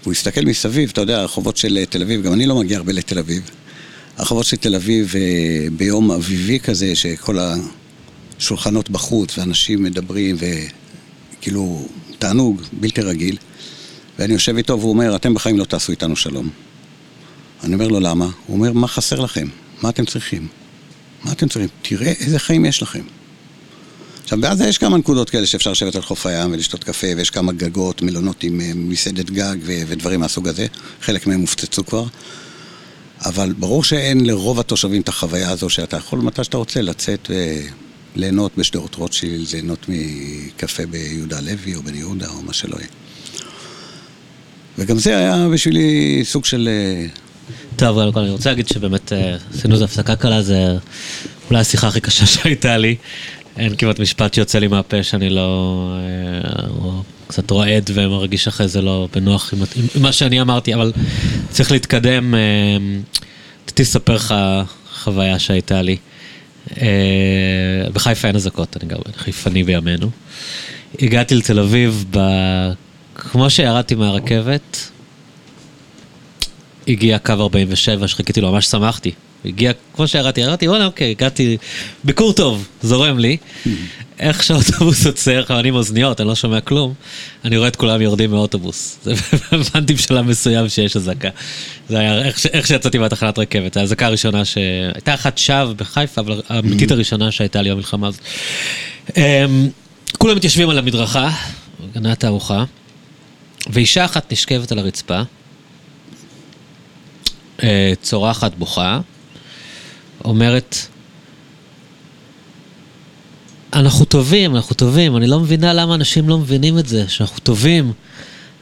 [0.03, 2.93] והוא הסתכל מסביב, אתה יודע, הרחובות של אה, תל אביב, גם אני לא מגיע הרבה
[2.93, 3.49] לתל אביב.
[4.18, 7.38] הרחובות של תל אביב אה, ביום אביבי כזה, שכל
[8.40, 11.88] השולחנות בחוץ, ואנשים מדברים, וכאילו,
[12.19, 13.38] תענוג בלתי רגיל.
[14.19, 16.49] ואני יושב איתו והוא אומר, אתם בחיים לא תעשו איתנו שלום.
[17.64, 18.26] אני אומר לו, למה?
[18.48, 19.48] הוא אומר, מה חסר לכם?
[19.81, 20.48] מה אתם צריכים?
[21.23, 21.69] מה אתם צריכים?
[21.81, 23.03] תראה איזה חיים יש לכם.
[24.23, 27.52] עכשיו, בעזה יש כמה נקודות כאלה שאפשר לשבת על חוף הים ולשתות קפה, ויש כמה
[27.52, 30.68] גגות, מלונות עם אה, מסעדת גג ודברים מהסוג הזה.
[31.02, 32.06] חלק מהם הופצצו כבר.
[33.25, 37.31] אבל ברור שאין לרוב התושבים את החוויה הזו שאתה יכול מתי שאתה רוצה לצאת
[38.15, 42.87] וליהנות בשדרות רוטשילד, ליהנות מקפה ביהודה לוי או בן יהודה או מה שלא יהיה.
[44.77, 46.69] וגם זה היה בשבילי סוג של...
[46.71, 47.05] אה,
[47.75, 50.77] טוב, קודם כל אני רוצה להגיד שבאמת אה, עשינו איזו הפסקה קלה, זה
[51.49, 52.95] אולי השיחה הכי קשה שהייתה לי.
[53.57, 55.97] אין כמעט משפט שיוצא לי מהפה שאני לא...
[57.34, 59.60] אה, קצת רועד ומרגיש אחרי זה לא בנוח עם,
[59.95, 60.91] עם מה שאני אמרתי, אבל
[61.49, 62.34] צריך להתקדם.
[63.64, 64.35] רציתי לספר לך
[64.93, 65.97] חוויה שהייתה לי.
[67.93, 70.10] בחיפה אין אזעקות, אני גם חיפני בימינו.
[71.01, 72.19] הגעתי לתל אביב, ב...
[73.15, 74.89] כמו שירדתי מהרכבת,
[76.88, 79.11] הגיע קו 47 שחיכיתי לו, ממש שמחתי.
[79.45, 81.57] הגיע, כמו שירדתי, ירדתי, וואלה, אוקיי, הגעתי,
[82.03, 83.38] ביקור טוב, זורם לי.
[84.23, 86.93] איך שהאוטובוס עוצר, אני עם אוזניות, אני לא שומע כלום,
[87.45, 88.99] אני רואה את כולם יורדים מהאוטובוס.
[89.51, 91.29] הבנתי בשלב מסוים שיש אזעקה.
[91.89, 94.57] זה היה איך, איך שיצאתי מהתחנת רכבת, האזעקה הראשונה ש...
[94.93, 98.21] הייתה אחת שווא בחיפה, אבל האמיתית הראשונה שהייתה לי במלחמה הזאת.
[99.17, 99.69] אמ,
[100.17, 101.29] כולם מתיישבים על המדרכה,
[101.93, 102.63] גנת הארוחה,
[103.69, 105.21] ואישה אחת נשכבת על הרצפה,
[107.63, 108.99] אה, צורחת בוכה,
[110.25, 110.75] אומרת,
[113.73, 117.93] אנחנו טובים, אנחנו טובים, אני לא מבינה למה אנשים לא מבינים את זה, שאנחנו טובים.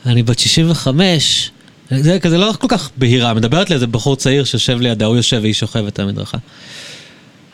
[0.05, 1.51] אני בת 65,
[1.91, 5.53] זה כזה לא כל כך בהירה, מדברת לאיזה בחור צעיר שיושב לידה, הוא יושב והיא
[5.53, 6.37] שוכבת על המדרכה.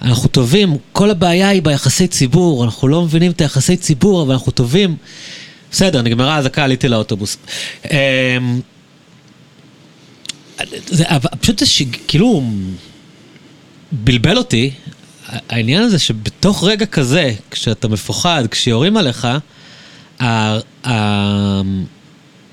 [0.02, 4.52] אנחנו טובים, כל הבעיה היא ביחסי ציבור, אנחנו לא מבינים את היחסי ציבור, אבל אנחנו
[4.52, 4.96] טובים.
[5.72, 7.38] בסדר, נגמרה האזעקה, עליתי לאוטובוס.
[7.86, 8.60] אמ,
[10.88, 11.06] זה,
[11.42, 12.44] פשוט זה שכאילו
[13.92, 14.72] בלבל אותי,
[15.50, 19.28] העניין הזה שבתוך רגע כזה, כשאתה מפוחד, כשיורים עליך,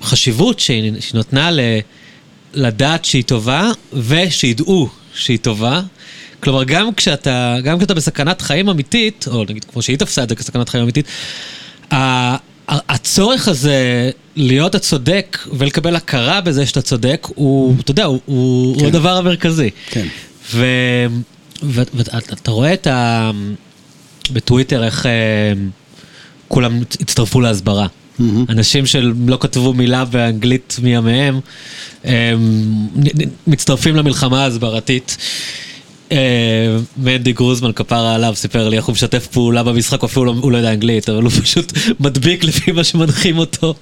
[0.01, 1.49] החשיבות שהיא נותנה
[2.53, 5.81] לדעת שהיא טובה, ושידעו שהיא טובה,
[6.39, 10.35] כלומר, גם כשאתה, גם כשאתה בסכנת חיים אמיתית, או נגיד כמו שהיא תפסה את זה
[10.35, 11.05] כסכנת חיים אמיתית,
[12.67, 18.79] הצורך הזה להיות הצודק ולקבל הכרה בזה שאתה צודק, הוא, אתה יודע, הוא, כן.
[18.79, 19.69] הוא הדבר המרכזי.
[19.89, 20.07] כן.
[21.63, 23.31] ואתה רואה את ה...
[24.31, 25.11] בטוויטר איך אה,
[26.47, 27.87] כולם הצטרפו להסברה.
[27.87, 28.23] Mm-hmm.
[28.49, 31.39] אנשים שלא כתבו מילה באנגלית מימיהם,
[33.47, 35.17] מצטרפים למלחמה ההסברתית.
[36.11, 40.51] אה, מנדי גרוזמן, כפרה עליו, סיפר לי איך הוא משתף פעולה במשחק, אפילו לא, הוא
[40.51, 43.73] לא יודע אנגלית, אבל הוא פשוט מדביק לפי מה שמנחים אותו.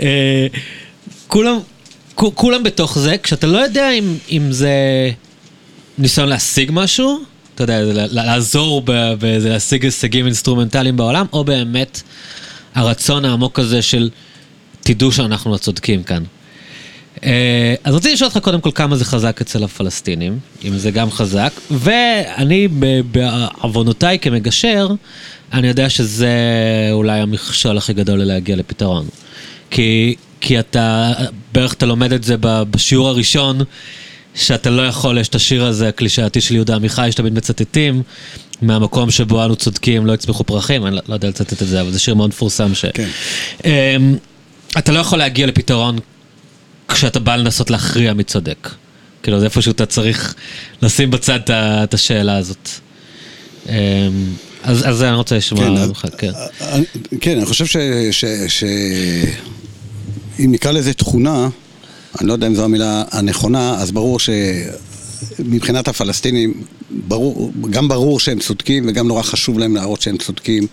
[0.00, 0.46] אה,
[1.28, 1.58] כולם,
[2.14, 3.90] כולם בתוך זה, כשאתה לא יודע
[4.30, 4.70] אם זה
[5.98, 7.20] ניסיון להשיג משהו,
[7.54, 7.80] אתה יודע,
[8.10, 8.82] לעזור
[9.18, 12.02] באיזה להשיג הישגים אינסטרומנטליים בעולם, או באמת
[12.74, 14.10] הרצון העמוק הזה של
[14.80, 16.22] תדעו שאנחנו הצודקים כאן.
[17.24, 21.10] אה, אז רציתי לשאול אותך קודם כל כמה זה חזק אצל הפלסטינים, אם זה גם
[21.10, 22.68] חזק, ואני
[23.10, 24.88] בעוונותיי כמגשר,
[25.52, 26.28] אני יודע שזה
[26.92, 29.06] אולי המכשול הכי גדול ללהגיע לפתרון.
[29.70, 31.12] כי, כי אתה,
[31.52, 33.58] בערך אתה לומד את זה בשיעור הראשון,
[34.34, 38.02] שאתה לא יכול, יש את השיר הזה הקלישאתי של יהודה עמיחי, שתמיד מצטטים,
[38.62, 41.90] מהמקום שבו אנו צודקים לא יצמחו פרחים, אני לא, לא יודע לצטט את זה, אבל
[41.90, 42.84] זה שיר מאוד מפורסם ש...
[42.94, 43.08] כן.
[43.64, 44.16] אמ,
[44.78, 45.98] אתה לא יכול להגיע לפתרון
[46.88, 48.68] כשאתה בא לנסות להכריע מי צודק.
[49.22, 50.34] כאילו, זה איפשהו אתה צריך
[50.82, 52.68] לשים בצד את השאלה הזאת.
[53.68, 53.74] אמ,
[54.62, 56.30] אז, אז אני רוצה לשמוע כן, ממך, כן.
[57.20, 58.64] כן, אני חושב ש...
[60.40, 61.48] אם נקרא לזה תכונה,
[62.20, 64.18] אני לא יודע אם זו המילה הנכונה, אז ברור
[65.38, 66.54] שמבחינת הפלסטינים,
[66.90, 70.66] ברור, גם ברור שהם צודקים וגם נורא חשוב להם להראות שהם צודקים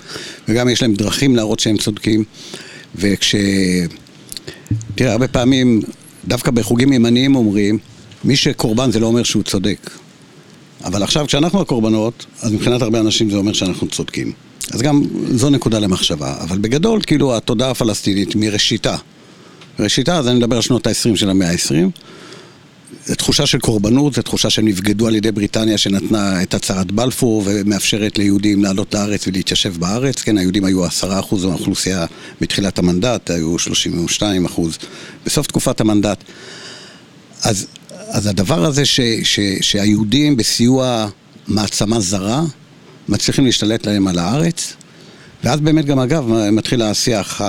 [0.47, 2.23] וגם יש להם דרכים להראות שהם צודקים
[2.95, 3.35] וכש...
[4.95, 5.81] תראה, הרבה פעמים
[6.27, 7.77] דווקא בחוגים ימניים אומרים,
[8.23, 9.89] מי שקורבן זה לא אומר שהוא צודק.
[10.83, 14.31] אבל עכשיו כשאנחנו הקורבנות, אז מבחינת הרבה אנשים זה אומר שאנחנו צודקים.
[14.71, 16.35] אז גם זו נקודה למחשבה.
[16.41, 18.95] אבל בגדול, כאילו, התודעה הפלסטינית מראשיתה.
[19.79, 21.89] ראשיתה, אז אני מדבר על שנות ה-20 של המאה ה-20.
[23.05, 27.43] זו תחושה של קורבנות, זו תחושה שהם נבגדו על ידי בריטניה שנתנה את הצהרת בלפור
[27.45, 30.21] ומאפשרת ליהודים לעלות לארץ ולהתיישב בארץ.
[30.21, 32.05] כן, היהודים היו עשרה אחוז מהאוכלוסייה
[32.41, 34.77] בתחילת המנדט, היו שלושים ושתיים אחוז
[35.25, 36.23] בסוף תקופת המנדט.
[37.43, 37.67] אז,
[38.07, 41.07] אז הדבר הזה ש, ש, שהיהודים בסיוע
[41.47, 42.41] מעצמה זרה
[43.09, 44.73] מצליחים להשתלט להם על הארץ,
[45.43, 47.41] ואז באמת גם אגב מתחיל השיח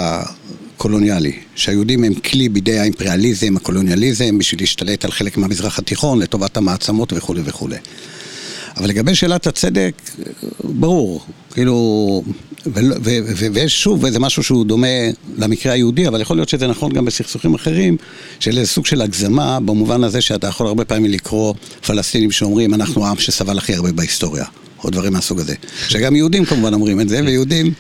[0.77, 7.13] קולוניאלי, שהיהודים הם כלי בידי האימפריאליזם, הקולוניאליזם, בשביל להשתלט על חלק מהמזרח התיכון לטובת המעצמות
[7.17, 7.77] וכולי וכולי.
[8.77, 9.95] אבל לגבי שאלת הצדק,
[10.65, 12.23] ברור, כאילו,
[13.53, 14.87] ויש שוב איזה משהו שהוא דומה
[15.39, 17.97] למקרה היהודי, אבל יכול להיות שזה נכון גם בסכסוכים אחרים,
[18.41, 21.55] של איזה סוג של הגזמה, במובן הזה שאתה יכול הרבה פעמים לקרוא
[21.87, 24.45] פלסטינים שאומרים, אנחנו העם שסבל הכי הרבה בהיסטוריה,
[24.85, 25.55] או דברים מהסוג הזה.
[25.89, 27.73] שגם יהודים כמובן אומרים את זה, ויהודים...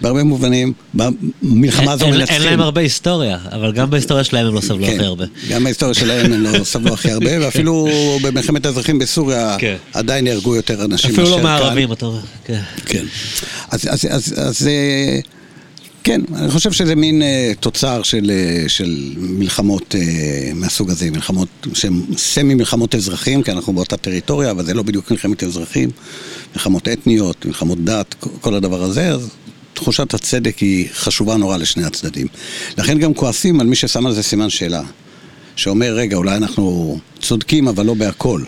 [0.00, 2.36] בהרבה מובנים, במלחמה הזו מנצחים.
[2.36, 5.24] אין להם הרבה היסטוריה, אבל גם בהיסטוריה שלהם הם לא סבלו כן, הכי הרבה.
[5.50, 7.88] גם בהיסטוריה שלהם הם לא סבלו הכי הרבה, ואפילו
[8.22, 9.76] במלחמת האזרחים בסוריה כן.
[9.92, 11.10] עדיין נהרגו יותר אנשים.
[11.10, 12.20] אפילו לא מערבים, אתה אומר.
[12.44, 12.60] כן.
[12.86, 13.04] כן.
[13.70, 15.20] אז אה,
[16.04, 17.24] כן, אני חושב שזה מין uh,
[17.60, 23.72] תוצר של, uh, של מלחמות uh, מהסוג הזה, מלחמות שהן סמי מלחמות אזרחים, כי אנחנו
[23.72, 25.90] באותה טריטוריה, אבל זה לא בדיוק מלחמת אזרחים,
[26.52, 29.28] מלחמות אתניות, מלחמות דת, כל הדבר הזה, אז
[29.74, 32.26] תחושת הצדק היא חשובה נורא לשני הצדדים.
[32.78, 34.82] לכן גם כועסים על מי ששם על זה סימן שאלה.
[35.56, 38.42] שאומר, רגע, אולי אנחנו צודקים, אבל לא בהכל.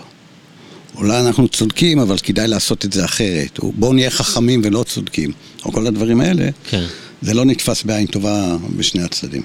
[0.97, 3.59] אולי אנחנו צודקים, אבל כדאי לעשות את זה אחרת.
[3.59, 5.33] או בואו נהיה חכמים ולא צודקים.
[5.65, 6.49] או כל הדברים האלה.
[6.71, 6.85] כן.
[7.23, 9.43] זה לא נתפס בעין טובה בשני הצדדים.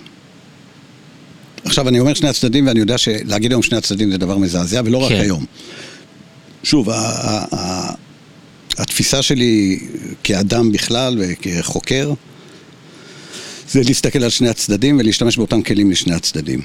[1.64, 5.06] עכשיו, אני אומר שני הצדדים, ואני יודע שלהגיד היום שני הצדדים זה דבר מזעזע, ולא
[5.10, 5.16] כן.
[5.16, 5.46] רק היום.
[6.64, 6.90] שוב,
[8.78, 9.80] התפיסה שלי
[10.24, 12.14] כאדם בכלל וכחוקר,
[13.72, 16.62] זה להסתכל על שני הצדדים ולהשתמש באותם כלים לשני הצדדים.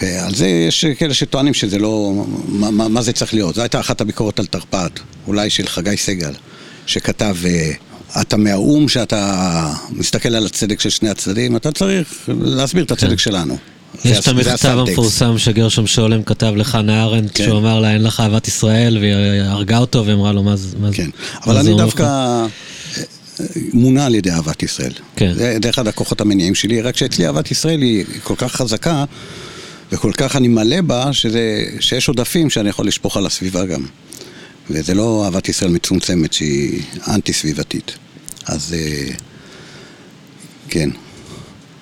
[0.00, 2.24] ועל זה יש כאלה שטוענים שזה לא...
[2.48, 3.54] מה, מה, מה זה צריך להיות?
[3.54, 6.32] זו הייתה אחת הביקורות על תרפ"ט, אולי של חגי סגל,
[6.86, 7.72] שכתב, אה,
[8.20, 13.16] אתה מהאו"ם שאתה מסתכל על הצדק של שני הצדדים, אתה צריך להסביר את הצדק כן.
[13.16, 13.56] שלנו.
[14.04, 17.44] יש את המכתב המפורסם שגרשום שולם כתב לחנה ארנדט, כן.
[17.44, 20.76] שהוא אמר לה אין לך אהבת ישראל, והיא הרגה אותו ואמרה לו מה זה...
[20.92, 21.10] כן,
[21.46, 22.46] אבל אני דווקא אה,
[23.72, 24.92] מונע על ידי אהבת ישראל.
[25.16, 25.32] כן.
[25.34, 29.04] זה אחד הכוחות המניעים שלי, רק שאצלי אהבת ישראל היא כל כך חזקה,
[29.92, 33.86] וכל כך אני מלא בה, שזה, שיש עודפים שאני יכול לשפוך על הסביבה גם.
[34.70, 37.92] וזה לא אהבת ישראל מצומצמת שהיא אנטי סביבתית.
[38.46, 39.14] אז אה,
[40.68, 40.90] כן.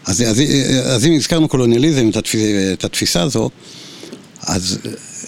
[0.07, 0.43] אז, אז,
[0.85, 2.43] אז אם הזכרנו קולוניאליזם, את, התפיס,
[2.73, 3.51] את התפיסה הזו,
[4.43, 4.79] אז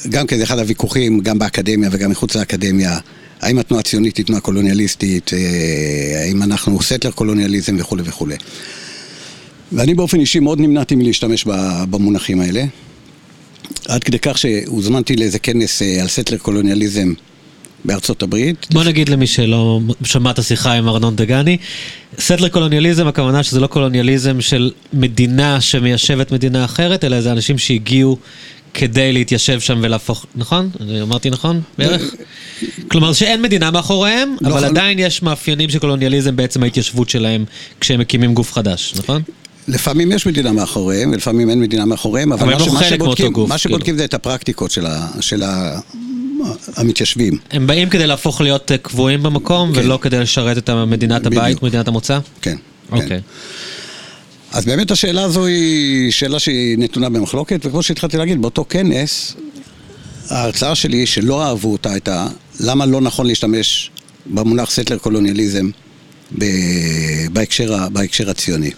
[0.09, 2.99] גם כן זה אחד הוויכוחים, גם באקדמיה וגם מחוץ לאקדמיה,
[3.41, 8.37] האם התנועה הציונית היא תנועה קולוניאליסטית, אה, האם אנחנו סטלר קולוניאליזם וכולי וכולי.
[9.73, 11.45] ואני באופן אישי מאוד נמנעתי מלהשתמש
[11.91, 12.65] במונחים האלה,
[13.89, 17.13] עד כדי כך שהוזמנתי לאיזה כנס אה, על סטלר קולוניאליזם
[17.85, 18.66] בארצות הברית.
[18.73, 21.56] בוא נגיד למי שלא שמע את השיחה עם ארנון דגני,
[22.19, 28.19] סטלר קולוניאליזם, הכוונה שזה לא קולוניאליזם של מדינה שמיישבת מדינה אחרת, אלא זה אנשים שהגיעו
[28.74, 30.70] כדי להתיישב שם ולהפוך, נכון?
[30.81, 32.15] אני אמרתי נכון בערך?
[32.89, 34.66] כלומר שאין מדינה מאחוריהם, לא, אבל לא.
[34.66, 37.44] עדיין יש מאפיינים של קולוניאליזם בעצם ההתיישבות שלהם
[37.81, 39.23] כשהם מקימים גוף חדש, נכון?
[39.69, 43.85] לפעמים יש מדינה מאחוריהם, ולפעמים אין מדינה מאחוריהם, אבל מה, מה, שבודקים, גוף, מה שבודקים
[43.85, 43.98] כאילו.
[43.98, 45.81] זה את הפרקטיקות של, ה, של ה,
[46.77, 47.39] המתיישבים.
[47.51, 49.81] הם באים כדי להפוך להיות אה, קבועים במקום, כן.
[49.81, 51.62] ולא כדי לשרת את מדינת הבית, בדיוק.
[51.62, 52.19] מדינת המוצא?
[52.43, 52.56] כן.
[52.90, 53.09] אוקיי.
[53.09, 53.19] כן.
[54.52, 59.35] אז באמת השאלה הזו היא שאלה שהיא נתונה במחלוקת, וכמו שהתחלתי להגיד, באותו כנס,
[60.31, 62.27] ההרצאה שלי, שלא אהבו אותה, הייתה
[62.61, 63.90] למה לא נכון להשתמש
[64.27, 65.70] במונח סטלר קולוניאליזם
[67.32, 68.70] בהקשר, בהקשר הציוני.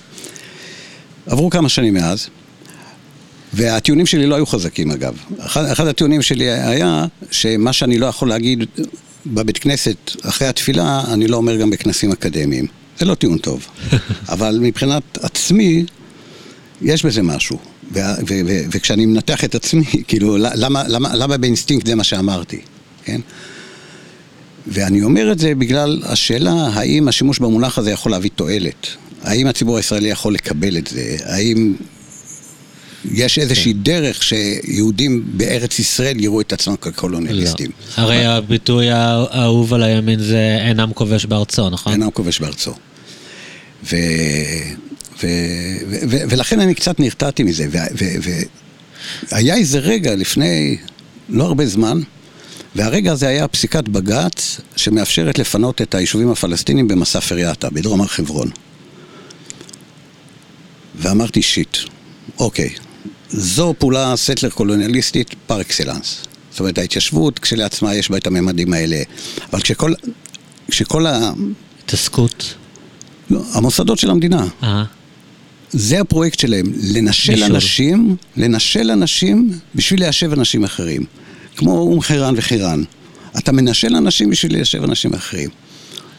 [1.27, 2.29] עברו כמה שנים מאז,
[3.57, 5.15] והטיעונים שלי לא היו חזקים אגב.
[5.39, 8.65] אחד, אחד הטיעונים שלי היה שמה שאני לא יכול להגיד
[9.27, 12.67] בבית כנסת אחרי התפילה, אני לא אומר גם בכנסים אקדמיים.
[12.99, 13.67] זה לא טיעון טוב.
[14.29, 15.85] אבל מבחינת עצמי,
[16.83, 17.59] יש בזה משהו.
[17.93, 22.61] ו- ו- ו- וכשאני מנתח את עצמי, כאילו, למה, למה, למה באינסטינקט זה מה שאמרתי,
[23.05, 23.21] כן?
[24.67, 28.87] ואני אומר את זה בגלל השאלה האם השימוש במונח הזה יכול להביא תועלת.
[29.23, 31.17] האם הציבור הישראלי יכול לקבל את זה?
[31.25, 31.75] האם
[33.13, 33.83] יש איזושהי כן.
[33.83, 37.71] דרך שיהודים בארץ ישראל יראו את עצמם כקולוניאליסטים.
[37.99, 38.03] לא.
[38.03, 41.93] הרי הביטוי האהוב על הימין זה אינם כובש בארצו, נכון?
[41.93, 42.75] אינם כובש בארצו.
[43.85, 43.97] ו...
[45.23, 45.27] ו...
[45.89, 45.97] ו...
[46.11, 46.17] ו...
[46.29, 47.67] ולכן אני קצת נרתעתי מזה.
[49.31, 49.59] והיה ו...
[49.59, 50.77] איזה רגע לפני
[51.29, 52.01] לא הרבה זמן,
[52.75, 58.51] והרגע הזה היה פסיקת בג"ץ שמאפשרת לפנות את היישובים הפלסטינים במסע פריאטה, בדרום הר חברון.
[60.95, 61.77] ואמרתי שיט,
[62.39, 62.71] אוקיי,
[63.31, 66.23] זו פעולה סטלר קולוניאליסטית פר אקסלנס.
[66.51, 69.03] זאת אומרת, ההתיישבות כשלעצמה יש בה את הממדים האלה.
[69.53, 69.93] אבל כשכל,
[70.71, 71.33] כשכל ה...
[71.85, 72.55] התעסקות.
[73.31, 74.47] לא, המוסדות של המדינה.
[74.63, 74.85] אה.
[75.71, 77.47] זה הפרויקט שלהם, לנשל מישור.
[77.47, 81.05] אנשים, לנשל אנשים בשביל ליישב אנשים אחרים.
[81.57, 82.83] כמו אום חירן וחירן.
[83.39, 85.51] אתה מנשל אנשים בשביל ליישב אנשים אחרים.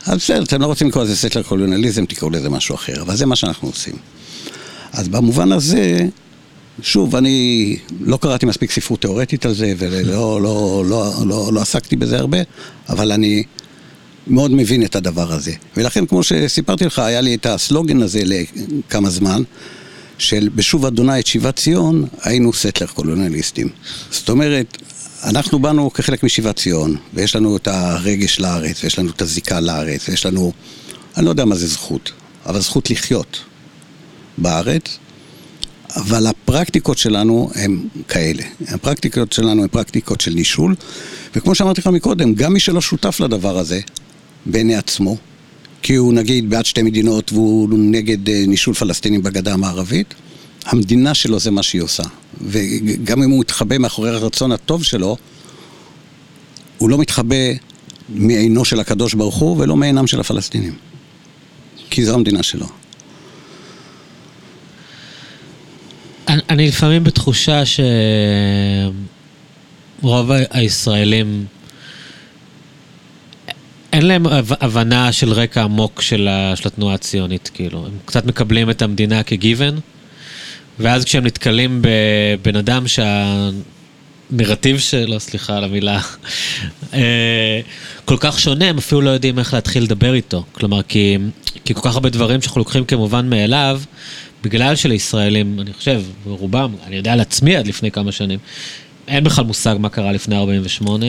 [0.05, 3.25] אז בסדר, אתם לא רוצים לקרוא לזה סטלר קולוניאליזם, תקראו לזה משהו אחר, אבל זה
[3.25, 3.95] מה שאנחנו עושים.
[4.93, 6.07] אז במובן הזה,
[6.81, 11.61] שוב, אני לא קראתי מספיק ספרות תיאורטית על זה, ולא לא, לא, לא, לא, לא
[11.61, 12.37] עסקתי בזה הרבה,
[12.89, 13.43] אבל אני
[14.27, 15.53] מאוד מבין את הדבר הזה.
[15.77, 19.43] ולכן, כמו שסיפרתי לך, היה לי את הסלוגן הזה לכמה זמן,
[20.17, 23.69] של בשוב אדוני את שיבת ציון, היינו סטלר קולוניאליסטים.
[24.11, 24.77] זאת אומרת,
[25.23, 30.09] אנחנו באנו כחלק משיבת ציון, ויש לנו את הרגש לארץ, ויש לנו את הזיקה לארץ,
[30.09, 30.51] ויש לנו,
[31.17, 32.11] אני לא יודע מה זה זכות,
[32.45, 33.39] אבל זכות לחיות
[34.37, 34.97] בארץ,
[35.95, 38.43] אבל הפרקטיקות שלנו הן כאלה.
[38.67, 40.75] הפרקטיקות שלנו הן פרקטיקות של נישול,
[41.35, 43.79] וכמו שאמרתי לך מקודם, גם מי שלא שותף לדבר הזה,
[44.45, 45.17] בעיני עצמו,
[45.81, 50.13] כי הוא נגיד בעד שתי מדינות והוא נגד אה, נישול פלסטינים בגדה המערבית,
[50.65, 52.03] המדינה שלו זה מה שהיא עושה.
[52.41, 55.17] וגם אם הוא מתחבא מאחורי הרצון הטוב שלו,
[56.77, 57.35] הוא לא מתחבא
[58.09, 60.73] מעינו של הקדוש ברוך הוא ולא מעינם של הפלסטינים.
[61.89, 62.65] כי זו המדינה שלו.
[66.27, 67.63] אני, לפעמים בתחושה
[70.01, 71.45] שרוב הישראלים
[73.93, 74.25] אין להם
[74.61, 76.27] הבנה של רקע עמוק של,
[76.65, 77.85] התנועה הציונית, כאילו.
[77.85, 79.79] הם קצת מקבלים את המדינה כגיוון,
[80.79, 86.01] ואז כשהם נתקלים בבן אדם שהנרטיב שלו, סליחה על המילה,
[86.93, 87.59] אה,
[88.05, 90.43] כל כך שונה, הם אפילו לא יודעים איך להתחיל לדבר איתו.
[90.51, 91.17] כלומר, כי,
[91.65, 93.81] כי כל כך הרבה דברים שאנחנו לוקחים כמובן מאליו,
[94.43, 98.39] בגלל שלישראלים, אני חושב, רובם, אני יודע על עצמי עד לפני כמה שנים,
[99.07, 101.05] אין בכלל מושג מה קרה לפני 48.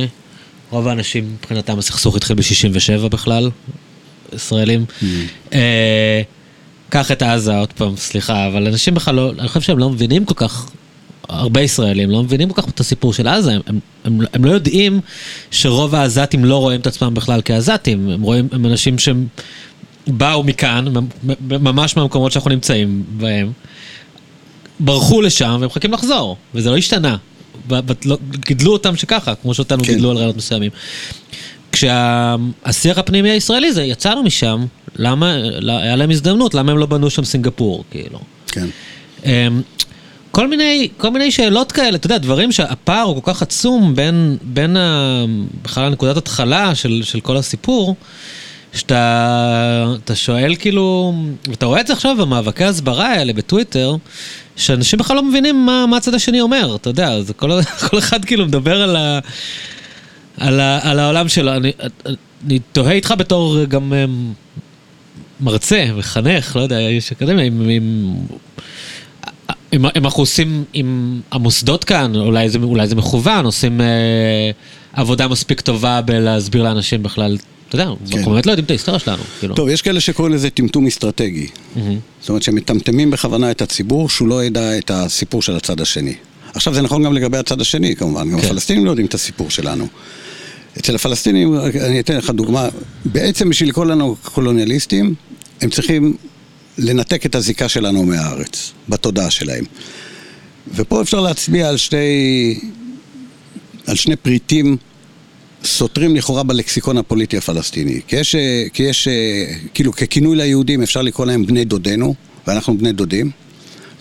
[0.70, 3.50] רוב האנשים, מבחינתם הסכסוך התחיל ב-67 בכלל,
[4.34, 4.84] ישראלים.
[4.88, 5.04] Mm.
[5.52, 6.22] אה,
[6.88, 10.24] קח את עזה, עוד פעם, סליחה, אבל אנשים בכלל לא, אני חושב שהם לא מבינים
[10.24, 10.70] כל כך,
[11.28, 14.50] הרבה ישראלים לא מבינים כל כך את הסיפור של עזה, הם, הם, הם, הם לא
[14.50, 15.00] יודעים
[15.50, 19.26] שרוב העזתים לא רואים את עצמם בכלל כעזתים, הם רואים, הם אנשים שהם
[20.08, 20.84] באו מכאן,
[21.40, 23.52] ממש מהמקומות שאנחנו נמצאים בהם,
[24.80, 27.16] ברחו לשם והם מחכים לחזור, וזה לא השתנה.
[28.04, 29.92] לא, גידלו אותם שככה, כמו שאותנו כן.
[29.92, 30.70] גידלו על רעיונות מסוימים.
[31.72, 34.66] כשהשיח הפנימי הישראלי זה, יצאנו משם,
[34.96, 35.34] למה,
[35.66, 38.18] היה להם הזדמנות, למה הם לא בנו שם סינגפור, כאילו.
[38.46, 38.66] כן.
[39.24, 39.62] אמ,
[40.30, 44.36] כל מיני, כל מיני שאלות כאלה, אתה יודע, דברים שהפער הוא כל כך עצום בין,
[44.42, 45.24] בין ה,
[45.62, 47.94] בכלל הנקודת התחלה של, של כל הסיפור,
[48.72, 51.14] שאתה שואל כאילו,
[51.48, 53.96] ואתה רואה את זה עכשיו במאבקי הסברה האלה בטוויטר,
[54.56, 57.50] שאנשים בכלל לא מבינים מה, מה הצד השני אומר, אתה יודע, זה כל,
[57.88, 59.18] כל אחד כאילו מדבר על, ה,
[60.36, 61.52] על, ה, על העולם שלו.
[61.56, 61.72] אני,
[62.46, 64.32] אני תוהה איתך בתור גם אמ,
[65.40, 68.14] מרצה, מחנך, לא יודע, יש אקדמיה, אם, אם,
[69.72, 74.50] אם, אם אנחנו עושים, אם המוסדות כאן, אולי זה, אולי זה מכוון, עושים אה,
[74.92, 77.36] עבודה מספיק טובה בלהסביר לאנשים בכלל
[77.68, 78.18] אתה יודע, כן.
[78.18, 79.22] אנחנו באמת לא יודעים את ההיסטוריה שלנו.
[79.40, 79.54] כאילו.
[79.54, 81.46] טוב, יש כאלה שקוראים לזה טמטום אסטרטגי.
[82.20, 86.14] זאת אומרת שמטמטמים בכוונה את הציבור, שהוא לא ידע את הסיפור של הצד השני.
[86.54, 88.30] עכשיו, זה נכון גם לגבי הצד השני, כמובן.
[88.30, 88.46] גם כן.
[88.46, 89.86] הפלסטינים לא יודעים את הסיפור שלנו.
[90.78, 92.68] אצל הפלסטינים, אני אתן לך דוגמה,
[93.04, 95.14] בעצם בשביל לקרוא לנו קולוניאליסטים,
[95.60, 96.16] הם צריכים
[96.78, 99.64] לנתק את הזיקה שלנו מהארץ, בתודעה שלהם.
[100.74, 102.58] ופה אפשר להצביע על שני,
[103.86, 104.76] על שני פריטים
[105.64, 108.00] סותרים לכאורה בלקסיקון הפוליטי הפלסטיני.
[108.06, 108.36] כי יש,
[108.72, 109.08] כי יש,
[109.74, 112.14] כאילו ככינוי ליהודים אפשר לקרוא להם בני דודינו,
[112.46, 113.30] ואנחנו בני דודים,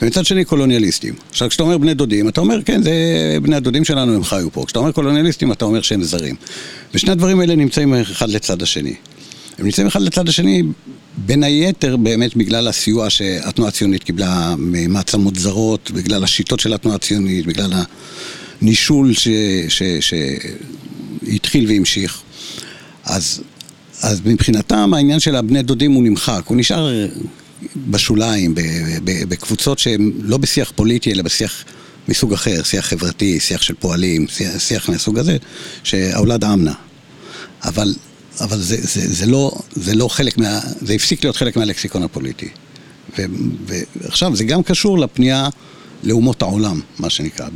[0.02, 1.14] ומצד שני קולוניאליסטים.
[1.30, 2.92] עכשיו כשאתה אומר בני דודים, אתה אומר כן, זה
[3.42, 4.64] בני הדודים שלנו, הם חיו פה.
[4.66, 6.36] כשאתה אומר קולוניאליסטים, אתה אומר שהם זרים.
[6.94, 8.94] ושני הדברים האלה נמצאים אחד לצד השני.
[9.58, 10.64] הם נמצאים אחד לצד השני
[11.18, 17.46] בין היתר באמת בגלל הסיוע שהתנועה הציונית קיבלה ממעצמות זרות, בגלל השיטות של התנועה הציונית,
[17.46, 17.74] בגלל
[18.62, 19.28] הנישול ש...
[19.70, 20.14] ש, ש
[21.34, 22.22] התחיל והמשיך.
[23.04, 23.42] אז,
[24.02, 27.08] אז מבחינתם העניין של הבני דודים הוא נמחק, הוא נשאר
[27.90, 28.54] בשוליים,
[29.04, 31.64] בקבוצות שהן לא בשיח פוליטי, אלא בשיח
[32.08, 35.38] מסוג אחר, שיח חברתי, שיח של פועלים, שיח, שיח מהסוג הזה,
[35.84, 36.74] שהאולד אמנה.
[37.64, 37.96] אבל,
[38.42, 40.60] אבל זה, זה, זה, לא, זה לא חלק מה...
[40.82, 42.50] זה הפסיק להיות חלק מהלקסיקון הפוליטי.
[43.18, 43.26] ו,
[43.68, 45.50] ועכשיו, זה גם קשור לפנייה
[46.04, 47.48] לאומות העולם, מה שנקרא.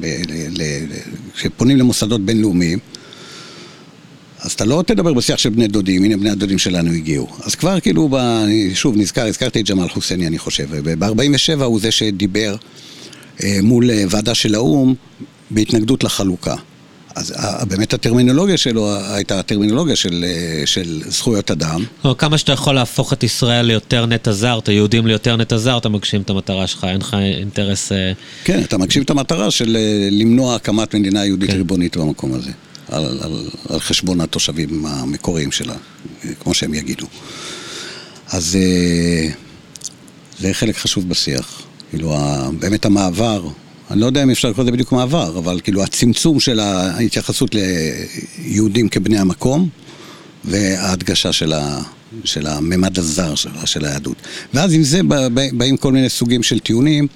[1.35, 2.80] כשפונים למוסדות בינלאומיים,
[4.42, 7.28] אז אתה לא תדבר בשיח של בני דודים, הנה בני הדודים שלנו הגיעו.
[7.44, 8.18] אז כבר כאילו, ב,
[8.74, 10.68] שוב נזכר, הזכרתי את ג'מאל חוסייני אני חושב,
[11.00, 12.56] ב-47 הוא זה שדיבר
[13.44, 14.94] אה, מול אה, ועדה של האו"ם
[15.52, 16.56] בהתנגדות לחלוקה.
[17.16, 17.34] אז
[17.68, 21.84] באמת הטרמינולוגיה שלו הייתה הטרמינולוגיה של, אה, של זכויות אדם.
[22.04, 25.78] או, כמה שאתה יכול להפוך את ישראל ליותר נטע זר, את היהודים ליותר נטע זר,
[25.78, 27.92] אתה מגשים את המטרה שלך, אין לך אינטרס...
[28.44, 29.78] כן, אתה מגשים את המטרה של
[30.12, 31.58] למנוע הקמת מדינה יהודית כן.
[31.58, 32.52] ריבונית במקום הזה.
[32.92, 35.76] על, על, על חשבון התושבים המקוריים שלה,
[36.40, 37.06] כמו שהם יגידו.
[38.28, 39.30] אז אה,
[40.40, 41.62] זה חלק חשוב בשיח.
[41.90, 42.16] כאילו,
[42.60, 43.48] באמת המעבר,
[43.92, 48.90] אני לא יודע אם אפשר לקרוא לזה בדיוק מעבר, אבל כאילו הצמצום של ההתייחסות ליהודים
[48.90, 49.70] כבני המקום,
[50.46, 51.82] וההדגשה של, ה,
[52.24, 53.36] של הממד הזר
[53.66, 54.18] של, היהדות.
[54.54, 55.02] ואז עם זה
[55.54, 57.08] באים כל מיני סוגים של טיעונים.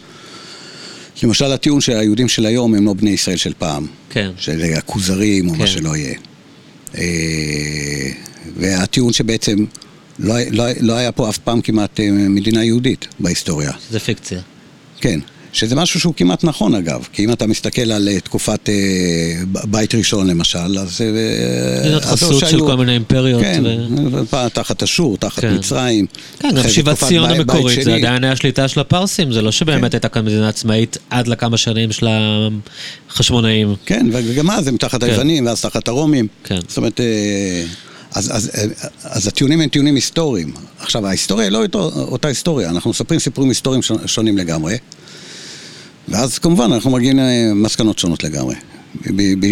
[1.24, 3.88] למשל הטיעון שהיהודים של היום הם לא בני ישראל של פעם.
[4.10, 4.32] כן.
[4.38, 5.60] של הכוזרים או כן.
[5.60, 6.16] מה שלא יהיה.
[6.98, 8.12] אה,
[8.58, 9.66] והטיעון שבעצם
[10.20, 13.72] לא, לא, לא היה פה אף פעם כמעט אה, מדינה יהודית בהיסטוריה.
[13.92, 14.42] זה פיקציה.
[15.02, 15.20] כן.
[15.56, 18.74] שזה משהו שהוא כמעט נכון אגב, כי אם אתה מסתכל על אה, תקופת אה,
[19.46, 21.02] בית ראשון למשל, אז...
[21.02, 23.42] אה, חסות של כל מיני אימפריות.
[23.42, 23.64] כן,
[24.12, 24.50] ו...
[24.54, 25.54] תחת אשור, תחת כן.
[25.54, 26.06] מצרים.
[26.40, 29.96] כן, גם שיבת ציון המקורית, זה עדיין היה שליטה של הפרסים, זה לא שבאמת כן.
[29.96, 32.08] הייתה כאן מדינה עצמאית עד לכמה שנים של
[33.10, 33.76] החשמונאים.
[33.86, 35.10] כן, וגם אז הם תחת כן.
[35.10, 36.28] היוונים, ואז תחת הרומים.
[36.44, 36.60] כן.
[36.68, 37.00] זאת אומרת...
[38.14, 38.52] אז, אז,
[39.04, 40.54] אז הטיעונים הם טיעונים היסטוריים.
[40.80, 41.64] עכשיו, ההיסטוריה היא לא
[41.96, 44.78] אותה היסטוריה, אנחנו מספרים סיפורים היסטוריים שונים לגמרי.
[46.08, 48.56] ואז כמובן אנחנו מגיעים למסקנות שונות לגמרי.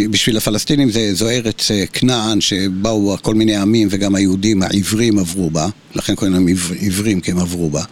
[0.10, 5.50] בשביל הפלסטינים זה, זו ארץ אה, כנען שבאו כל מיני עמים וגם היהודים העברים עברו
[5.50, 6.48] בה, לכן קוראים להם
[6.82, 7.84] עברים כי הם עברו בה.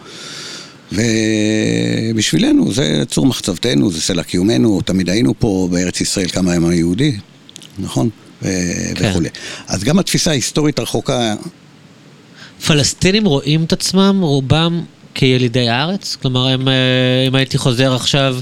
[2.12, 7.16] ובשבילנו זה צור מחצבתנו, זה סלע קיומנו, תמיד היינו פה בארץ ישראל כמה ימים היהודי,
[7.78, 8.08] נכון?
[8.42, 8.48] ו-
[8.94, 9.10] כן.
[9.10, 9.28] וכולי.
[9.66, 11.34] אז גם התפיסה ההיסטורית הרחוקה...
[12.66, 14.82] פלסטינים רואים את עצמם, רובם
[15.14, 16.16] כילידי הארץ?
[16.22, 16.74] כלומר, הם, אה,
[17.28, 18.36] אם הייתי חוזר עכשיו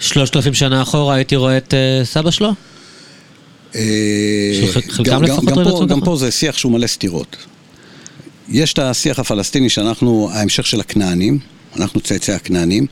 [0.00, 2.52] שלושת אלפים שנה אחורה, הייתי רואה את אה, סבא שלו?
[3.74, 3.80] אה,
[4.62, 7.36] לפחות רואים את עצמם גם פה זה שיח שהוא מלא סתירות.
[8.48, 11.38] יש את השיח הפלסטיני שאנחנו ההמשך של הכנענים,
[11.76, 12.86] אנחנו צאצאי הכנענים,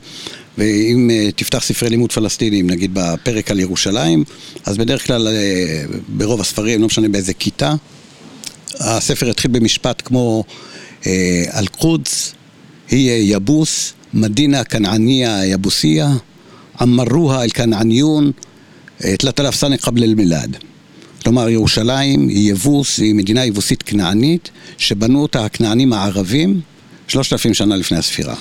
[0.57, 4.23] ואם תפתח ספרי לימוד פלסטינים, נגיד בפרק על ירושלים,
[4.65, 5.27] אז בדרך כלל
[6.07, 7.73] ברוב הספרים, לא משנה באיזה כיתה,
[8.79, 10.43] הספר יתחיל במשפט כמו
[11.53, 12.33] אל-קודס,
[12.89, 16.11] היא יבוס, מדינה כנעניה יבוסיה,
[16.81, 18.31] עמרוה אל-כנעניון,
[19.21, 20.57] 3,000 סנה קבל אל-מילאד.
[21.23, 26.61] כלומר, ירושלים היא יבוס, היא מדינה יבוסית כנענית, שבנו אותה הכנענים הערבים
[27.07, 28.35] 3,000 שנה לפני הספירה.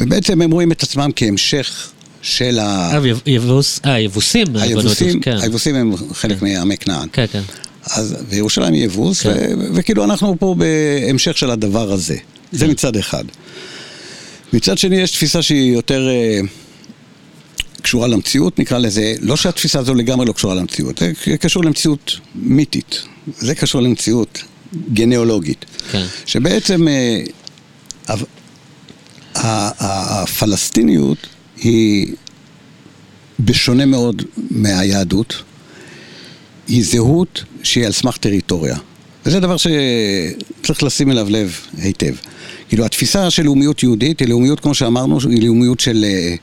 [0.00, 1.90] ובעצם הם רואים את עצמם כהמשך
[2.22, 2.90] של ה...
[2.94, 4.46] אה, יבוס, אה, יבוסים.
[4.56, 5.36] היבוסים, כן.
[5.40, 6.46] היבוסים הם חלק כן.
[6.46, 7.08] מעמי כנען.
[7.12, 7.42] כן, כן.
[7.84, 9.30] אז, וירושלים היא יבוס, כן.
[9.30, 12.16] ו- וכאילו אנחנו פה בהמשך של הדבר הזה.
[12.52, 12.66] זה.
[12.68, 13.24] מצד אחד.
[14.52, 16.46] מצד שני, יש תפיסה שהיא יותר uh,
[17.82, 23.02] קשורה למציאות, נקרא לזה, לא שהתפיסה הזו לגמרי לא קשורה למציאות, זה קשור למציאות מיתית,
[23.38, 24.42] זה קשור למציאות
[24.92, 25.64] גנאולוגית.
[25.90, 26.06] כן.
[26.26, 28.10] שבעצם uh,
[29.38, 31.18] הפלסטיניות
[31.56, 32.14] היא,
[33.40, 35.42] בשונה מאוד מהיהדות,
[36.68, 38.76] היא זהות שהיא על סמך טריטוריה.
[39.26, 42.14] וזה דבר שצריך לשים אליו לב היטב.
[42.68, 46.34] כאילו התפיסה של לאומיות יהודית היא לאומיות, כמו שאמרנו, היא לאומיות של, אה,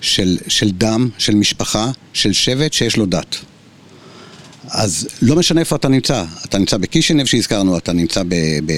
[0.00, 3.36] של, של דם, של משפחה, של שבט שיש לו דת.
[4.70, 8.22] אז לא משנה איפה אתה נמצא, אתה נמצא בקישינב שהזכרנו, אתה נמצא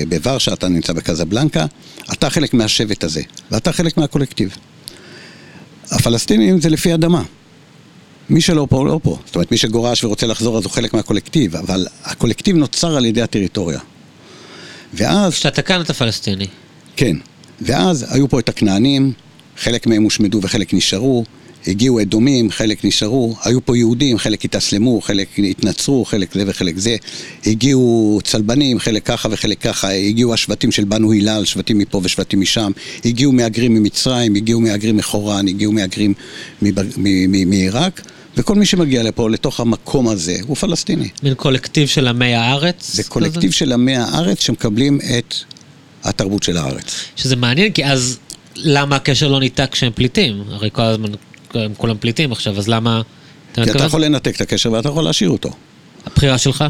[0.09, 1.67] בוורשה, אתה נמצא בקזבלנקה,
[2.13, 4.57] אתה חלק מהשבט הזה, ואתה חלק מהקולקטיב.
[5.91, 7.23] הפלסטינים זה לפי אדמה.
[8.31, 9.19] מי שלא פה, לא פה.
[9.27, 13.23] זאת אומרת, מי שגורש ורוצה לחזור אז הוא חלק מהקולקטיב, אבל הקולקטיב נוצר על ידי
[13.23, 13.79] הטריטוריה.
[14.95, 15.33] ואז...
[15.33, 16.47] כשאתה כאן אתה פלסטיני.
[16.97, 17.17] כן.
[17.61, 19.13] ואז היו פה את הכנענים,
[19.59, 21.25] חלק מהם הושמדו וחלק נשארו,
[21.67, 26.97] הגיעו אדומים, חלק נשארו, היו פה יהודים, חלק התאסלמו, חלק התנצרו, חלק זה וחלק זה,
[27.47, 32.73] הגיעו צלבנים, חלק ככה וחלק ככה, הגיעו השבטים של בנו הלל, שבטים מפה ושבטים משם,
[33.05, 36.15] הגיעו מהגרים ממצרים, הגיעו מהגרים מחורן, הגיעו מהגרים
[37.47, 38.01] מעיראק.
[38.37, 41.09] וכל מי שמגיע לפה, לתוך המקום הזה, הוא פלסטיני.
[41.23, 42.91] מין קולקטיב של עמי הארץ?
[42.95, 45.35] זה קולקטיב של עמי הארץ שמקבלים את
[46.05, 47.05] התרבות של הארץ.
[47.17, 48.19] שזה מעניין, כי אז
[48.57, 50.43] למה הקשר לא ניתק כשהם פליטים?
[50.49, 51.13] הרי כל הזמן
[51.57, 53.03] הם כולם פליטים עכשיו, אז למה...
[53.55, 55.51] כי אתה יכול לנתק את הקשר ואתה יכול להשאיר אותו.
[56.07, 56.65] הבחירה שלך?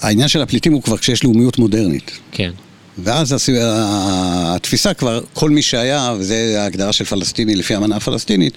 [0.00, 2.10] העניין של הפליטים הוא כבר כשיש לאומיות מודרנית.
[2.32, 2.50] כן.
[2.98, 3.50] ואז
[4.54, 8.54] התפיסה כבר, כל מי שהיה, וזו ההגדרה של פלסטיני לפי האמנה הפלסטינית,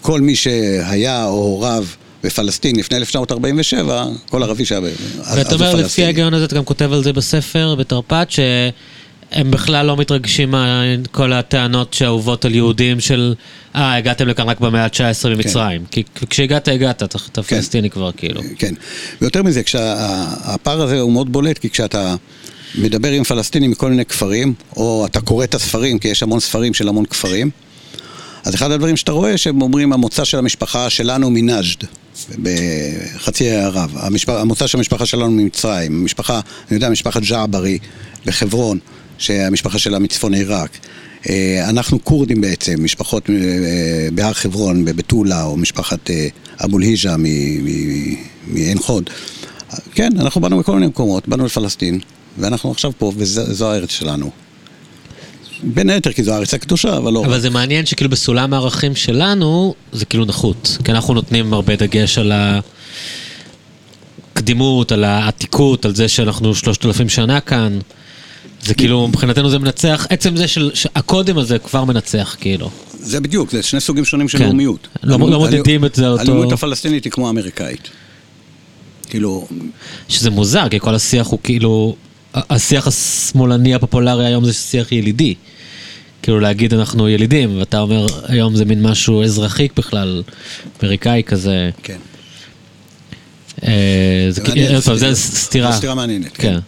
[0.00, 1.84] כל מי שהיה או הוריו
[2.24, 4.80] בפלסטין לפני 1947, כל ערבי שהיה...
[5.36, 8.28] ואתה אומר, לפי ההיגיון הזה, אתה גם כותב על זה בספר, בתרפ"ט,
[9.34, 10.54] שהם בכלל לא מתרגשים
[10.98, 13.34] מכל הטענות שאהובות על יהודים של,
[13.74, 15.84] אה, הגעתם לכאן רק במאה ה-19 ממצרים.
[15.90, 16.02] כן.
[16.18, 17.42] כי כשהגעת, הגעת, אתה כן.
[17.42, 18.40] פלסטיני כבר, כאילו.
[18.58, 18.74] כן.
[19.20, 19.62] ויותר מזה,
[20.44, 22.14] הפער הזה הוא מאוד בולט, כי כשאתה...
[22.74, 26.74] מדבר עם פלסטינים מכל מיני כפרים, או אתה קורא את הספרים, כי יש המון ספרים
[26.74, 27.50] של המון כפרים,
[28.44, 31.84] אז אחד הדברים שאתה רואה, שהם אומרים המוצא של המשפחה שלנו מנג'ד,
[32.42, 33.96] בחצי האי ערב.
[34.28, 36.00] המוצא של המשפחה שלנו ממצרים.
[36.00, 37.78] המשפחה, אני יודע, משפחת ג'עברי
[38.26, 38.78] בחברון,
[39.18, 40.78] שהמשפחה שלה מצפון עיראק.
[41.30, 43.34] אה, אנחנו כורדים בעצם, משפחות אה,
[44.12, 46.28] בהר חברון, במטולה, או משפחת אה,
[46.64, 47.16] אבו אל-היג'ה
[48.46, 49.10] מעין חוד.
[49.94, 52.00] כן, אנחנו באנו מכל מיני מקומות, באנו לפלסטין,
[52.38, 54.30] ואנחנו עכשיו פה, וזו הארץ שלנו.
[55.62, 57.24] בין היתר כי זו הארץ הקדושה, אבל לא...
[57.24, 60.78] אבל זה מעניין שכאילו בסולם הערכים שלנו, זה כאילו נחות.
[60.84, 62.32] כי אנחנו נותנים הרבה דגש על
[64.34, 67.78] הקדימות, על העתיקות, על זה שאנחנו שלושת אלפים שנה כאן.
[68.62, 70.44] זה כאילו, מבחינתנו זה מנצח, עצם זה
[70.74, 72.70] שהקודם הזה כבר מנצח, כאילו.
[72.92, 74.44] זה בדיוק, זה שני סוגים שונים של כן.
[74.44, 74.88] לאומיות.
[75.02, 76.22] לא, לא מודדים את זה אותו...
[76.22, 77.90] הלאומיות הפלסטינית היא כמו האמריקאית.
[79.08, 79.48] כאילו...
[80.08, 81.96] שזה מוזר, כי כל השיח הוא כאילו...
[82.34, 85.34] השיח השמאלני הפופולרי היום זה שיח ילידי.
[86.22, 90.22] כאילו להגיד אנחנו ילידים, ואתה אומר היום זה מין משהו אזרחי בכלל,
[90.82, 91.70] אמריקאי כזה.
[91.82, 91.98] כן.
[93.64, 95.70] אה, זה סתירה.
[95.70, 96.58] זה סתירה מעניינת, כן.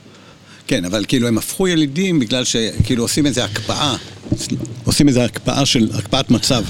[0.66, 0.84] כן.
[0.84, 3.96] אבל כאילו הם הפכו ילידים בגלל שכאילו עושים איזה הקפאה,
[4.84, 6.64] עושים איזה הקפאה של, הקפאת מצב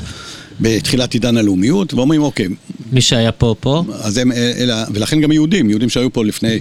[0.60, 2.48] בתחילת עידן הלאומיות, ואומרים אוקיי.
[2.92, 3.84] מי שהיה פה, פה?
[3.92, 6.58] אז הם, אלא, ולכן גם יהודים, יהודים שהיו פה לפני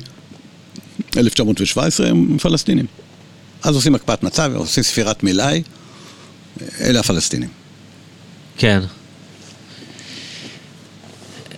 [1.17, 2.85] 1917 הם פלסטינים.
[3.63, 5.63] אז עושים הקפאת מצב, עושים ספירת מלאי,
[6.81, 7.49] אלה הפלסטינים.
[8.57, 8.79] כן.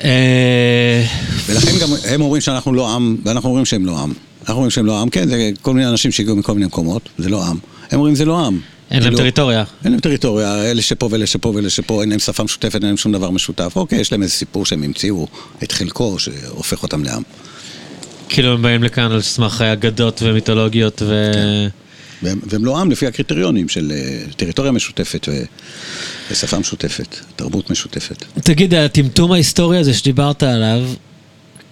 [0.03, 1.06] אה,
[1.45, 4.14] ולכן גם הם אומרים שאנחנו לא עם, ואנחנו אומרים שהם לא עם.
[4.46, 7.30] אנחנו אומרים שהם לא עם, כן, זה כל מיני אנשים שהגיעו מכל מיני מקומות, זה
[7.30, 7.58] לא עם.
[7.92, 8.60] הם אומרים זה לא עם.
[8.92, 9.64] אין להם טריטוריה.
[9.84, 12.98] אין להם טריטוריה, אלה שפה ואלה שפה ואלה שפה, אין להם שפה משותפת, אין להם
[12.98, 13.74] שום דבר משותף.
[13.76, 15.28] אוקיי, יש להם איזה סיפור שהם המציאו
[15.64, 17.24] את חלקו, שהופך אותם לעם.
[18.30, 21.32] כאילו הם באים לכאן על סמך אגדות ומיתולוגיות ו...
[21.34, 21.68] כן.
[22.24, 25.44] והם, והם לא עם לפי הקריטריונים של אה, טריטוריה משותפת ו...
[26.32, 28.26] ושפה משותפת, תרבות משותפת.
[28.44, 30.82] תגיד, הטמטום ההיסטורי הזה שדיברת עליו,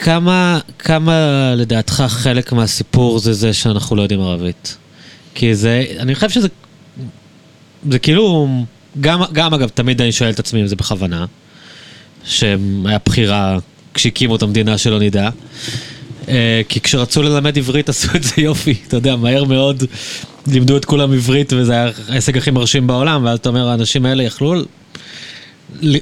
[0.03, 1.13] כמה, כמה
[1.55, 4.77] לדעתך חלק מהסיפור זה זה שאנחנו לא יודעים ערבית?
[5.35, 6.47] כי זה, אני חושב שזה,
[7.89, 8.47] זה כאילו,
[9.01, 11.25] גם, גם אגב, תמיד אני שואל את עצמי אם זה בכוונה,
[12.25, 13.57] שהיה בחירה
[13.93, 15.29] כשהקימו את המדינה שלא נדע.
[16.27, 19.83] אה, כי כשרצו ללמד עברית עשו את זה יופי, אתה יודע, מהר מאוד
[20.47, 24.23] לימדו את כולם עברית וזה היה ההישג הכי מרשים בעולם, ואז אתה אומר, האנשים האלה
[24.23, 24.55] יכלו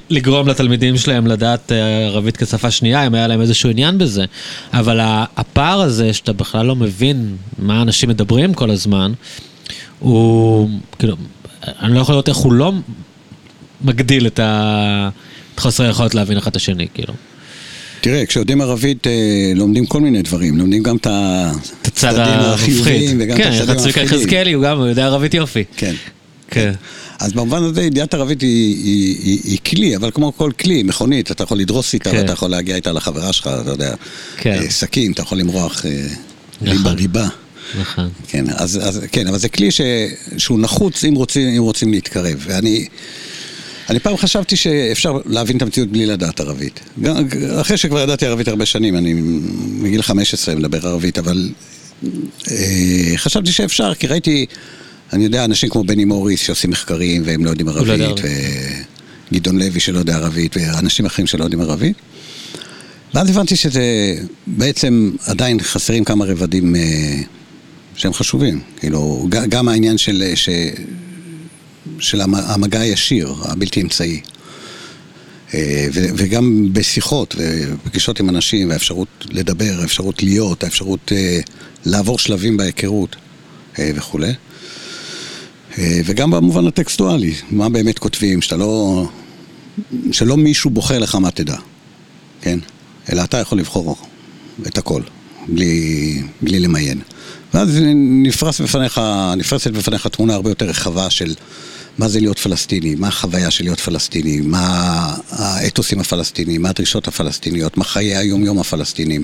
[0.10, 4.26] לגרום לתלמידים שלהם לדעת אה, ערבית כשפה שנייה, אם היה להם איזשהו עניין בזה.
[4.74, 5.00] אבל
[5.38, 9.12] הפער הזה, שאתה בכלל לא מבין מה אנשים מדברים כל הזמן,
[10.00, 10.70] הוא,
[11.00, 11.16] כאילו,
[11.64, 12.74] אני לא יכול לראות איך הוא לא
[13.82, 14.40] מגדיל את,
[15.58, 17.14] חוסר היכולת להבין אחד את השני, כאילו.
[18.02, 19.12] תראה, כשיודעים ערבית אה,
[19.56, 21.08] לומדים כל מיני דברים, לומדים גם את
[21.86, 23.76] הצדדים החיוביים וגם את הצדדים המפחידים.
[23.76, 25.64] כן, צביקה יחזקאלי הוא גם, יודע ערבית יופי.
[25.78, 25.94] כן.
[26.52, 26.72] כן.
[27.22, 31.32] אז במובן הזה ידיעת ערבית היא, היא, היא, היא כלי, אבל כמו כל כלי, מכונית,
[31.32, 32.18] אתה יכול לדרוס איתה, כן.
[32.18, 33.94] ואתה יכול להגיע איתה לחברה שלך, אתה יודע,
[34.38, 34.60] כן.
[34.64, 36.08] אה, סכין, אתה יכול למרוח אה,
[36.62, 36.96] נכון.
[36.96, 37.28] ריבה.
[37.80, 38.10] נכון.
[38.28, 39.82] כן, אז, אז, כן, אבל זה כלי ש,
[40.38, 42.36] שהוא נחוץ אם רוצים, אם רוצים להתקרב.
[42.40, 42.88] ואני...
[43.90, 46.80] אני פעם חשבתי שאפשר להבין את המציאות בלי לדעת ערבית.
[47.62, 49.14] אחרי שכבר ידעתי ערבית הרבה שנים, אני
[49.82, 51.50] מגיל 15 מדבר ערבית, אבל
[52.52, 54.46] אה, חשבתי שאפשר, כי ראיתי,
[55.14, 58.20] אני יודע, אנשים כמו בני מוריס שעושים מחקרים והם לא יודעים לא ערבית,
[59.32, 61.98] וגדעון לוי שלא יודע ערבית, ואנשים אחרים שלא יודעים ערבית.
[63.14, 64.16] ואז הבנתי שזה
[64.48, 66.82] בעצם עדיין חסרים כמה רבדים אה,
[67.96, 68.60] שהם חשובים.
[68.78, 70.32] כאילו, גם העניין של...
[70.36, 70.50] ש...
[72.00, 74.22] של המגע הישיר, הבלתי אמצעי.
[75.54, 81.40] אה, וגם בשיחות ופגישות עם אנשים, והאפשרות לדבר, האפשרות להיות, האפשרות אה,
[81.86, 83.16] לעבור שלבים בהיכרות
[83.80, 84.34] אה, וכולי.
[85.78, 89.06] וגם במובן הטקסטואלי, מה באמת כותבים, שאתה לא...
[90.12, 91.58] שלא מישהו בוחר לך מה תדע,
[92.42, 92.60] כן?
[93.12, 93.96] אלא אתה יכול לבחור
[94.68, 95.02] את הכל,
[95.48, 97.02] בלי, בלי למיין.
[97.54, 97.80] ואז
[98.24, 99.02] נפרס בפניך,
[99.38, 101.34] נפרסת בפניך תמונה הרבה יותר רחבה של
[101.98, 107.78] מה זה להיות פלסטיני, מה החוויה של להיות פלסטיני, מה האתוסים הפלסטיניים, מה הדרישות הפלסטיניות,
[107.78, 109.24] מה חיי היום-יום הפלסטינים,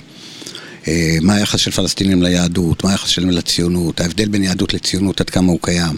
[0.88, 5.30] אה, מה היחס של פלסטינים ליהדות, מה היחס שלהם לציונות, ההבדל בין יהדות לציונות, עד
[5.30, 5.98] כמה הוא קיים.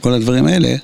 [0.00, 0.74] כל הדברים האלה,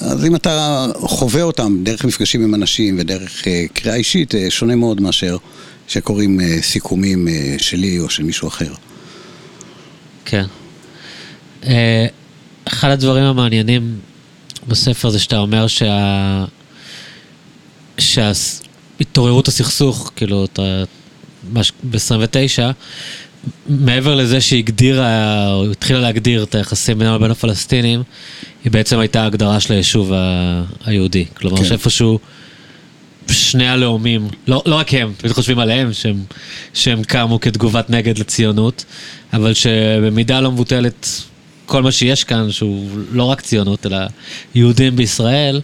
[0.00, 4.76] אז אם אתה חווה אותם דרך מפגשים עם אנשים ודרך אה, קריאה אישית, אה, שונה
[4.76, 5.36] מאוד מאשר
[5.88, 8.72] שקוראים סיכומים שלי או של מישהו אחר.
[10.24, 10.44] כן.
[12.64, 13.98] אחד הדברים המעניינים
[14.68, 16.44] בספר זה שאתה אומר שה...
[17.98, 20.84] שהתעוררות הסכסוך, כאילו, אתה...
[21.52, 22.72] ב-29,
[23.68, 28.02] מעבר לזה שהיא הגדירה, או התחילה להגדיר את היחסים בינם לבין הפלסטינים,
[28.64, 30.62] היא בעצם הייתה הגדרה של היישוב ה...
[30.84, 31.24] היהודי.
[31.34, 31.64] כלומר, כן.
[31.64, 32.18] שאיפשהו
[33.30, 36.16] שני הלאומים, לא, לא רק הם, תמיד חושבים עליהם, שהם,
[36.74, 38.84] שהם קמו כתגובת נגד לציונות,
[39.32, 41.08] אבל שבמידה לא מבוטלת
[41.66, 43.98] כל מה שיש כאן, שהוא לא רק ציונות, אלא
[44.54, 45.60] יהודים בישראל,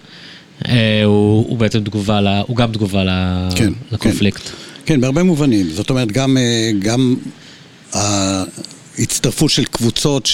[0.69, 3.11] אה, הוא, הוא בעצם תגובה, ל, הוא גם תגובה ל,
[3.57, 4.43] כן, לקונפליקט.
[4.47, 4.53] כן.
[4.87, 5.67] כן, בהרבה מובנים.
[5.71, 7.17] זאת אומרת, גם, אה, גם
[7.93, 10.29] ההצטרפות של קבוצות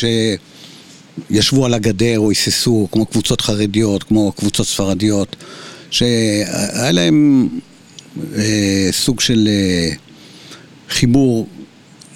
[1.31, 5.37] שישבו על הגדר או היססו, כמו קבוצות חרדיות, כמו קבוצות ספרדיות,
[5.91, 7.49] שהיה להם
[8.37, 9.91] אה, סוג של אה,
[10.89, 11.47] חיבור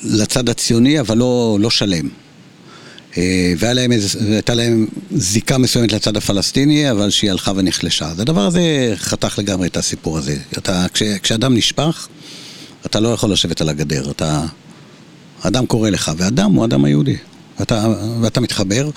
[0.02, 2.08] לצד הציוני, אבל לא, לא שלם.
[3.16, 8.06] אה, והייתה להם זיקה מסוימת לצד הפלסטיני, אבל שהיא הלכה ונחלשה.
[8.08, 10.36] אז הדבר הזה חתך לגמרי את הסיפור הזה.
[10.58, 12.08] אתה, כש, כשאדם נשפך,
[12.86, 14.46] אתה לא יכול לשבת על הגדר, אתה...
[15.42, 17.16] אדם קורא לך, ואדם הוא אדם היהודי.
[17.58, 17.86] ואתה,
[18.20, 18.90] ואתה מתחבר,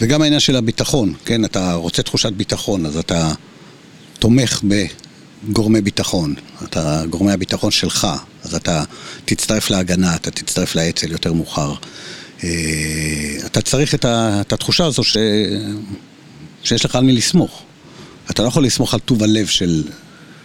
[0.00, 3.32] וגם העניין של הביטחון, כן, אתה רוצה תחושת ביטחון, אז אתה
[4.18, 4.62] תומך
[5.48, 6.34] בגורמי ביטחון,
[6.64, 8.06] אתה, גורמי הביטחון שלך,
[8.44, 8.84] אז אתה
[9.24, 11.74] תצטרף להגנה, אתה תצטרף לאצ"ל יותר מאוחר.
[12.44, 12.48] אה,
[13.46, 15.16] אתה צריך את, ה, את התחושה הזו ש,
[16.64, 17.62] שיש לך על מי לסמוך.
[18.30, 19.84] אתה לא יכול לסמוך על טוב הלב של,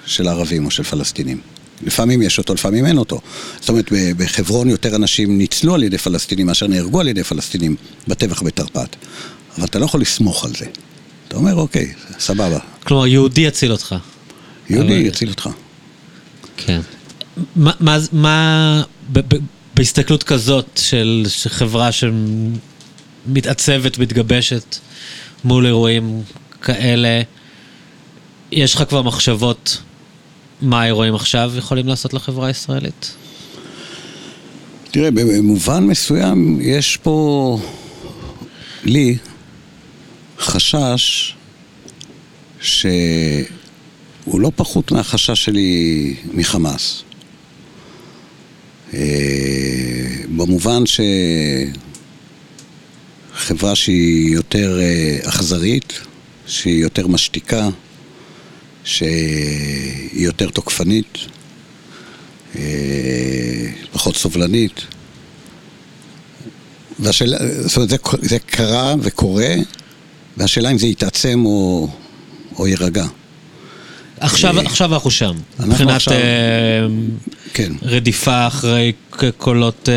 [0.05, 1.41] של ערבים או של פלסטינים.
[1.81, 3.21] לפעמים יש אותו, לפעמים אין אותו.
[3.59, 7.75] זאת אומרת, בחברון יותר אנשים ניצלו על ידי פלסטינים מאשר נהרגו על ידי פלסטינים
[8.07, 8.95] בטבח בתרפ"ט.
[9.57, 10.65] אבל אתה לא יכול לסמוך על זה.
[11.27, 12.59] אתה אומר, אוקיי, סבבה.
[12.83, 13.95] כלומר, יהודי יציל אותך.
[14.69, 15.05] יהודי אבל...
[15.05, 15.49] יציל אותך.
[16.57, 16.81] כן.
[17.55, 19.37] מה, מה, מה ב, ב,
[19.75, 24.75] בהסתכלות כזאת של, של חברה שמתעצבת, מתגבשת
[25.43, 26.21] מול אירועים
[26.61, 27.21] כאלה,
[28.51, 29.81] יש לך כבר מחשבות
[30.61, 33.15] מה האירועים עכשיו יכולים לעשות לחברה הישראלית?
[34.91, 37.59] תראה, במובן מסוים יש פה,
[38.83, 39.17] לי,
[40.39, 41.35] חשש
[42.61, 42.79] שהוא
[44.33, 47.03] לא פחות מהחשש שלי מחמאס.
[48.93, 48.99] אה,
[50.35, 50.83] במובן
[53.35, 55.93] שחברה שהיא יותר אה, אכזרית,
[56.47, 57.69] שהיא יותר משתיקה,
[58.83, 61.17] שהיא יותר תוקפנית,
[62.55, 62.61] אה,
[63.91, 64.81] פחות סובלנית.
[66.99, 67.37] והשאלה,
[67.67, 69.55] זאת אומרת, זה, זה קרה וקורה,
[70.37, 71.89] והשאלה אם זה יתעצם או,
[72.57, 73.05] או יירגע.
[74.19, 76.87] עכשיו, עכשיו אנחנו שם, מבחינת עכשיו, אה,
[77.53, 77.73] כן.
[77.81, 78.91] רדיפה אחרי
[79.37, 79.93] קולות, אה,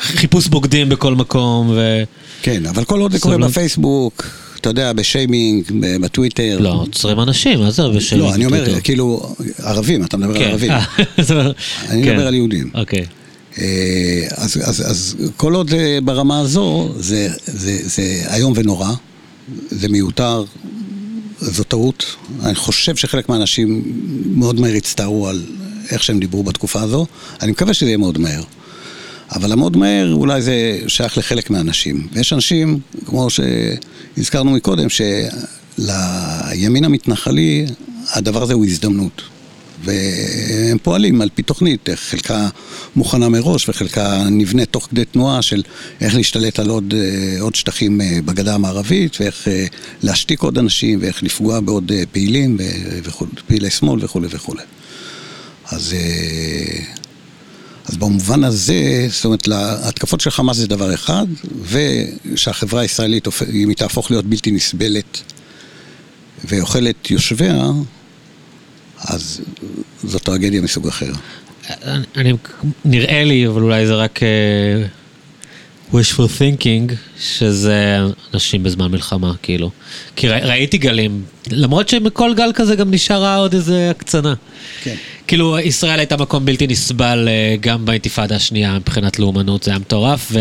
[0.00, 1.70] חיפוש בוגדים בכל מקום.
[1.70, 2.02] ו...
[2.42, 4.24] כן, אבל כל עוד זה קורה בפייסבוק,
[4.66, 5.64] אתה יודע, בשיימינג,
[6.00, 6.58] בטוויטר.
[6.60, 8.30] לא, עוצרים אנשים, מה זה בשיימינג?
[8.30, 10.50] לא, אני אומר, כאילו, ערבים, אתה מדבר על כן.
[10.50, 10.72] ערבים.
[11.90, 12.26] אני מדבר כן.
[12.26, 12.70] על יהודים.
[12.74, 13.04] אוקיי.
[13.58, 15.70] אה, אז, אז, אז כל עוד
[16.04, 18.90] ברמה הזו, זה, זה, זה איום ונורא,
[19.70, 20.44] זה מיותר,
[21.40, 22.16] זו טעות.
[22.42, 23.82] אני חושב שחלק מהאנשים
[24.26, 25.42] מאוד מהר הצטערו על
[25.90, 27.06] איך שהם דיברו בתקופה הזו.
[27.42, 28.42] אני מקווה שזה יהיה מאוד מהר.
[29.34, 32.06] אבל המאוד מהר אולי זה שייך לחלק מהאנשים.
[32.12, 34.86] ויש אנשים, כמו שהזכרנו מקודם,
[35.78, 37.66] שלימין המתנחלי
[38.14, 39.22] הדבר הזה הוא הזדמנות.
[39.84, 42.48] והם פועלים על פי תוכנית, חלקה
[42.96, 45.62] מוכנה מראש וחלקה נבנית תוך כדי תנועה של
[46.00, 49.66] איך להשתלט על עוד, אה, עוד שטחים אה, בגדה המערבית ואיך אה,
[50.02, 52.56] להשתיק עוד אנשים ואיך לפגוע בעוד פעילים,
[53.02, 54.62] וכו', פעילי שמאל וכולי וכולי.
[55.70, 55.94] אז
[57.88, 61.26] אז במובן הזה, זאת אומרת, ההתקפות של חמאס זה דבר אחד,
[61.62, 65.22] ושהחברה הישראלית, אם היא תהפוך להיות בלתי נסבלת
[66.44, 67.70] ואוכלת יושביה,
[68.98, 69.40] אז
[70.04, 71.12] זו טרגדיה מסוג אחר.
[71.70, 72.32] אני, אני,
[72.84, 74.22] נראה לי, אבל אולי זה רק uh,
[75.92, 77.98] wishful thinking, שזה
[78.34, 79.70] אנשים בזמן מלחמה, כאילו.
[80.16, 84.34] כי ר, ראיתי גלים, למרות שמכל גל כזה גם נשארה עוד איזה הקצנה.
[84.82, 84.94] כן.
[85.26, 90.28] כאילו, ישראל הייתה מקום בלתי נסבל אה, גם באינתיפאדה השנייה מבחינת לאומנות, זה היה מטורף,
[90.32, 90.38] ו,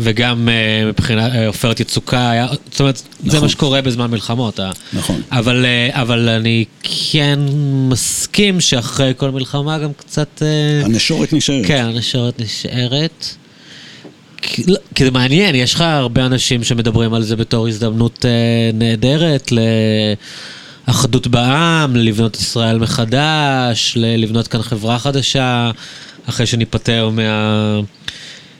[0.00, 3.30] וגם אה, מבחינת אה, עופרת יצוקה, היה, זאת אומרת, נכון.
[3.30, 4.60] זה מה שקורה בזמן מלחמות.
[4.92, 5.22] נכון.
[5.32, 7.38] אבל, אבל אני כן
[7.88, 10.42] מסכים שאחרי כל מלחמה גם קצת...
[10.84, 11.66] הנשורת נשארת.
[11.66, 13.36] כן, הנשורת נשארת.
[14.94, 19.58] כי, זה מעניין, יש לך הרבה אנשים שמדברים על זה בתור הזדמנות אה, נהדרת ל...
[20.86, 25.70] אחדות בעם, לבנות ישראל מחדש, לבנות כאן חברה חדשה,
[26.28, 27.10] אחרי שניפטר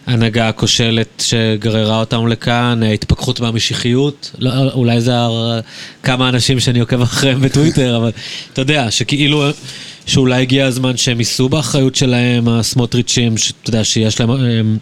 [0.07, 5.13] מההנהגה הכושלת שגררה אותנו לכאן, התפכחות מהמשיחיות, לא, אולי זה
[6.03, 8.11] כמה אנשים שאני עוקב אחריהם בטוויטר, אבל
[8.53, 9.45] אתה יודע, שכאילו,
[10.07, 14.79] שאולי הגיע הזמן שהם יישאו באחריות שלהם, הסמוטריצ'ים, שאתה יודע, שיש להם...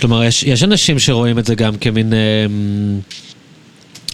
[0.00, 2.12] כלומר, יש, יש אנשים שרואים את זה גם כמין...
[2.44, 3.00] הם,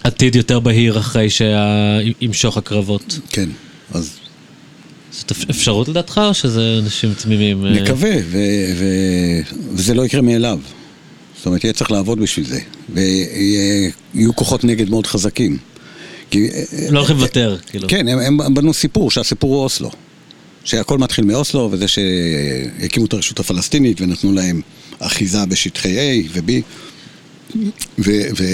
[0.04, 3.18] עתיד יותר בהיר אחרי שימשוך הקרבות.
[3.30, 3.48] כן,
[3.94, 4.18] אז...
[5.10, 7.66] זאת אפשרות לדעתך, או שזה אנשים תמימים?
[7.66, 7.70] אה?
[7.70, 10.58] נקווה, ו- ו- וזה לא יקרה מאליו.
[11.36, 12.60] זאת אומרת, יהיה צריך לעבוד בשביל זה.
[12.94, 15.58] ויהיו כוחות נגד מאוד חזקים.
[16.30, 16.48] כי,
[16.90, 17.88] לא הולכים לוותר, כאילו.
[17.88, 19.90] כן, הם, הם בנו סיפור, שהסיפור הוא אוסלו.
[20.64, 24.60] שהכל מתחיל מאוסלו, וזה שהקימו את הרשות הפלסטינית ונתנו להם
[24.98, 26.50] אחיזה בשטחי A ו-B.
[27.98, 28.44] ו, ו,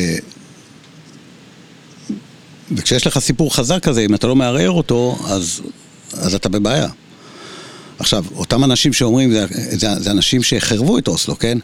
[2.73, 5.60] וכשיש לך סיפור חזק כזה, אם אתה לא מערער אותו, אז,
[6.12, 6.89] אז אתה בבעיה.
[7.98, 11.59] עכשיו, אותם אנשים שאומרים, זה, זה, זה אנשים שהחרבו את אוסלו, כן?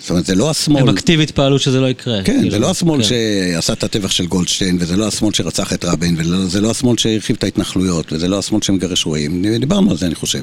[0.00, 0.82] זאת אומרת, זה לא השמאל...
[0.82, 2.22] הם אקטיבית פעלו שזה לא יקרה.
[2.24, 3.08] כן, כאילו, זה לא השמאל כן.
[3.08, 7.36] שעשה את הטבח של גולדשטיין, וזה לא השמאל שרצח את רבין, וזה לא השמאל שהרחיב
[7.36, 9.58] את ההתנחלויות, וזה לא השמאל שמגרש רועים.
[9.58, 10.40] דיברנו על זה, אני חושב.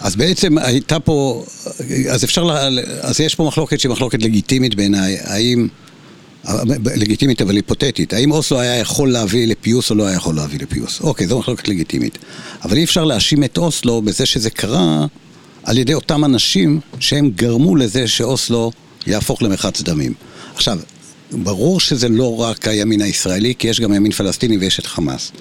[0.00, 1.44] אז בעצם הייתה פה...
[2.10, 2.44] אז אפשר...
[2.44, 2.68] לה,
[3.00, 5.68] אז יש פה מחלוקת שהיא מחלוקת לגיטימית בעיניי, האם...
[6.96, 11.00] לגיטימית אבל היפותטית, האם אוסלו היה יכול להביא לפיוס או לא היה יכול להביא לפיוס?
[11.00, 12.18] אוקיי, זו מחלוקת לגיטימית.
[12.64, 15.06] אבל אי אפשר להאשים את אוסלו בזה שזה קרה
[15.64, 18.72] על ידי אותם אנשים שהם גרמו לזה שאוסלו
[19.06, 20.14] יהפוך למרחץ דמים.
[20.54, 20.78] עכשיו,
[21.32, 25.32] ברור שזה לא רק הימין הישראלי, כי יש גם ימין פלסטיני ויש את חמאס.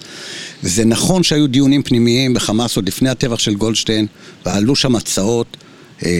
[0.65, 4.07] וזה נכון שהיו דיונים פנימיים בחמאס עוד לפני הטבח של גולדשטיין,
[4.45, 5.57] ועלו שם הצעות
[6.05, 6.11] אה,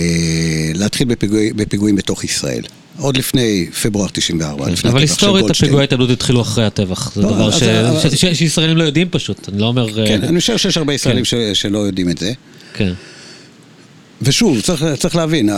[0.74, 2.62] להתחיל בפיגוע, בפיגועים בתוך ישראל.
[3.00, 7.50] עוד לפני פברואר 94, לפני אבל היסטורית הפיגועי התאבדות התחילו אחרי הטבח, זה לא, דבר
[8.34, 9.94] שישראלים לא יודעים פשוט, אני לא אומר...
[10.08, 11.54] כן, אה, אני חושב שיש הרבה ישראלים כן.
[11.54, 12.34] שלא יודעים את זה.
[12.74, 12.94] כן.
[14.22, 15.50] ושוב, צריך, צריך להבין,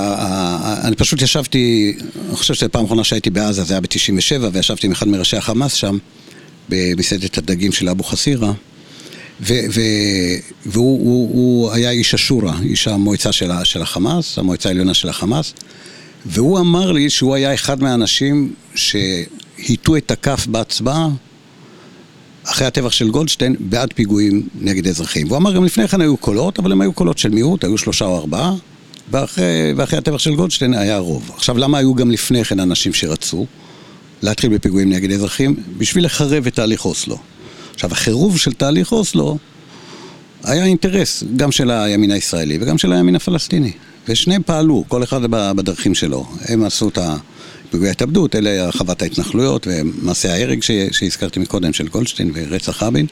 [0.83, 1.93] אני פשוט ישבתי,
[2.27, 5.97] אני חושב שפעם אחרונה שהייתי בעזה זה היה ב-97, וישבתי עם אחד מראשי החמאס שם,
[6.69, 8.53] במסעדת הדגים של אבו חסירה,
[9.41, 9.81] ו, ו,
[10.65, 15.53] והוא הוא, הוא היה איש השורא, איש המועצה של, של החמאס, המועצה העליונה של החמאס,
[16.25, 21.07] והוא אמר לי שהוא היה אחד מהאנשים שהיטו את הכף בהצבעה
[22.43, 25.27] אחרי הטבח של גולדשטיין, בעד פיגועים נגד אזרחים.
[25.27, 28.05] והוא אמר גם לפני כן היו קולות, אבל הם היו קולות של מיעוט, היו שלושה
[28.05, 28.53] או ארבעה,
[29.11, 31.31] ואחרי, ואחרי הטבח של גולדשטיין היה רוב.
[31.35, 33.45] עכשיו, למה היו גם לפני כן אנשים שרצו
[34.21, 35.55] להתחיל בפיגועים נגד אזרחים?
[35.77, 37.17] בשביל לחרב את תהליך אוסלו.
[37.77, 39.37] עכשיו, החירוב של תהליך אוסלו
[40.43, 43.71] היה אינטרס גם של הימין הישראלי וגם של הימין הפלסטיני.
[44.07, 46.25] ושניהם פעלו, כל אחד בדרכים שלו.
[46.45, 46.97] הם עשו את.
[47.69, 53.05] פיגועי התאבדות, אלה הרחבת ההתנחלויות ומעשי ההרג שהזכרתי מקודם של גולדשטיין ורצח רבין,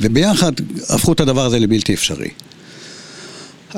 [0.00, 0.52] וביחד
[0.88, 2.28] הפכו את הדבר הזה לבלתי אפשרי.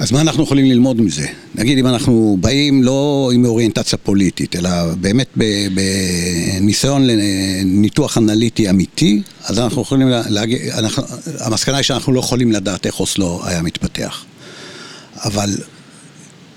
[0.01, 1.27] אז מה אנחנו יכולים ללמוד מזה?
[1.55, 4.71] נגיד אם אנחנו באים לא עם אוריינטציה פוליטית, אלא
[5.01, 5.37] באמת
[5.75, 11.03] בניסיון לניתוח אנליטי אמיתי, אז אנחנו יכולים להגיד, אנחנו,
[11.41, 14.25] המסקנה היא שאנחנו לא יכולים לדעת איך אוסלו היה מתפתח.
[15.25, 15.51] אבל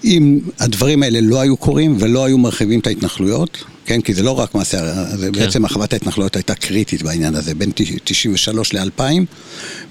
[0.04, 4.40] אם הדברים האלה לא היו קורים ולא היו מרחיבים את ההתנחלויות, כן, כי זה לא
[4.40, 5.40] רק מעשה, זה כן.
[5.40, 7.72] בעצם הרחבת ההתנחלויות הייתה קריטית בעניין הזה, בין
[8.04, 9.02] 93 ל-2000,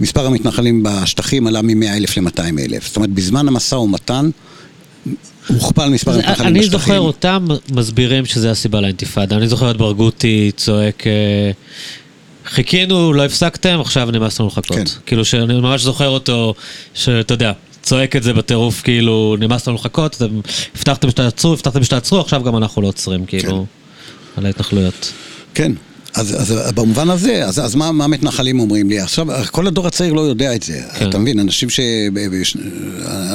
[0.01, 2.87] מספר המתנחלים בשטחים עלה מ-100 אלף ל-200 אלף.
[2.87, 4.31] זאת אומרת, בזמן המשא ומתן,
[5.49, 6.57] הוכפל מספר המתנחלים בשטחים.
[6.57, 9.37] אני זוכר אותם מסבירים שזה הסיבה לאינתיפאדה.
[9.37, 11.07] אני זוכר את ברגותי צועק...
[11.07, 11.51] אה,
[12.47, 14.77] חיכינו, לא הפסקתם, עכשיו נמאס לנו לחכות.
[14.77, 14.85] כן.
[15.07, 16.55] כאילו שאני ממש זוכר אותו,
[16.95, 20.41] שאתה יודע, צועק את זה בטירוף, כאילו, נמאס לנו לחכות, אתם
[20.77, 23.67] הבטחתם שתעצרו, הבטחתם שתעצרו, עכשיו גם אנחנו לא עוצרים, כאילו,
[24.35, 24.41] כן.
[24.41, 25.13] על ההתנחלויות.
[25.55, 25.73] כן.
[26.15, 29.01] אז, אז במובן הזה, אז, אז מה, מה המתנחלים אומרים לי?
[29.01, 30.83] עכשיו, כל הדור הצעיר לא יודע את זה.
[30.99, 31.09] כן.
[31.09, 31.81] אתה מבין, אנשים, ש,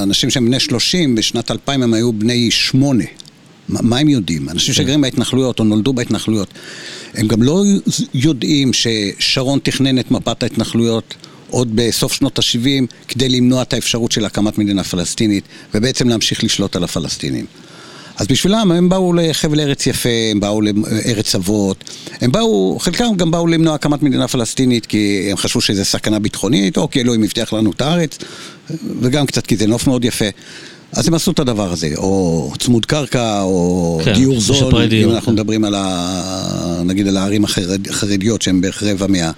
[0.03, 3.03] אנשים שהם בני 30, בשנת 2000 הם היו בני 8.
[3.69, 4.49] מה, הם יודעים?
[4.49, 4.83] אנשים כן.
[4.83, 6.47] שגרים בהתנחלויות או נולדו בהתנחלויות,
[7.13, 7.63] הם גם לא
[8.13, 11.15] יודעים ששרון תכנן את מפת ההתנחלויות
[11.49, 15.43] עוד בסוף שנות ה-70 כדי למנוע את האפשרות של הקמת מדינה פלסטינית
[15.73, 17.45] ובעצם להמשיך לשלוט על הפלסטינים.
[18.17, 21.83] אז בשבילם הם באו לחבל ארץ יפה, הם באו לארץ אבות,
[22.21, 26.77] הם באו, חלקם גם באו למנוע הקמת מדינה פלסטינית כי הם חשבו שזה סכנה ביטחונית,
[26.77, 28.17] או כי אלוהים הבטיח לנו את הארץ,
[29.01, 30.25] וגם קצת כי זה נוף מאוד יפה.
[30.91, 35.25] אז הם עשו את הדבר הזה, או צמוד קרקע, או כן, דיור זול, אם אנחנו
[35.25, 35.31] כן.
[35.31, 36.81] מדברים על ה...
[36.85, 39.31] נגיד על הערים החרד, החרדיות שהן בערך רבע מה...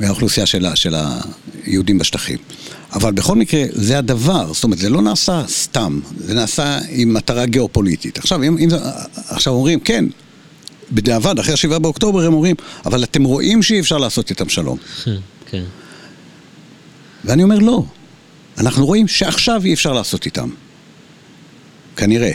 [0.00, 0.94] מהאוכלוסיה של, של
[1.64, 2.38] היהודים בשטחים.
[2.92, 7.46] אבל בכל מקרה, זה הדבר, זאת אומרת, זה לא נעשה סתם, זה נעשה עם מטרה
[7.46, 8.18] גיאופוליטית.
[8.18, 8.68] עכשיו, אם, אם,
[9.28, 10.04] עכשיו אומרים, כן,
[10.92, 12.56] בדיעבד, אחרי השבעה באוקטובר הם אומרים,
[12.86, 14.78] אבל אתם רואים שאי אפשר לעשות איתם שלום.
[15.50, 15.62] כן.
[17.24, 17.84] ואני אומר, לא.
[18.58, 20.50] אנחנו רואים שעכשיו אי אפשר לעשות איתם.
[21.96, 22.32] כנראה.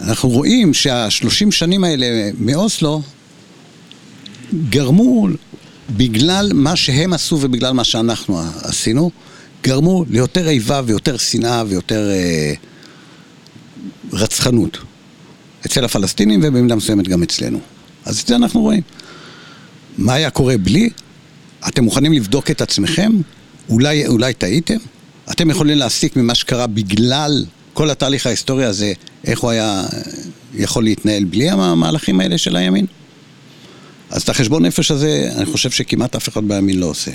[0.00, 3.02] אנחנו רואים שהשלושים שנים האלה מאוסלו
[4.68, 5.28] גרמו
[5.90, 9.10] בגלל מה שהם עשו ובגלל מה שאנחנו עשינו,
[9.62, 12.52] גרמו ליותר איבה ויותר שנאה ויותר אה,
[14.12, 14.78] רצחנות.
[15.66, 17.60] אצל הפלסטינים ובמידה מסוימת גם אצלנו.
[18.04, 18.82] אז את זה אנחנו רואים.
[19.98, 20.90] מה היה קורה בלי?
[21.68, 23.12] אתם מוכנים לבדוק את עצמכם?
[23.68, 24.76] אולי, אולי טעיתם?
[25.30, 28.92] אתם יכולים להסיק ממה שקרה בגלל כל התהליך ההיסטורי הזה,
[29.24, 29.84] איך הוא היה,
[30.54, 32.86] יכול להתנהל בלי המהלכים האלה של הימין?
[34.10, 37.10] אז את החשבון נפש הזה, אני חושב שכמעט אף אחד בימין לא עושה.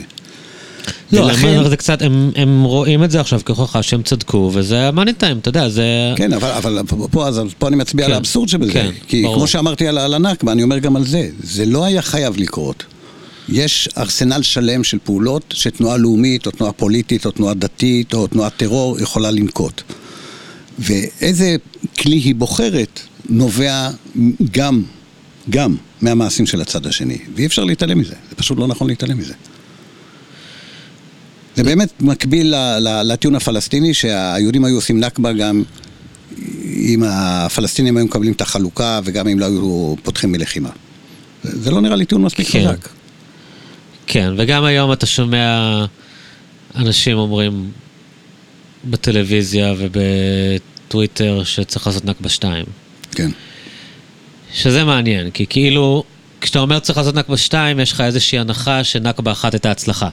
[1.11, 4.87] לא, ולכן- הם, זה קצת, הם, הם רואים את זה עכשיו כהוכחה שהם צדקו, וזה
[4.87, 5.83] המאני טיים, אתה יודע, זה...
[6.15, 6.79] כן, אבל, אבל
[7.11, 8.71] פה, אז פה אני מצביע כן, על האבסורד שבזה.
[8.73, 9.35] כן, כי ברור.
[9.35, 11.29] כמו שאמרתי על, על הנכבה, אני אומר גם על זה.
[11.43, 12.83] זה לא היה חייב לקרות.
[13.49, 18.57] יש ארסנל שלם של פעולות שתנועה לאומית, או תנועה פוליטית, או תנועה דתית, או תנועת
[18.57, 19.81] טרור יכולה לנקוט.
[20.79, 21.55] ואיזה
[21.99, 22.99] כלי היא בוחרת
[23.29, 23.89] נובע
[24.51, 24.81] גם,
[25.49, 27.17] גם מהמעשים של הצד השני.
[27.35, 28.15] ואי אפשר להתעלם מזה.
[28.29, 29.33] זה פשוט לא נכון להתעלם מזה.
[31.55, 35.63] זה באמת מקביל לטיעון הפלסטיני שהיהודים היו עושים נכבה גם
[36.75, 40.69] אם הפלסטינים היו מקבלים את החלוקה וגם אם לא היו פותחים מלחימה.
[41.43, 42.59] זה זה לא נראה לי טיעון מספיק כן.
[42.59, 42.89] חזק.
[44.07, 45.85] כן, וגם היום אתה שומע
[46.75, 47.71] אנשים אומרים
[48.85, 52.65] בטלוויזיה ובטוויטר שצריך לעשות נכבה 2.
[53.11, 53.31] כן.
[54.53, 56.03] שזה מעניין, כי כאילו,
[56.41, 60.09] כשאתה אומר צריך לעשות נכבה 2, יש לך איזושהי הנחה שנכבה אחת הייתה הצלחה.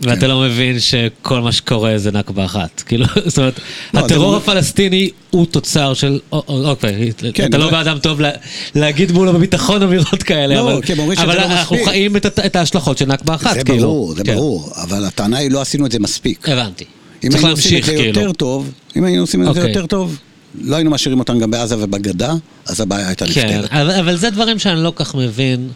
[0.00, 0.28] ואתה כן.
[0.28, 2.82] לא מבין שכל מה שקורה זה נכבה אחת.
[2.86, 3.60] כאילו, זאת אומרת,
[3.94, 6.18] לא, זה הטרור לא- הפלסטיני הוא תוצר של...
[6.32, 8.30] או- או- אוקיי, כן, אתה לא באדם טוב לה-
[8.74, 11.88] להגיד מולו בביטחון אמירות כאלה, לא, אבל כן, אבל לא אנחנו מספיק.
[11.88, 13.80] חיים את ההשלכות של נכבה אחת, זה כאילו.
[13.82, 14.34] ברור, זה כן.
[14.34, 16.48] ברור, אבל הטענה היא לא עשינו את זה מספיק.
[16.48, 16.84] הבנתי.
[17.24, 18.20] אם היינו עושים את זה כאילו.
[18.20, 19.68] יותר טוב, אם היינו עושים את זה אוקיי.
[19.72, 20.16] יותר טוב,
[20.60, 22.34] לא היינו משאירים אותם גם בעזה ובגדה,
[22.66, 23.72] אז הבעיה הייתה כן, נפתרת.
[23.72, 25.68] אבל, אבל זה דברים שאני לא כך מבין.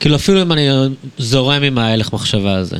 [0.00, 0.68] כאילו אפילו אם אני
[1.18, 2.76] זורם עם ההלך מחשבה הזה.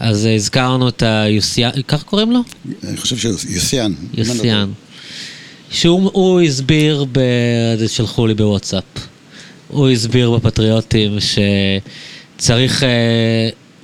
[0.00, 2.40] אז אה, הזכרנו את היוסיאן, ככה קוראים לו?
[2.88, 3.92] אני חושב שיוסיאן.
[4.14, 4.70] יוסיאן.
[5.70, 7.20] שהוא הוא הסביר, ב...
[7.86, 8.84] שלחו לי בוואטסאפ,
[9.68, 11.18] הוא הסביר בפטריוטים
[12.38, 12.88] שצריך אה,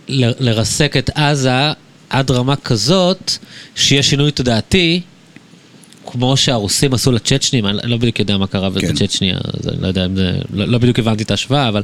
[0.08, 1.72] ל- לרסק את עזה
[2.10, 3.32] עד רמה כזאת
[3.74, 5.00] שיהיה שינוי תודעתי,
[6.06, 8.94] כמו שהרוסים עשו לצ'צ'נים, אני לא בדיוק יודע מה קרה כן.
[8.94, 11.82] בצ'צ'ניה, אז אני לא יודע אם זה, לא, לא בדיוק הבנתי את ההשוואה, אבל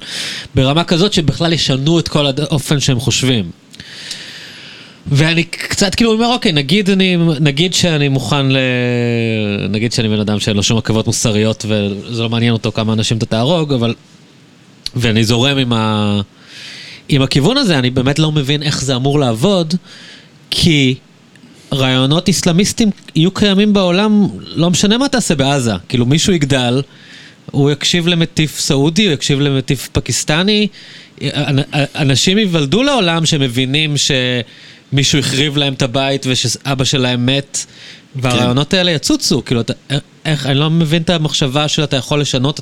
[0.55, 3.51] ברמה כזאת שבכלל ישנו את כל האופן שהם חושבים.
[5.07, 8.57] ואני קצת כאילו אומר, אוקיי, נגיד אני, נגיד שאני מוכן ל...
[9.69, 13.19] נגיד שאני בן אדם שאין לו שום עכבות מוסריות וזה לא מעניין אותו כמה אנשים
[13.19, 13.95] אתה תהרוג, אבל...
[14.97, 16.21] ואני זורם עם, ה...
[17.09, 19.75] עם הכיוון הזה, אני באמת לא מבין איך זה אמור לעבוד,
[20.51, 20.95] כי
[21.73, 25.73] רעיונות איסלאמיסטיים יהיו קיימים בעולם, לא משנה מה תעשה בעזה.
[25.89, 26.83] כאילו מישהו יגדל,
[27.51, 30.69] הוא יקשיב למטיף סעודי, הוא יקשיב למטיף פקיסטני.
[31.23, 31.59] אנ-
[31.97, 37.67] אנשים ייוולדו לעולם שמבינים שמישהו החריב להם את הבית ושאבא שלהם מת,
[38.17, 39.43] והרעיונות האלה יצוצו.
[39.45, 39.73] כאילו, אתה,
[40.25, 42.61] איך, אני לא מבין את המחשבה של אתה יכול לשנות,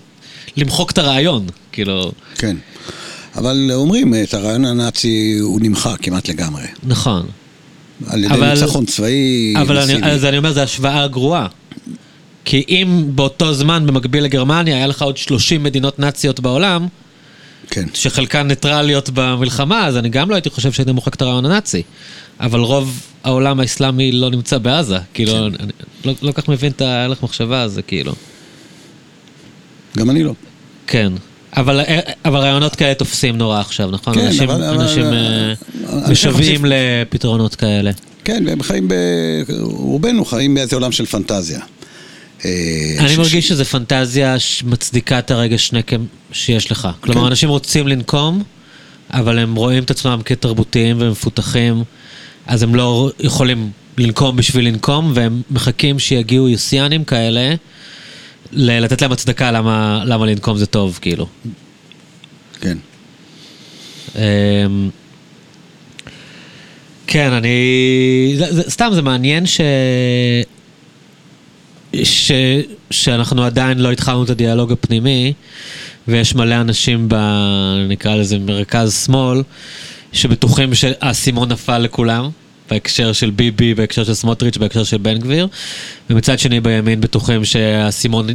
[0.57, 1.47] למחוק את הרעיון.
[1.73, 2.57] כאילו, כן.
[3.37, 6.63] אבל אומרים, את הרעיון הנאצי הוא נמחק כמעט לגמרי.
[6.83, 7.27] נכון.
[8.07, 10.13] על ידי אבל- ניצחון צבאי אבל אני.
[10.13, 11.47] אז אני אומר, זו השוואה גרועה.
[12.45, 16.87] כי אם באותו זמן, במקביל לגרמניה, היה לך עוד 30 מדינות נאציות בעולם,
[17.71, 17.87] כן.
[17.95, 21.83] שחלקן ניטרליות במלחמה, אז אני גם לא הייתי חושב שהייתי מוחק את הרעיון הנאצי.
[22.41, 24.99] אבל רוב העולם האסלאמי לא נמצא בעזה.
[25.15, 25.39] כאילו, כן.
[25.65, 25.73] אני
[26.05, 28.13] לא, לא כך מבין את ההלך מחשבה הזה, כאילו.
[29.97, 30.35] גם אני לא.
[30.87, 31.13] כן.
[31.57, 31.81] אבל,
[32.25, 34.15] אבל רעיונות כאלה תופסים נורא עכשיו, נכון?
[34.15, 35.55] כן, אנשים, אבל- אנשים אבל-
[36.05, 36.73] אה, משוועים חושב-
[37.03, 37.91] לפתרונות כאלה.
[38.25, 38.95] כן, והם חיים ב...
[39.61, 41.61] רובנו חיים באיזה עולם של פנטזיה.
[42.45, 42.51] אה,
[42.99, 46.89] אני ש- מרגיש שזו פנטזיה שמצדיקה את הרגש נקם שיש לך.
[47.01, 47.27] כלומר, כן.
[47.27, 48.43] אנשים רוצים לנקום,
[49.11, 51.83] אבל הם רואים את עצמם כתרבותיים ומפותחים,
[52.47, 57.55] אז הם לא יכולים לנקום בשביל לנקום, והם מחכים שיגיעו יוסיאנים כאלה,
[58.53, 61.27] לתת להם הצדקה למה, למה לנקום זה טוב, כאילו.
[62.61, 62.79] כן.
[64.17, 64.91] אמ,
[67.07, 68.35] כן, אני...
[68.37, 69.61] זה, זה, סתם, זה מעניין ש...
[72.03, 72.33] ש...
[72.91, 75.33] שאנחנו עדיין לא התחלנו את הדיאלוג הפנימי,
[76.09, 77.15] ויש מלא אנשים ב...
[77.89, 79.43] נקרא לזה מרכז-שמאל,
[80.13, 82.31] שבטוחים שהאסימון נפל לכולם,
[82.71, 85.49] בהקשר של ביבי, בהקשר של סמוטריץ', בהקשר של בן גביר,
[86.11, 88.27] ומצד שני בימין בטוחים שהאסימון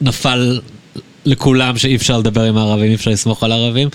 [0.00, 0.60] נפל
[1.24, 3.88] לכולם שאי אפשר לדבר עם הערבים, אי אפשר לסמוך על הערבים,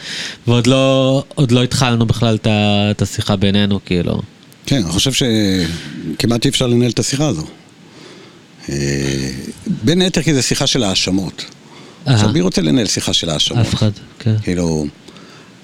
[0.48, 4.22] ועוד לא, לא התחלנו בכלל את השיחה בינינו, כאילו.
[4.66, 7.46] כן, אני חושב שכמעט אי אפשר לנהל את השיחה הזו.
[8.70, 9.30] אה,
[9.84, 11.46] בין היתר כי זו שיחה של האשמות.
[12.06, 12.30] עכשיו.
[12.30, 13.66] מי רוצה לנהל שיחה של האשמות?
[13.66, 14.36] אף אחד, כן.
[14.44, 14.88] כאילו...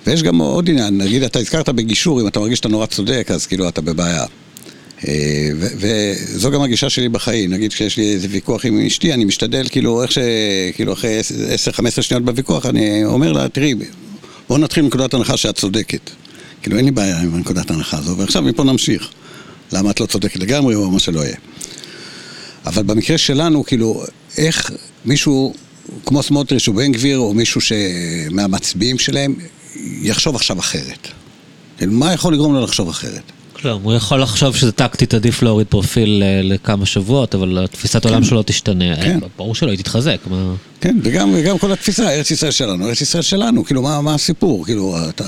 [0.07, 3.45] ויש גם עוד עניין, נגיד, אתה הזכרת בגישור, אם אתה מרגיש שאתה נורא צודק, אז
[3.45, 4.25] כאילו אתה בבעיה.
[5.07, 9.67] אה, וזו גם הגישה שלי בחיים, נגיד כשיש לי איזה ויכוח עם אשתי, אני משתדל,
[9.71, 10.17] כאילו, איך ש...
[10.75, 11.19] כאילו, אחרי
[11.99, 13.75] 10-15 שניות בוויכוח, אני אומר לה, תראי,
[14.49, 16.09] בואו נתחיל מנקודת הנחה שאת צודקת.
[16.61, 19.09] כאילו, אין לי בעיה עם נקודת ההנחה הזו, ועכשיו מפה נמשיך.
[19.73, 21.35] למה את לא צודקת לגמרי, או מה שלא יהיה.
[22.65, 24.03] אבל במקרה שלנו, כאילו,
[24.37, 24.71] איך
[25.05, 25.53] מישהו
[26.05, 27.61] כמו סמוטריץ' או בן גביר, או מישהו
[28.31, 29.35] מהמצביעים שלהם,
[29.75, 31.07] יחשוב עכשיו אחרת.
[31.81, 33.31] מה יכול לגרום לו לחשוב אחרת?
[33.53, 38.23] כלום, הוא יכול לחשוב שזה טקטית עדיף להוריד פרופיל אה, לכמה שבועות, אבל תפיסת העולם
[38.23, 38.95] שלו תשתנה.
[38.95, 39.19] כן.
[39.37, 40.17] ברור שלא, היא תתחזק.
[40.29, 40.53] מה...
[40.81, 44.65] כן, וגם, וגם כל התפיסה, ארץ ישראל שלנו, ארץ ישראל שלנו, כאילו, מה, מה הסיפור?
[44.65, 45.23] כאילו, אתה...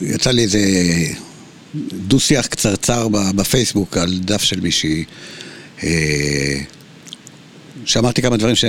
[0.00, 0.58] יצא לי איזה
[1.92, 5.04] דו-שיח קצרצר בפייסבוק על דף של מישהי,
[5.82, 6.60] אה,
[7.84, 8.64] שאמרתי כמה דברים, ש...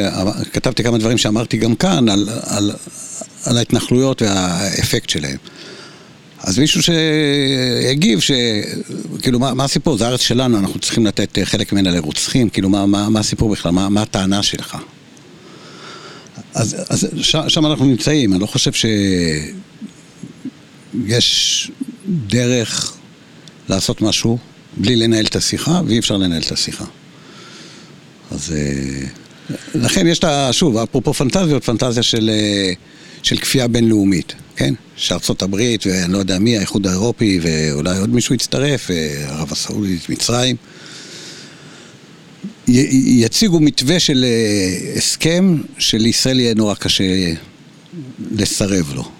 [0.54, 2.72] כתבתי כמה דברים שאמרתי גם כאן על, על,
[3.48, 5.38] על ההתנחלויות והאפקט שלהם.
[6.40, 9.98] אז מישהו שהגיב, שכאילו, מה, מה הסיפור?
[9.98, 13.72] זה הארץ שלנו, אנחנו צריכים לתת חלק ממנה לרוצחים, כאילו, מה, מה, מה הסיפור בכלל?
[13.72, 14.78] מה, מה הטענה שלך?
[16.54, 18.72] אז, אז ש, שם אנחנו נמצאים, אני לא חושב
[20.94, 21.72] שיש
[22.08, 22.94] דרך
[23.70, 24.38] לעשות משהו
[24.78, 26.86] בלי לנהל את השיחה, ואי אפשר לנהל את השיחה.
[28.32, 29.08] אז אה,
[29.76, 30.50] לכן יש את ה...
[30.54, 32.74] שוב, אפרופו פנטזיות, פנטזיה של, אה,
[33.28, 34.74] של כפייה בינלאומית, כן?
[34.96, 40.10] שארצות הברית, ואני לא יודע מי, האיחוד האירופי, ואולי עוד מישהו יצטרף, אה, ערב הסעודית,
[40.10, 40.56] מצרים,
[42.68, 44.26] יציגו מתווה של
[44.98, 47.04] הסכם שלישראל יהיה נורא קשה
[48.32, 49.12] לסרב לו.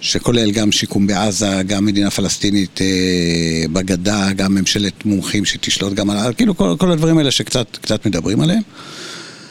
[0.00, 6.34] שכולל גם שיקום בעזה, גם מדינה פלסטינית אה, בגדה, גם ממשלת מומחים שתשלוט גם על...
[6.34, 8.62] כאילו כל, כל הדברים האלה שקצת מדברים עליהם.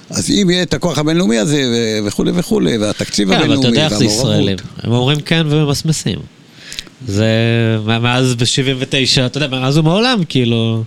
[0.09, 1.61] אז אם יהיה את הכוח הבינלאומי הזה
[2.05, 3.75] וכולי וכולי, והתקציב הבינלאומי והמעורבות.
[3.75, 4.57] כן, אבל אתה יודע איך זה ישראלים.
[4.83, 6.19] הם אומרים כן וממסמסים.
[7.07, 7.27] זה
[7.85, 10.83] מאז ב-79, אתה יודע, מאז ומעולם, כאילו...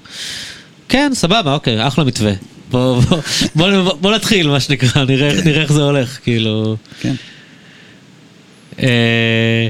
[0.89, 2.33] כן, סבבה, אוקיי, אחלה מתווה.
[2.71, 3.19] בוא, בוא,
[3.55, 6.77] בוא, בוא נתחיל, מה שנקרא, נראה, נראה איך זה הולך, כאילו...
[7.01, 7.15] כן.
[8.83, 9.69] אה,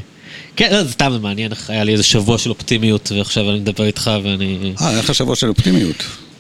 [0.57, 4.11] כן, לא, זה סתם מעניין, היה לי איזה שבוע של אופטימיות, ועכשיו אני מדבר איתך
[4.25, 4.73] ואני...
[4.81, 5.97] אה, היה לך שבוע של אופטימיות.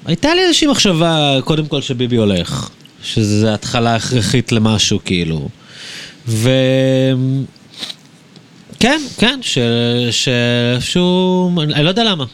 [0.06, 2.68] הייתה לי איזושהי מחשבה, קודם כל שביבי הולך,
[3.02, 5.48] שזה התחלה הכרחית למשהו, כאילו.
[6.28, 6.50] ו...
[8.78, 9.40] כן, כן,
[10.10, 12.24] שאיפשהו, אני לא יודע למה.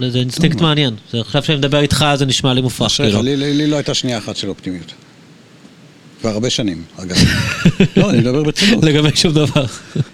[0.00, 0.94] זה אינסטינקט מעניין.
[1.12, 3.22] עכשיו שאני מדבר איתך זה נשמע לי מופרך, כאילו.
[3.22, 4.92] לי לא הייתה שנייה אחת של אופטימיות.
[6.20, 7.16] כבר הרבה שנים, אגב.
[7.96, 8.84] לא, אני מדבר ברצינות.
[8.84, 9.64] לגבי שום דבר.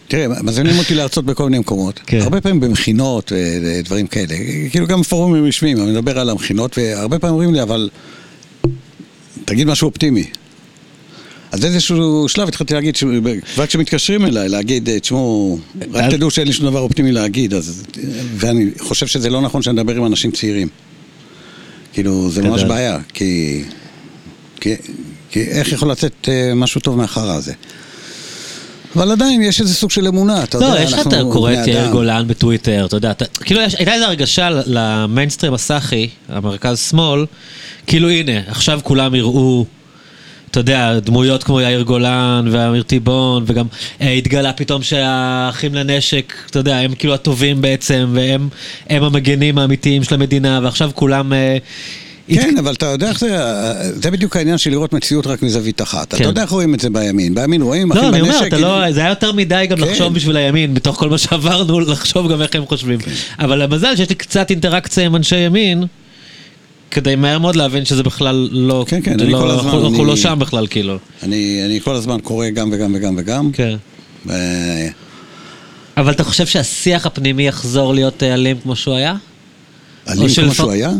[0.09, 2.01] תראה, מזמינים אותי להרצות בכל מיני מקומות.
[2.07, 2.21] כן.
[2.21, 4.35] הרבה פעמים במכינות ודברים כאלה.
[4.71, 7.89] כאילו גם פורומים רשמיים, אני מדבר על המכינות, והרבה פעמים אומרים לי, אבל
[9.47, 10.25] תגיד משהו אופטימי.
[11.53, 12.97] אז באיזשהו שלב התחלתי להגיד,
[13.55, 15.59] כבר כשמתקשרים אליי, להגיד, תשמעו,
[15.93, 17.83] רק תדעו שאין לי שום דבר אופטימי להגיד, אז...
[18.37, 20.69] ואני חושב שזה לא נכון שאני אדבר עם אנשים צעירים.
[21.93, 23.63] כאילו, זה ממש בעיה, כי...
[24.61, 24.75] כי
[25.31, 27.53] כי איך יכול לצאת אה, משהו טוב מהחרא הזה?
[28.97, 30.95] אבל עדיין יש איזה סוג של אמונה, אתה לא, יודע, אנחנו...
[30.95, 33.95] לא, יש לך, אתה קורא את יאיר גולן בטוויטר, אתה יודע, אתה, כאילו יש, הייתה
[33.95, 37.27] איזו הרגשה למיינסטרים הסאחי, המרכז שמאל,
[37.87, 39.65] כאילו הנה, עכשיו כולם יראו,
[40.51, 43.67] אתה יודע, דמויות כמו יאיר גולן ואמיר טיבון, וגם
[44.01, 48.49] אה, התגלה פתאום שהאחים לנשק, אתה יודע, הם כאילו הטובים בעצם, והם
[48.91, 51.33] המגנים האמיתיים של המדינה, ועכשיו כולם...
[51.33, 51.59] אה,
[52.35, 53.39] כן, אבל אתה יודע איך זה,
[53.95, 56.09] זה בדיוק העניין של לראות מציאות רק מזווית אחת.
[56.09, 56.25] אתה כן.
[56.25, 57.35] יודע איך רואים את זה בימין.
[57.35, 58.23] בימין רואים אחים בנשק.
[58.23, 58.27] לא,
[58.57, 59.83] אני אומר, לא- זה היה יותר מדי גם כן.
[59.85, 62.99] לחשוב בשביל הימין, בתוך כל מה שעברנו, לחשוב גם איך הם חושבים.
[62.99, 63.11] כן.
[63.39, 65.85] אבל המזל שיש לי קצת אינטראקציה עם אנשי ימין,
[66.91, 70.39] כדי מהר מאוד להבין שזה בכלל לא, כן, כן, אני כל הזמן, אנחנו לא שם
[70.39, 70.99] בכלל, כאילו.
[71.23, 73.51] אני כל הזמן קורא גם וגם וגם וגם.
[73.53, 73.77] כן.
[75.97, 79.15] אבל אתה חושב שהשיח הפנימי יחזור להיות אלים כמו שהוא היה?
[80.09, 80.91] אלים כמו שהוא היה?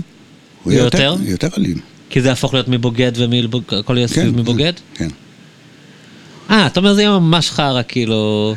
[0.67, 1.17] הוא יהיה יותר?
[1.25, 1.79] יותר אלים.
[2.11, 4.73] כי זה יהפוך להיות מבוגד והכל יהיה סביב כן, מבוגד?
[4.95, 5.09] כן.
[6.51, 8.55] אה, אתה אומר זה יהיה ממש חרא, כאילו...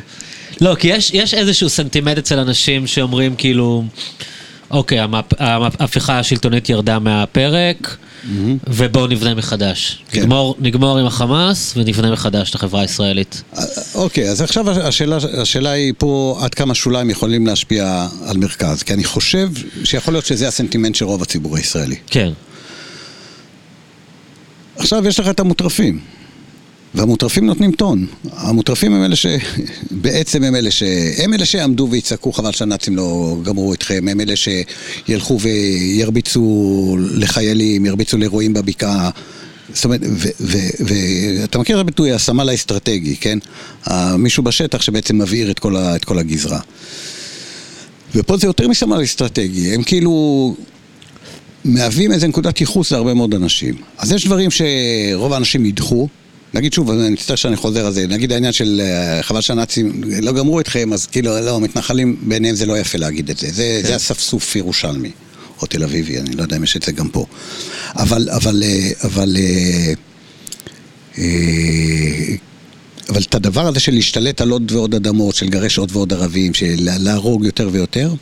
[0.60, 3.84] לא, כי יש, יש איזשהו סנטימנט אצל אנשים שאומרים כאילו,
[4.70, 4.98] אוקיי,
[5.38, 7.96] ההפיכה השלטונית ירדה מהפרק.
[8.66, 10.02] ובואו נבנה מחדש.
[10.10, 10.20] כן.
[10.20, 13.42] נגמור, נגמור עם החמאס ונבנה מחדש את החברה הישראלית.
[13.56, 13.64] אה,
[13.94, 18.94] אוקיי, אז עכשיו השאלה, השאלה היא פה עד כמה שוליים יכולים להשפיע על מרכז, כי
[18.94, 19.48] אני חושב
[19.84, 21.96] שיכול להיות שזה הסנטימנט של רוב הציבור הישראלי.
[22.06, 22.32] כן.
[24.76, 26.00] עכשיו יש לך את המוטרפים.
[26.94, 28.06] והמוטרפים נותנים טון.
[28.32, 29.26] המוטרפים הם אלה ש...
[29.90, 30.82] בעצם הם אלה ש...
[31.18, 38.18] הם אלה שיעמדו ויצעקו חבל שהנאצים לא גמרו אתכם, הם אלה שילכו וירביצו לחיילים, ירביצו
[38.18, 39.10] לאירועים בבקעה.
[39.74, 40.00] זאת אומרת,
[40.80, 43.38] ואתה מכיר את הביטוי הסמל האסטרטגי, כן?
[44.18, 46.60] מישהו בשטח שבעצם מבעיר את כל, ה, את כל הגזרה.
[48.14, 50.54] ופה זה יותר מסמל אסטרטגי, הם כאילו
[51.64, 53.74] מהווים איזה נקודת ייחוס להרבה מאוד אנשים.
[53.98, 56.08] אז יש דברים שרוב האנשים ידחו,
[56.54, 60.32] נגיד שוב, אני מצטער שאני חוזר על זה, נגיד העניין של אה, חבל שהנאצים לא
[60.32, 63.88] גמרו אתכם, אז כאילו, לא, מתנחלים, בעיניהם זה לא יפה להגיד את זה, זה, כן.
[63.88, 65.10] זה אספסוף ירושלמי.
[65.62, 67.26] או תל אביבי, אני לא יודע אם יש את זה גם פה.
[67.96, 69.92] אבל, אבל, אה, אבל, אה,
[71.18, 72.34] אה,
[73.08, 76.54] אבל את הדבר הזה של להשתלט על עוד ועוד אדמות, של לגרש עוד ועוד ערבים,
[76.54, 78.12] של להרוג יותר ויותר,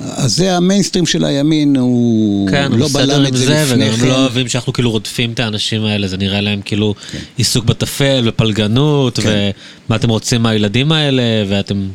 [0.00, 4.06] אז זה המיינסטרים של הימין, הוא כן, לא בלם את זה זה, לפני וגם כן.
[4.06, 7.18] לא אוהבים שאנחנו כאילו רודפים את האנשים האלה, זה נראה להם כאילו כן.
[7.36, 9.50] עיסוק בטפל ופלגנות, כן.
[9.88, 11.88] ומה אתם רוצים מהילדים האלה, ואתם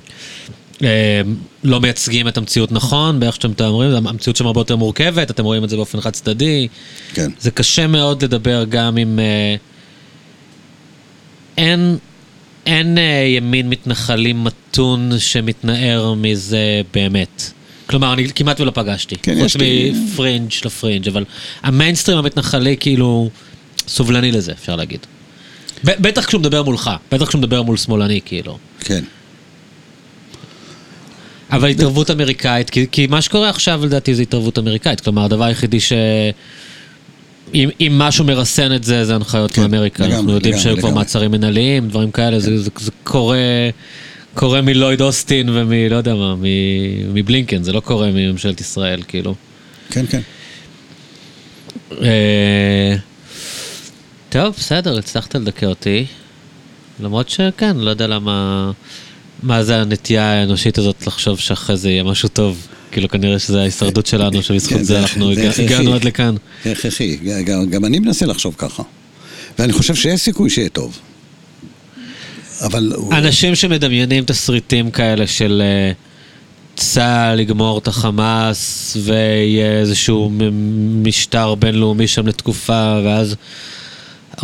[0.83, 1.21] אה,
[1.63, 5.63] לא מייצגים את המציאות נכון, באיך שאתם אומרים, המציאות שם הרבה יותר מורכבת, אתם רואים
[5.63, 6.67] את זה באופן חד צדדי.
[7.13, 7.31] כן.
[7.39, 9.19] זה קשה מאוד לדבר גם עם...
[9.19, 9.55] אה,
[11.57, 11.97] אין,
[12.65, 17.51] אין אה, ימין מתנחלים מתון שמתנער מזה באמת.
[17.87, 19.15] כלומר, אני כמעט ולא פגשתי.
[19.15, 21.23] כן, חוץ יש לי- מפרינג' לפרינג', אבל
[21.63, 23.29] המיינסטרים המתנחלי כאילו
[23.87, 24.99] סובלני לזה, אפשר להגיד.
[25.83, 28.57] בטח כשהוא מדבר מולך, בטח כשהוא מדבר מול שמאלני, כאילו.
[28.79, 29.03] כן.
[31.51, 35.01] אבל התערבות אמריקאית, כי, כי מה שקורה עכשיו לדעתי זה התערבות אמריקאית.
[35.01, 35.93] כלומר, הדבר היחידי ש...
[37.53, 40.03] אם, אם משהו מרסן את זה, זה הנחיות כן, מאמריקה.
[40.03, 40.89] לגמרי, אנחנו יודעים לגמרי, שהיו כבר.
[40.93, 43.37] מעצרים מנהליים, דברים כאלה, זה, זה, זה קורה,
[44.35, 46.35] קורה מלויד אוסטין ומלא יודע מה,
[47.13, 49.35] מבלינקן, זה לא קורה מממשלת ישראל, כאילו.
[49.89, 50.21] כן, כן.
[52.01, 52.95] אה,
[54.29, 56.05] טוב, בסדר, הצלחת לדכא אותי.
[56.99, 58.71] למרות שכן, לא יודע למה...
[59.43, 62.67] מה זה הנטייה האנושית הזאת לחשוב שאחרי זה יהיה משהו טוב.
[62.91, 65.31] כאילו כנראה שזה ההישרדות שלנו, שבזכות כן, זה אנחנו.
[65.63, 66.35] הגענו עד לכאן.
[66.63, 67.17] זה הכרחי,
[67.69, 68.83] גם אני מנסה לחשוב ככה.
[69.59, 70.99] ואני חושב שיש סיכוי שיהיה טוב.
[72.61, 72.93] אבל...
[73.11, 75.91] אנשים שמדמיינים תסריטים כאלה של אה,
[76.75, 80.31] צה"ל יגמור את החמאס ויהיה איזשהו
[81.03, 83.35] משטר בינלאומי שם לתקופה, ואז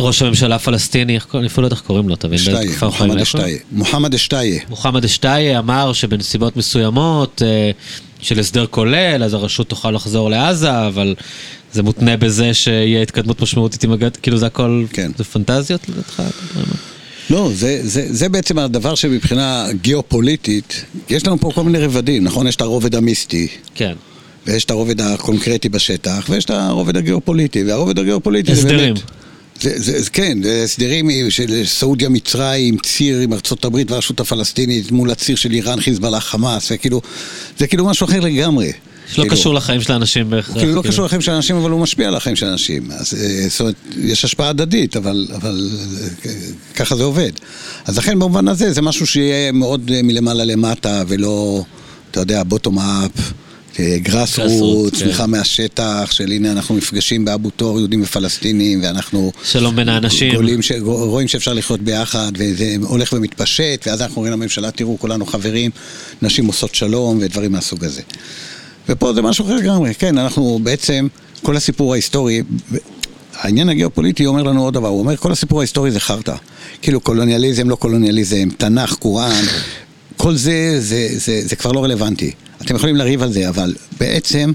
[0.00, 2.38] ראש הממשלה הפלסטיני, איך קוראים- אני אפילו לא יודע איך קוראים לו, אתה מבין?
[2.44, 3.40] באיזה תקופה הוא חי, מוחמד איך הוא?
[3.40, 3.56] אשתיה.
[3.72, 4.60] מוחמד אשתיה.
[4.68, 7.70] מוחמד אשתיה אמר שבנסיבות מסוימות אה,
[8.20, 11.14] של הסדר כולל, אז הרשות תוכל לחזור לעזה, אבל
[11.72, 14.16] זה מותנה בזה שיהיה התקדמות משמעותית עם הגד...
[14.16, 15.10] כאילו זה הכל, כן.
[15.18, 16.22] זה פנטזיות לדעתך?
[17.30, 22.46] לא, זה, זה, זה בעצם הדבר שמבחינה גיאופוליטית, יש לנו פה כל מיני רבדים, נכון?
[22.46, 23.92] יש את הרובד המיסטי, כן.
[24.46, 28.94] ויש את הרובד הקונקרטי בשטח, ויש את הרובד הגיאופוליטי, והרובד הגיאופוליטי זה הסדרים.
[28.94, 29.10] באמת...
[29.60, 34.90] זה, זה, זה, כן, זה הסדרים של סעודיה מצרים, ציר עם ארצות הברית והרשות הפלסטינית
[34.90, 37.00] מול הציר של איראן, חיזבאללה, חמאס, וכאילו,
[37.58, 38.72] זה כאילו משהו אחר לגמרי.
[39.06, 40.56] שלא כאילו, קשור לחיים של האנשים בהכרח.
[40.56, 42.90] כאילו לא קשור לחיים של אנשים, אבל הוא משפיע על החיים של אנשים.
[42.90, 45.70] אז אה, זאת אומרת, יש השפעה הדדית, אבל, אבל
[46.26, 46.30] אה,
[46.74, 47.32] ככה זה עובד.
[47.84, 51.64] אז לכן במובן הזה, זה משהו שיהיה מאוד אה, מלמעלה למטה, ולא,
[52.10, 53.32] אתה יודע, בוטום אפ.
[53.96, 55.26] גראס רוט, צמיחה.
[55.26, 60.34] מהשטח, של הנה אנחנו נפגשים באבו תור, יהודים ופלסטינים, ואנחנו שלום בין האנשים.
[60.34, 60.72] גולים ש...
[60.82, 65.70] רואים שאפשר לחיות ביחד, וזה הולך ומתפשט, ואז אנחנו אומרים לממשלה, תראו, כולנו חברים,
[66.22, 68.02] נשים עושות שלום, ודברים מהסוג הזה.
[68.88, 71.06] ופה זה משהו אחר לגמרי, כן, אנחנו בעצם,
[71.42, 72.42] כל הסיפור ההיסטורי,
[73.34, 76.34] העניין הגיאופוליטי אומר לנו עוד דבר, הוא אומר, כל הסיפור ההיסטורי זה חרטא.
[76.82, 79.44] כאילו קולוניאליזם, לא קולוניאליזם, תנ"ך, קוראן,
[80.16, 82.32] כל זה, זה, זה, זה כבר לא רלוונטי.
[82.62, 84.52] אתם יכולים לריב על זה, אבל בעצם...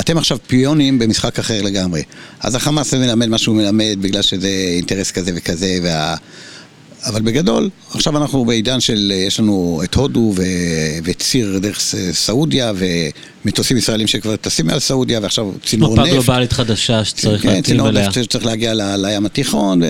[0.00, 2.02] אתם עכשיו פיונים במשחק אחר לגמרי.
[2.40, 6.16] אז החמאס מלמד מה שהוא מלמד בגלל שזה אינטרס כזה וכזה, וה...
[7.06, 10.42] אבל בגדול, עכשיו אנחנו בעידן של, יש לנו את הודו ו...
[11.04, 11.80] וציר דרך
[12.12, 12.72] סעודיה,
[13.44, 16.12] ומטוסים ישראלים שכבר טסים מעל סעודיה, ועכשיו צינור מפה נפט.
[16.12, 18.08] גלובלית חדשה שצריך כן, להתאים צינור אליה.
[18.08, 19.06] נפט שצריך להגיע ל...
[19.06, 19.80] לים התיכון,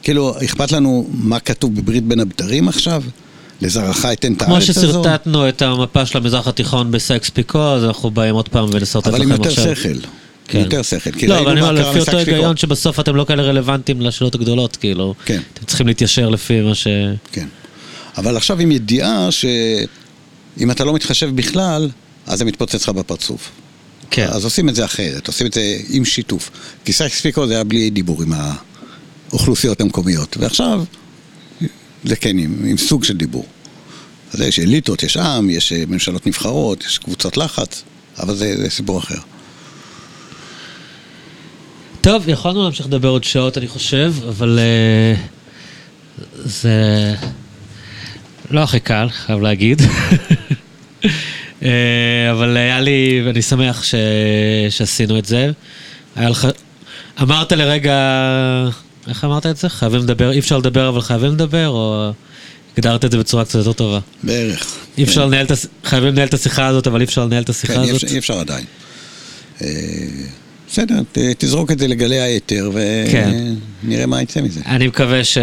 [0.00, 3.02] וכאילו, אכפת לנו מה כתוב בברית בין הבתרים עכשיו?
[3.60, 4.80] לזרעך אתן את כמו הארץ הזו?
[4.88, 9.22] ששרטטנו את המפה של המזרח התיכון בסקס פיקו, אז אנחנו באים עוד פעם ונשרטט אבל
[9.22, 9.76] עם לכם יותר עכשיו.
[9.76, 10.08] שכל.
[10.48, 10.58] כן.
[10.58, 11.10] יותר שכל.
[11.10, 12.18] כי לא, אבל אני אומר, לפי אותו.
[12.18, 15.14] היגיון שבסוף אתם לא כאלה רלוונטיים לשאלות הגדולות, כאילו.
[15.24, 15.40] כן.
[15.54, 16.86] אתם צריכים להתיישר לפי מה ש...
[17.32, 17.46] כן.
[18.16, 21.90] אבל עכשיו עם ידיעה שאם אתה לא מתחשב בכלל,
[22.26, 23.50] אז זה מתפוצץ לך בפרצוף.
[24.10, 24.26] כן.
[24.30, 26.50] אז עושים את זה אחרת, עושים את זה עם שיתוף.
[26.84, 28.32] כי סייקס פיקו זה היה בלי דיבור עם
[29.30, 30.36] האוכלוסיות המקומיות.
[30.40, 30.84] ועכשיו
[32.04, 33.46] זה כן עם, עם סוג של דיבור.
[34.32, 37.82] אז יש אליטות, יש עם, יש אה, ממשלות נבחרות, יש קבוצות לחץ,
[38.18, 39.18] אבל זה, זה סיפור אחר.
[42.04, 45.22] טוב, יכולנו להמשיך לדבר עוד שעות, אני חושב, אבל אה,
[46.44, 47.14] זה
[48.50, 49.82] לא הכי קל, חייב להגיד.
[51.62, 53.94] אה, אבל היה לי, ואני שמח ש...
[54.70, 55.50] שעשינו את זה.
[56.16, 56.48] היה לך...
[57.22, 57.98] אמרת לרגע,
[59.08, 59.68] איך אמרת את זה?
[59.68, 62.12] חייבים לדבר, אי אפשר לדבר אבל חייבים לדבר, או
[62.76, 63.98] הגדרת את זה בצורה קצת יותר טובה?
[64.22, 64.76] בערך.
[64.98, 65.26] אי אפשר כן.
[65.26, 65.52] לנהל את.
[65.84, 67.94] חייבים לנהל את השיחה הזאת, אבל אי אפשר לנהל את השיחה כן, הזאת?
[67.94, 68.64] אפשר, אי אפשר עדיין.
[70.74, 72.70] בסדר, ת- תזרוק את זה לגלי האתר
[73.12, 73.54] כן.
[73.84, 74.60] ונראה מה יצא מזה.
[74.66, 75.38] אני מקווה ש...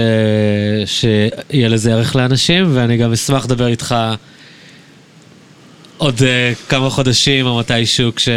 [0.86, 3.96] שיהיה לזה ערך לאנשים, ואני גם אשמח לדבר איתך
[5.98, 6.22] עוד uh,
[6.70, 8.30] כמה חודשים או מתישהו, כש...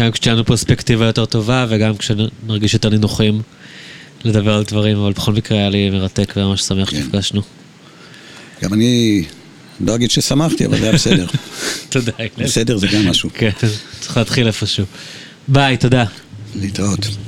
[0.00, 3.42] גם כשתהיה לנו פרספקטיבה יותר טובה וגם כשנרגיש יותר נינוחים
[4.24, 6.96] לדבר על דברים, אבל בכל מקרה היה לי מרתק וממש שמח כן.
[6.96, 7.42] שנפגשנו.
[8.62, 9.24] גם אני
[9.80, 11.26] לא אגיד ששמחתי, אבל זה היה בסדר.
[11.88, 12.12] תודה.
[12.38, 13.30] בסדר זה גם משהו.
[13.34, 13.50] כן,
[14.00, 14.84] צריך להתחיל איפשהו.
[15.48, 16.04] ביי, תודה.
[16.54, 17.24] להתראות.